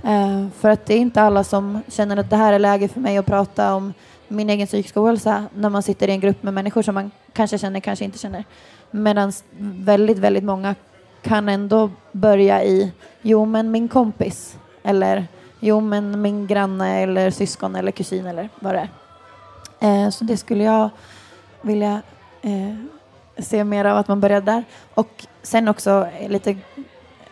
Eh, 0.05 0.46
för 0.61 0.68
att 0.68 0.86
det 0.86 0.94
är 0.94 0.98
inte 0.98 1.22
alla 1.22 1.44
som 1.44 1.82
känner 1.88 2.16
att 2.16 2.30
det 2.30 2.36
här 2.36 2.53
är 2.53 2.59
läge 2.59 2.88
för 2.88 3.00
mig 3.00 3.18
att 3.18 3.26
prata 3.26 3.74
om 3.74 3.92
min 4.28 4.50
egen 4.50 4.66
psykiska 4.66 5.00
ohälsa 5.03 5.44
när 5.55 5.68
man 5.68 5.82
sitter 5.82 6.09
i 6.09 6.11
en 6.11 6.20
grupp 6.20 6.42
med 6.42 6.55
människor 6.55 6.82
som 6.82 6.94
man 6.94 7.11
kanske 7.32 7.59
känner, 7.59 7.80
kanske 7.80 8.05
inte 8.05 8.18
känner. 8.18 8.44
Medan 8.90 9.32
väldigt, 9.59 10.18
väldigt 10.18 10.44
många 10.44 10.74
kan 11.23 11.49
ändå 11.49 11.91
börja 12.12 12.64
i 12.64 12.93
jo 13.23 13.45
men 13.45 13.70
min 13.70 13.89
kompis 13.89 14.59
eller 14.83 15.27
jo 15.61 15.81
men 15.81 16.23
min 16.23 16.47
granne 16.47 17.03
eller 17.03 17.31
syskon 17.31 17.77
eller 17.77 17.93
kusin 17.93 18.27
eller 18.27 18.49
vad 18.61 18.75
det 18.75 18.89
är. 19.81 20.05
Eh, 20.05 20.11
så 20.11 20.25
det 20.25 20.37
skulle 20.37 20.64
jag 20.64 20.91
vilja 21.62 22.03
eh, 22.43 22.75
se 23.39 23.64
mer 23.64 23.85
av 23.85 23.99
att 23.99 24.09
man 24.09 24.20
börjar 24.20 24.41
där. 24.41 24.64
Och 24.95 25.27
sen 25.43 25.68
också 25.68 26.09
lite 26.29 26.51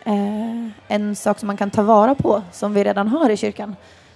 eh, 0.03 0.67
en 0.87 1.15
sak 1.15 1.39
som 1.39 1.47
man 1.47 1.57
kan 1.57 1.69
ta 1.69 1.83
vara 1.83 2.15
på 2.15 2.41
som 2.51 2.73
vi 2.73 2.83
redan 2.83 3.07
har 3.07 3.29
i 3.29 3.37
kyrkan 3.37 3.75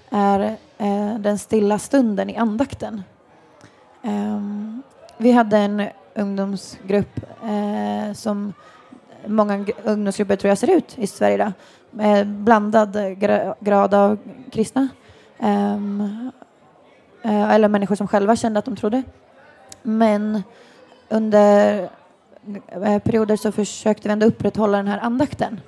är 0.09 0.57
eh, 0.77 1.15
den 1.19 1.39
stilla 1.39 1.79
stunden 1.79 2.29
i 2.29 2.35
andakten. 2.35 3.03
Ehm, 4.03 4.83
vi 5.17 5.31
hade 5.31 5.57
en 5.57 5.87
ungdomsgrupp 6.15 7.19
eh, 7.43 8.13
som 8.13 8.53
många 9.27 9.65
ungdomsgrupper 9.83 10.35
tror 10.35 10.49
jag 10.49 10.57
ser 10.57 10.77
ut 10.77 10.97
i 10.97 11.07
Sverige 11.07 11.35
idag. 11.35 11.51
Med 11.91 12.27
blandad 12.27 12.95
gra- 12.95 13.55
grad 13.59 13.93
av 13.93 14.17
kristna. 14.51 14.87
Um, 15.39 16.31
eller 17.23 17.67
människor 17.67 17.95
som 17.95 18.07
själva 18.07 18.35
kände 18.35 18.59
att 18.59 18.65
de 18.65 18.75
trodde. 18.75 19.03
Men 19.83 20.43
under 21.09 21.89
eh, 22.83 22.99
perioder 22.99 23.35
så 23.35 23.51
försökte 23.51 24.07
vi 24.07 24.11
ändå 24.11 24.25
upprätthålla 24.25 24.77
den 24.77 24.87
här 24.87 24.99
andakten. 24.99 25.61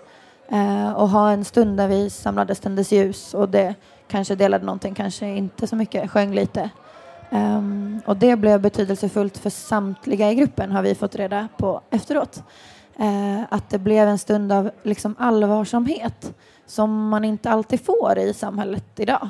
uh, 0.51 0.91
och 0.91 1.10
ha 1.10 1.32
en 1.32 1.45
stund 1.45 1.78
där 1.78 1.88
vi 1.88 2.10
samlades, 2.10 2.60
tändes 2.60 2.91
ljus 2.91 3.34
och 3.34 3.49
det 3.49 3.76
kanske 4.08 4.36
delade 4.36 4.66
någonting, 4.66 4.93
kanske 4.93 5.28
inte 5.28 5.68
så 5.68 5.76
mycket, 5.76 6.12
sjöng 6.12 6.34
lite. 6.34 6.70
Um, 7.32 8.01
och 8.05 8.18
det 8.18 8.36
blev 8.36 8.62
betydelsefullt 8.62 9.38
för 9.38 9.49
samtliga 9.49 10.32
i 10.32 10.36
gruppen 10.36 10.72
har 10.72 10.82
vi 10.82 10.95
fått 10.95 11.16
reda 11.16 11.47
på 11.58 11.82
efteråt. 11.89 12.43
Eh, 13.00 13.41
att 13.50 13.70
det 13.70 13.80
blev 13.80 14.08
en 14.08 14.18
stund 14.18 14.52
av 14.52 14.72
liksom 14.84 15.16
allvarsamhet 15.20 16.34
som 16.66 17.10
man 17.10 17.26
inte 17.26 17.50
alltid 17.50 17.86
får 17.86 18.18
i 18.18 18.34
samhället 18.34 19.00
idag. 19.00 19.30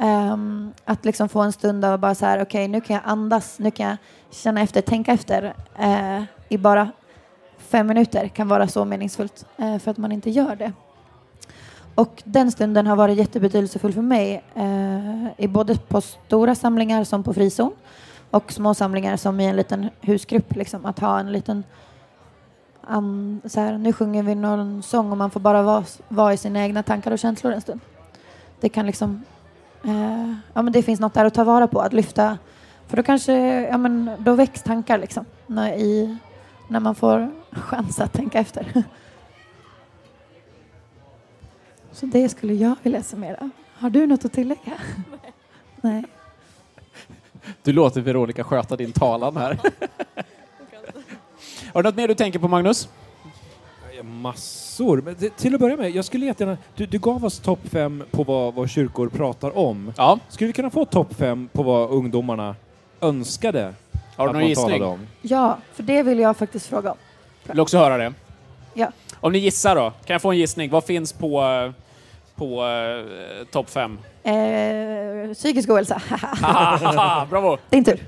Ehm, 0.00 0.72
att 0.84 1.04
liksom 1.04 1.28
få 1.28 1.40
en 1.40 1.52
stund 1.52 1.84
av 1.84 1.98
bara 1.98 2.14
så 2.14 2.26
här, 2.26 2.42
okej 2.42 2.68
nu 2.68 2.80
kan 2.80 2.94
jag 2.94 3.02
andas, 3.04 3.58
nu 3.58 3.70
kan 3.70 3.88
jag 3.88 3.96
känna 4.30 4.60
efter, 4.60 4.80
tänka 4.80 5.12
efter 5.12 5.54
eh, 5.78 6.22
i 6.48 6.58
bara 6.58 6.90
fem 7.58 7.86
minuter 7.86 8.28
kan 8.28 8.48
vara 8.48 8.68
så 8.68 8.84
meningsfullt 8.84 9.46
eh, 9.56 9.78
för 9.78 9.90
att 9.90 9.96
man 9.96 10.12
inte 10.12 10.30
gör 10.30 10.56
det. 10.56 10.72
Och 11.94 12.22
den 12.24 12.52
stunden 12.52 12.86
har 12.86 12.96
varit 12.96 13.18
jättebetydelsefull 13.18 13.92
för 13.92 14.02
mig 14.02 14.44
eh, 14.54 15.44
i 15.44 15.48
både 15.48 15.76
på 15.76 16.00
stora 16.00 16.54
samlingar 16.54 17.04
som 17.04 17.22
på 17.22 17.34
frizon 17.34 17.72
och 18.30 18.52
små 18.52 18.74
samlingar 18.74 19.16
som 19.16 19.40
i 19.40 19.46
en 19.46 19.56
liten 19.56 19.90
husgrupp. 20.00 20.56
Liksom, 20.56 20.86
att 20.86 20.98
ha 20.98 21.20
en 21.20 21.32
liten 21.32 21.64
an, 22.86 23.40
så 23.44 23.60
här, 23.60 23.78
nu 23.78 23.92
sjunger 23.92 24.22
vi 24.22 24.34
någon 24.34 24.82
sång 24.82 25.10
och 25.10 25.16
man 25.16 25.30
får 25.30 25.40
bara 25.40 25.62
vara, 25.62 25.84
vara 26.08 26.32
i 26.32 26.36
sina 26.36 26.62
egna 26.62 26.82
tankar 26.82 27.10
och 27.10 27.18
känslor 27.18 27.52
en 27.52 27.60
stund. 27.60 27.80
Det 28.60 28.68
kan 28.68 28.86
liksom, 28.86 29.24
eh, 29.84 30.34
ja 30.54 30.62
men 30.62 30.72
det 30.72 30.82
finns 30.82 31.00
något 31.00 31.14
där 31.14 31.24
att 31.24 31.34
ta 31.34 31.44
vara 31.44 31.66
på, 31.66 31.80
att 31.80 31.92
lyfta, 31.92 32.38
för 32.86 32.96
då 32.96 33.02
kanske, 33.02 33.34
ja 33.62 33.78
men 33.78 34.10
då 34.18 34.34
väcks 34.34 34.62
tankar 34.62 34.98
liksom, 34.98 35.24
när, 35.46 35.72
i, 35.72 36.16
när 36.68 36.80
man 36.80 36.94
får 36.94 37.30
chans 37.50 38.00
att 38.00 38.12
tänka 38.12 38.38
efter. 38.38 38.84
Så 41.92 42.06
det 42.06 42.28
skulle 42.28 42.54
jag 42.54 42.76
vilja 42.82 43.02
summera. 43.02 43.50
Har 43.74 43.90
du 43.90 44.06
något 44.06 44.24
att 44.24 44.32
tillägga? 44.32 44.72
Nej. 45.80 46.04
Du 47.62 47.72
låter 47.72 48.00
Veronica 48.00 48.44
sköta 48.44 48.76
din 48.76 48.92
talan 48.92 49.36
här. 49.36 49.60
Har 51.76 51.82
du 51.82 51.88
något 51.88 51.96
mer 51.96 52.08
du 52.08 52.14
tänker 52.14 52.38
på, 52.38 52.48
Magnus? 52.48 52.88
Ja, 53.96 54.02
Massor. 54.02 55.02
Men 55.02 55.16
det, 55.18 55.36
till 55.36 55.54
att 55.54 55.60
börja 55.60 55.76
med, 55.76 55.90
jag 55.90 56.04
skulle 56.04 56.26
jättegärna... 56.26 56.56
Du, 56.74 56.86
du 56.86 56.98
gav 56.98 57.24
oss 57.24 57.38
topp 57.38 57.58
fem 57.72 58.04
på 58.10 58.24
vad, 58.24 58.54
vad 58.54 58.70
kyrkor 58.70 59.08
pratar 59.08 59.58
om. 59.58 59.92
Ja. 59.96 60.18
Skulle 60.28 60.46
vi 60.46 60.52
kunna 60.52 60.70
få 60.70 60.84
topp 60.84 61.14
fem 61.14 61.48
på 61.52 61.62
vad 61.62 61.90
ungdomarna 61.90 62.56
önskade 63.00 63.74
Har 64.16 64.24
du 64.24 64.28
att 64.30 64.32
någon 64.32 64.34
man 64.34 64.48
gissning? 64.48 64.66
talade 64.66 64.84
om? 64.84 65.06
Ja, 65.22 65.58
för 65.74 65.82
det 65.82 66.02
vill 66.02 66.18
jag 66.18 66.36
faktiskt 66.36 66.66
fråga 66.66 66.90
om. 66.90 66.96
Vill 67.44 67.60
också 67.60 67.78
höra 67.78 67.96
det. 67.96 68.12
Ja. 68.74 68.90
Om 69.20 69.32
ni 69.32 69.38
gissar 69.38 69.76
då, 69.76 69.90
kan 69.90 70.14
jag 70.14 70.22
få 70.22 70.30
en 70.30 70.38
gissning? 70.38 70.70
Vad 70.70 70.84
finns 70.84 71.12
på, 71.12 71.42
eh, 71.42 71.72
på 72.34 72.66
eh, 72.66 73.46
topp 73.46 73.70
fem? 73.70 73.98
Eh, 74.22 75.34
psykisk 75.34 75.70
ohälsa. 75.70 76.02
Bravo! 77.30 77.58
Din 77.70 77.84
tur. 77.84 78.00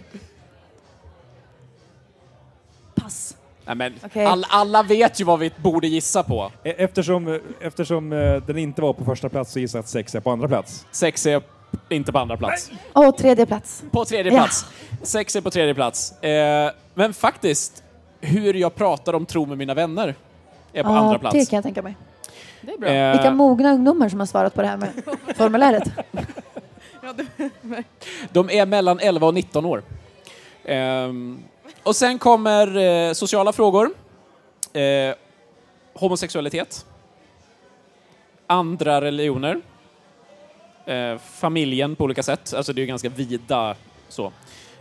Nej, 3.68 3.76
men 3.76 3.94
Okej. 4.04 4.24
all, 4.24 4.44
alla 4.48 4.82
vet 4.82 5.20
ju 5.20 5.24
vad 5.24 5.38
vi 5.38 5.50
borde 5.56 5.86
gissa 5.86 6.22
på. 6.22 6.52
E- 6.64 6.74
Eftersom, 6.78 7.40
eftersom 7.60 8.12
eh, 8.12 8.36
den 8.36 8.58
inte 8.58 8.82
var 8.82 8.92
på 8.92 9.04
första 9.04 9.28
plats 9.28 9.52
så 9.52 9.58
gissar 9.58 9.78
jag 9.78 9.82
att 9.82 9.88
sex 9.88 10.14
är 10.14 10.20
på 10.20 10.30
andra 10.30 10.48
plats. 10.48 10.86
Sex 10.90 11.26
är 11.26 11.42
inte 11.88 12.12
på 12.12 12.18
andra 12.18 12.36
plats. 12.36 12.70
Och 12.92 13.16
tredje 13.18 13.46
plats. 13.46 13.82
På 13.90 14.04
tredje 14.04 14.32
Ja. 14.32 14.38
plats. 14.38 14.66
Sex 15.02 15.36
är 15.36 15.40
på 15.40 15.50
tredje 15.50 15.74
plats. 15.74 16.22
Eh, 16.22 16.70
men 16.94 17.14
faktiskt, 17.14 17.82
hur 18.20 18.54
jag 18.54 18.74
pratar 18.74 19.12
om 19.14 19.26
tro 19.26 19.46
med 19.46 19.58
mina 19.58 19.74
vänner 19.74 20.14
är 20.72 20.82
på 20.82 20.88
andra 20.88 21.18
plats. 21.18 21.34
det 21.34 21.50
kan 21.50 21.56
jag 21.56 21.64
tänka 21.64 21.82
mig. 21.82 21.96
Det 22.60 22.72
är 22.72 22.78
bra. 22.78 22.88
Eh, 22.90 23.12
Vilka 23.12 23.30
mogna 23.30 23.72
ungdomar 23.72 24.08
som 24.08 24.18
har 24.20 24.26
svarat 24.26 24.54
på 24.54 24.62
det 24.62 24.68
här 24.68 24.76
med 24.76 24.88
formuläret. 25.36 25.82
Ja, 27.02 27.12
det, 27.12 27.50
De 28.32 28.50
är 28.50 28.66
mellan 28.66 29.00
11 29.00 29.26
och 29.26 29.34
19 29.34 29.64
år. 29.64 29.82
Ehm, 30.64 31.38
och 31.88 31.96
sen 31.96 32.18
kommer 32.18 32.76
eh, 32.76 33.12
sociala 33.12 33.52
frågor. 33.52 33.90
Eh, 34.72 35.14
homosexualitet. 35.94 36.86
Andra 38.46 39.00
religioner. 39.00 39.60
Eh, 40.86 41.18
familjen 41.18 41.96
på 41.96 42.04
olika 42.04 42.22
sätt. 42.22 42.54
Alltså 42.54 42.72
det 42.72 42.78
är 42.78 42.82
ju 42.82 42.86
ganska 42.86 43.08
vida 43.08 43.76
så. 44.08 44.32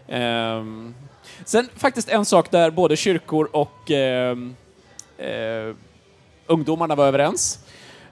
Ehm, 0.08 0.95
sen 1.45 1.70
faktiskt 1.76 2.10
en 2.10 2.26
sak 2.26 2.51
där 2.51 2.72
både 2.72 2.95
kyrkor 2.95 3.49
och 3.53 3.91
ehm, 3.91 4.55
eh, 5.18 5.76
ungdomarna 6.47 6.95
var 6.95 7.08
överens. 7.08 7.60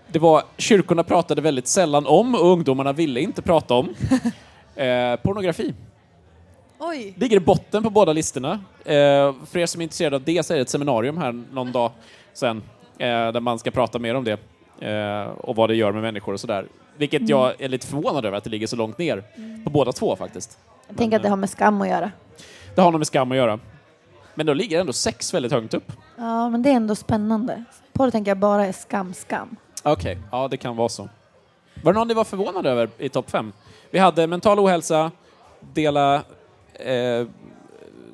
Det 0.07 0.19
var 0.19 0.43
kyrkorna 0.57 1.03
pratade 1.03 1.41
väldigt 1.41 1.67
sällan 1.67 2.05
om 2.07 2.35
och 2.35 2.51
ungdomarna 2.51 2.93
ville 2.93 3.19
inte 3.19 3.41
prata 3.41 3.73
om. 3.73 3.95
Eh, 4.77 5.15
pornografi. 5.15 5.73
Oj. 6.87 7.13
Ligger 7.17 7.37
i 7.37 7.39
botten 7.39 7.83
på 7.83 7.89
båda 7.89 8.13
listorna. 8.13 8.51
Eh, 8.85 9.33
för 9.45 9.57
er 9.57 9.65
som 9.65 9.81
är 9.81 9.83
intresserade 9.83 10.15
av 10.15 10.23
det 10.23 10.45
så 10.45 10.53
är 10.53 10.57
det 10.57 10.61
ett 10.61 10.69
seminarium 10.69 11.17
här 11.17 11.43
någon 11.51 11.71
dag 11.71 11.91
sen 12.33 12.63
eh, 12.97 13.07
där 13.07 13.39
man 13.39 13.59
ska 13.59 13.71
prata 13.71 13.99
mer 13.99 14.15
om 14.15 14.23
det 14.23 14.39
eh, 14.87 15.27
och 15.27 15.55
vad 15.55 15.69
det 15.69 15.75
gör 15.75 15.91
med 15.91 16.01
människor 16.01 16.33
och 16.33 16.39
sådär. 16.39 16.65
Vilket 16.97 17.29
jag 17.29 17.61
är 17.61 17.69
lite 17.69 17.87
förvånad 17.87 18.25
över 18.25 18.37
att 18.37 18.43
det 18.43 18.49
ligger 18.49 18.67
så 18.67 18.75
långt 18.75 18.97
ner 18.97 19.23
på 19.63 19.69
båda 19.69 19.91
två 19.91 20.15
faktiskt. 20.15 20.57
Jag 20.87 20.97
tänker 20.97 21.17
att 21.17 21.23
det 21.23 21.29
har 21.29 21.35
med 21.35 21.49
skam 21.49 21.81
att 21.81 21.87
göra. 21.87 22.11
Det 22.75 22.81
har 22.81 22.91
nog 22.91 22.99
med 22.99 23.07
skam 23.07 23.31
att 23.31 23.37
göra. 23.37 23.59
Men 24.33 24.45
då 24.45 24.53
ligger 24.53 24.79
ändå 24.79 24.93
sex 24.93 25.33
väldigt 25.33 25.51
högt 25.51 25.73
upp. 25.73 25.91
Ja, 26.17 26.49
men 26.49 26.61
det 26.61 26.69
är 26.69 26.75
ändå 26.75 26.95
spännande. 26.95 27.63
På 27.93 28.05
det 28.05 28.11
tänker 28.11 28.31
jag 28.31 28.37
bara 28.37 28.65
är 28.65 28.71
skam, 28.71 29.13
skam. 29.13 29.55
Okej, 29.83 30.17
ja 30.31 30.47
det 30.47 30.57
kan 30.57 30.75
vara 30.75 30.89
så. 30.89 31.09
Var 31.83 31.93
det 31.93 31.99
någon 31.99 32.07
ni 32.07 32.13
var 32.13 32.23
förvånade 32.23 32.69
över 32.69 32.89
i 32.97 33.09
topp 33.09 33.31
fem? 33.31 33.53
Vi 33.91 33.99
hade 33.99 34.27
mental 34.27 34.59
ohälsa, 34.59 35.11
dela 35.73 36.23
eh, 36.79 37.27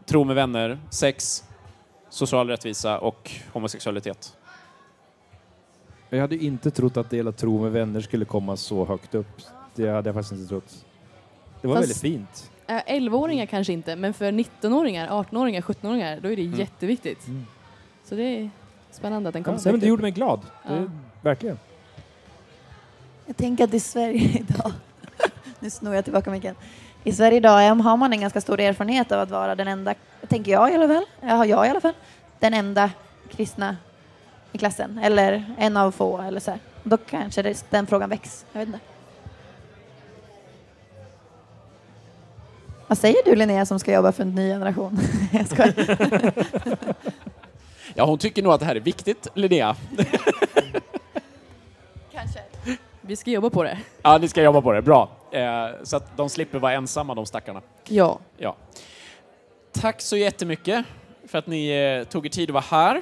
tro 0.05 0.23
med 0.23 0.35
vänner, 0.35 0.79
sex, 0.89 1.43
social 2.09 2.47
rättvisa 2.49 2.99
och 2.99 3.31
homosexualitet. 3.53 4.37
Jag 6.09 6.21
hade 6.21 6.35
inte 6.37 6.71
trott 6.71 6.97
att 6.97 7.09
Dela 7.09 7.31
tro 7.31 7.61
med 7.61 7.71
vänner 7.71 8.01
skulle 8.01 8.25
komma 8.25 8.57
så 8.57 8.85
högt 8.85 9.15
upp. 9.15 9.41
Det 9.75 9.87
hade 9.89 10.07
jag 10.09 10.15
faktiskt 10.15 10.31
inte 10.31 10.47
trott. 10.49 10.85
Det 11.61 11.67
var 11.67 11.75
Fast- 11.75 11.83
väldigt 11.83 12.01
fint. 12.01 12.51
eh, 12.67 12.81
11-åringar 12.87 13.45
kanske 13.45 13.73
inte, 13.73 13.95
men 13.95 14.13
för 14.13 14.31
19-åringar, 14.31 15.07
18-åringar, 15.09 15.61
17-åringar, 15.61 16.19
då 16.21 16.31
är 16.31 16.35
det 16.35 16.41
jätteviktigt. 16.41 17.27
Mm. 17.27 17.45
Så 18.03 18.15
det 18.15 18.23
är 18.23 18.49
spännande 18.91 19.29
att 19.29 19.33
den 19.33 19.39
Ja, 19.41 19.45
kommer 19.45 19.55
nej, 19.57 19.63
så 19.63 19.67
men 19.69 19.73
högt 19.73 19.81
det 19.81 19.85
upp. 19.85 19.89
gjorde 19.89 20.01
mig 20.01 20.11
glad. 20.11 20.39
Ja. 20.67 20.73
Det, 20.73 20.91
verkligen. 21.21 21.59
Jag 23.25 23.37
tänker 23.37 23.63
att 23.63 23.73
i 23.73 23.79
Sverige 23.79 24.29
idag, 24.49 24.71
nu 25.59 25.69
snor 25.69 25.95
jag 25.95 26.03
tillbaka 26.03 26.31
micken. 26.31 26.55
I 27.03 27.11
Sverige 27.11 27.37
idag 27.37 27.63
är- 27.65 27.75
har 27.75 27.97
man 27.97 28.13
en 28.13 28.21
ganska 28.21 28.41
stor 28.41 28.59
erfarenhet 28.59 29.11
av 29.11 29.19
att 29.19 29.29
vara 29.31 29.55
den 29.55 29.67
enda, 29.67 29.93
tänker 30.27 30.51
jag 30.51 30.71
i 30.71 30.75
alla 30.75 30.87
fall, 30.87 31.05
har 31.29 31.45
jag 31.45 31.67
i 31.67 31.69
alla 31.69 31.81
fall, 31.81 31.93
den 32.39 32.53
enda 32.53 32.89
kristna 33.31 33.77
i 34.51 34.57
klassen. 34.57 34.99
Eller 35.03 35.45
en 35.57 35.77
av 35.77 35.91
få 35.91 36.21
eller 36.21 36.39
så 36.39 36.51
här. 36.51 36.59
Då 36.83 36.97
kanske 36.97 37.41
det, 37.41 37.65
den 37.69 37.87
frågan 37.87 38.09
väcks. 38.09 38.45
Jag 38.51 38.59
vet 38.59 38.67
inte. 38.67 38.79
Vad 42.87 42.97
säger 42.97 43.17
du 43.25 43.35
Linnea 43.35 43.65
som 43.65 43.79
ska 43.79 43.93
jobba 43.93 44.11
för 44.11 44.23
en 44.23 44.35
ny 44.35 44.49
generation? 44.49 44.99
jag 45.31 45.47
skojar. 45.47 46.33
Ja, 47.93 48.05
hon 48.05 48.17
tycker 48.17 48.43
nog 48.43 48.53
att 48.53 48.59
det 48.59 48.65
här 48.65 48.75
är 48.75 48.79
viktigt, 48.79 49.27
Linnea. 49.33 49.75
Kanske. 52.11 52.39
Vi 53.01 53.15
ska 53.15 53.31
jobba 53.31 53.49
på 53.49 53.63
det. 53.63 53.77
Ja, 54.01 54.17
ni 54.17 54.27
ska 54.27 54.43
jobba 54.43 54.61
på 54.61 54.71
det. 54.71 54.81
Bra. 54.81 55.09
Eh, 55.31 55.67
så 55.83 55.97
att 55.97 56.17
de 56.17 56.29
slipper 56.29 56.59
vara 56.59 56.73
ensamma, 56.73 57.15
de 57.15 57.25
stackarna. 57.25 57.61
Ja. 57.87 58.19
Ja. 58.37 58.55
Tack 59.71 60.01
så 60.01 60.17
jättemycket 60.17 60.85
för 61.27 61.37
att 61.37 61.47
ni 61.47 61.69
eh, 61.69 62.07
tog 62.07 62.25
er 62.25 62.29
tid 62.29 62.49
att 62.49 62.53
vara 62.53 62.63
här, 62.69 63.01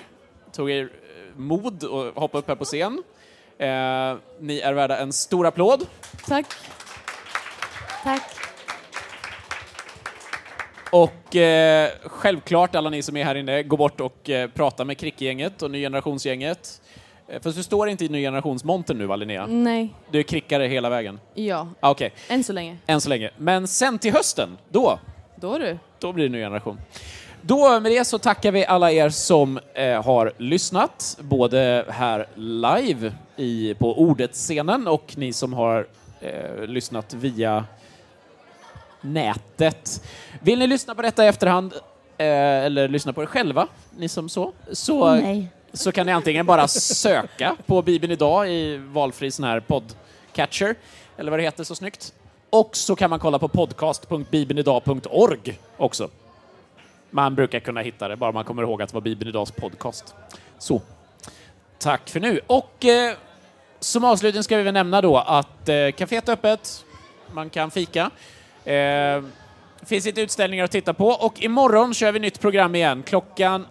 tog 0.52 0.72
er 0.72 0.84
eh, 0.84 1.40
mod 1.40 1.84
att 1.84 2.16
hoppa 2.16 2.38
upp 2.38 2.48
här 2.48 2.56
på 2.56 2.66
scen. 2.66 3.04
Ni 4.40 4.60
är 4.60 4.74
värda 4.74 4.98
en 4.98 5.14
stor 5.14 5.48
applåd. 5.48 5.86
Tack. 6.28 6.46
Tack. 8.04 8.40
Och 10.92 11.36
eh, 11.36 11.90
självklart, 12.06 12.76
alla 12.76 12.90
ni 12.90 13.02
som 13.02 13.18
är 13.18 13.24
här 13.24 13.36
inne, 13.36 13.64
gå 13.64 13.78
bort 13.78 14.02
och 14.02 14.30
eh, 14.30 14.50
prata 14.50 14.86
med 14.86 14.98
Krickgänget 14.98 15.62
och 15.62 15.72
Ny 15.72 15.82
Generationsgänget. 15.82 16.82
Eh, 17.30 17.42
för 17.42 17.52
du 17.52 17.64
står 17.64 17.90
inte 17.90 18.06
i 18.06 18.10
Ny 18.10 18.22
Generationsmontern 18.22 18.98
nu 18.98 19.06
va, 19.06 19.16
Linnea? 19.16 19.48
Nej. 19.48 19.94
Du 20.12 20.20
är 20.20 20.24
krickare 20.24 20.68
hela 20.68 20.90
vägen. 20.90 21.20
Ja. 21.34 21.68
Ah, 21.80 21.90
Okej, 21.92 22.14
Än 22.28 22.44
så 22.44 22.54
länge. 22.54 22.78
än 22.88 23.02
så 23.02 23.10
länge. 23.10 23.32
Men 23.38 23.68
sen 23.68 24.00
till 24.00 24.14
hösten, 24.14 24.58
då, 24.70 25.00
Då 25.36 25.58
du. 25.58 25.78
då 26.00 26.14
blir 26.14 26.26
det 26.26 26.32
Ny 26.32 26.40
Generation. 26.40 26.80
Då 27.42 27.80
med 27.80 27.92
det 27.92 28.06
så 28.06 28.18
tackar 28.20 28.52
vi 28.52 28.66
alla 28.66 28.92
er 28.92 29.10
som 29.10 29.60
eh, 29.74 30.04
har 30.06 30.34
lyssnat, 30.38 31.18
både 31.22 31.86
här 31.90 32.28
live 32.36 33.14
i, 33.36 33.74
på 33.74 34.00
Ordet-scenen 34.02 34.88
och 34.88 35.14
ni 35.18 35.34
som 35.34 35.54
har 35.54 35.88
eh, 36.22 36.64
lyssnat 36.68 37.14
via 37.14 37.66
nätet. 39.02 40.04
Vill 40.42 40.60
ni 40.60 40.68
lyssna 40.68 40.96
på 40.96 41.02
detta 41.02 41.26
i 41.26 41.28
efterhand 41.28 41.74
eh, 42.18 42.28
eller 42.66 42.88
lyssna 42.88 43.14
på 43.14 43.22
det 43.22 43.28
själva, 43.28 43.68
ni 43.98 44.10
som 44.10 44.30
så, 44.30 44.52
så, 44.72 45.16
Nej 45.16 45.48
så 45.74 45.92
kan 45.92 46.06
ni 46.06 46.12
antingen 46.12 46.46
bara 46.46 46.68
söka 46.68 47.56
på 47.66 47.82
Bibeln 47.82 48.14
idag 48.14 48.50
i 48.50 48.78
valfri 48.78 49.32
sån 49.32 49.46
här 49.46 49.60
podcatcher, 49.60 50.76
eller 51.18 51.32
vad 51.32 51.40
det 51.40 51.44
heter 51.44 51.64
så 51.64 51.76
snyggt. 51.76 52.14
Och 52.50 52.76
så 52.76 52.96
kan 52.96 53.10
man 53.10 53.20
kolla 53.20 53.40
på 53.40 53.48
podcast.bibelnidag.org 53.48 55.60
också. 55.78 56.10
Man 57.10 57.36
brukar 57.36 57.60
kunna 57.60 57.82
hitta 57.82 58.08
det, 58.08 58.16
bara 58.16 58.32
man 58.32 58.46
kommer 58.46 58.64
ihåg 58.64 58.82
att 58.82 58.90
det 58.90 58.94
var 58.94 59.02
Bibeln 59.02 59.30
Idags 59.30 59.52
podcast. 59.52 60.16
Så. 60.58 60.82
Tack 61.80 62.10
för 62.10 62.20
nu. 62.20 62.40
Och 62.48 62.86
eh, 62.86 63.16
som 63.80 64.04
avslutning 64.04 64.44
ska 64.44 64.58
vi 64.58 64.64
väl 64.64 64.74
nämna 64.74 65.02
då 65.02 65.18
att 65.18 65.70
eh, 65.70 65.74
kaféet 65.74 66.30
är 66.30 66.34
öppet, 66.34 66.86
man 67.32 67.50
kan 67.50 67.72
fika. 67.72 68.12
Eh, 68.66 69.24
finns 69.86 70.06
lite 70.06 70.22
utställningar 70.22 70.64
att 70.64 70.72
titta 70.72 70.94
på 70.94 71.08
och 71.08 71.44
imorgon 71.44 71.94
kör 71.94 72.12
vi 72.12 72.20
nytt 72.20 72.40
program 72.40 72.76
igen. 72.76 73.04
Klockan 73.04 73.68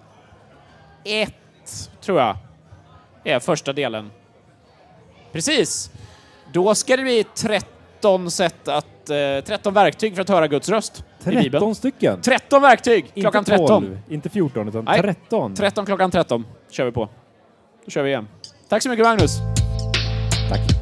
ett, 1.04 1.34
tror 2.00 2.20
jag, 2.20 2.36
är 3.24 3.40
första 3.40 3.72
delen. 3.72 4.10
Precis. 5.32 5.90
Då 6.52 6.74
ska 6.74 6.96
det 6.96 7.02
bli 7.02 7.24
13 7.34 8.30
sätt 8.30 8.68
att, 8.68 9.10
eh, 9.10 9.44
13 9.44 9.74
verktyg 9.74 10.14
för 10.14 10.22
att 10.22 10.28
höra 10.28 10.46
Guds 10.46 10.68
röst 10.68 11.04
i 11.20 11.24
Bibeln. 11.24 11.50
13 11.50 11.74
stycken. 11.74 12.20
13 12.22 12.62
verktyg 12.62 13.10
klockan 13.14 13.40
inte 13.40 13.56
12, 13.56 13.68
13. 13.68 13.98
inte 14.08 14.28
14, 14.28 14.68
utan 14.68 14.84
Nej. 14.84 15.00
13. 15.00 15.54
13 15.54 15.86
klockan 15.86 16.10
13 16.10 16.46
kör 16.70 16.84
vi 16.84 16.92
på. 16.92 17.08
Då 17.84 17.90
kör 17.90 18.02
vi 18.02 18.08
igen. 18.10 18.28
Tack 18.68 18.82
så 18.82 18.88
mycket 18.88 19.06
Magnus. 19.06 19.36
Tack. 20.50 20.77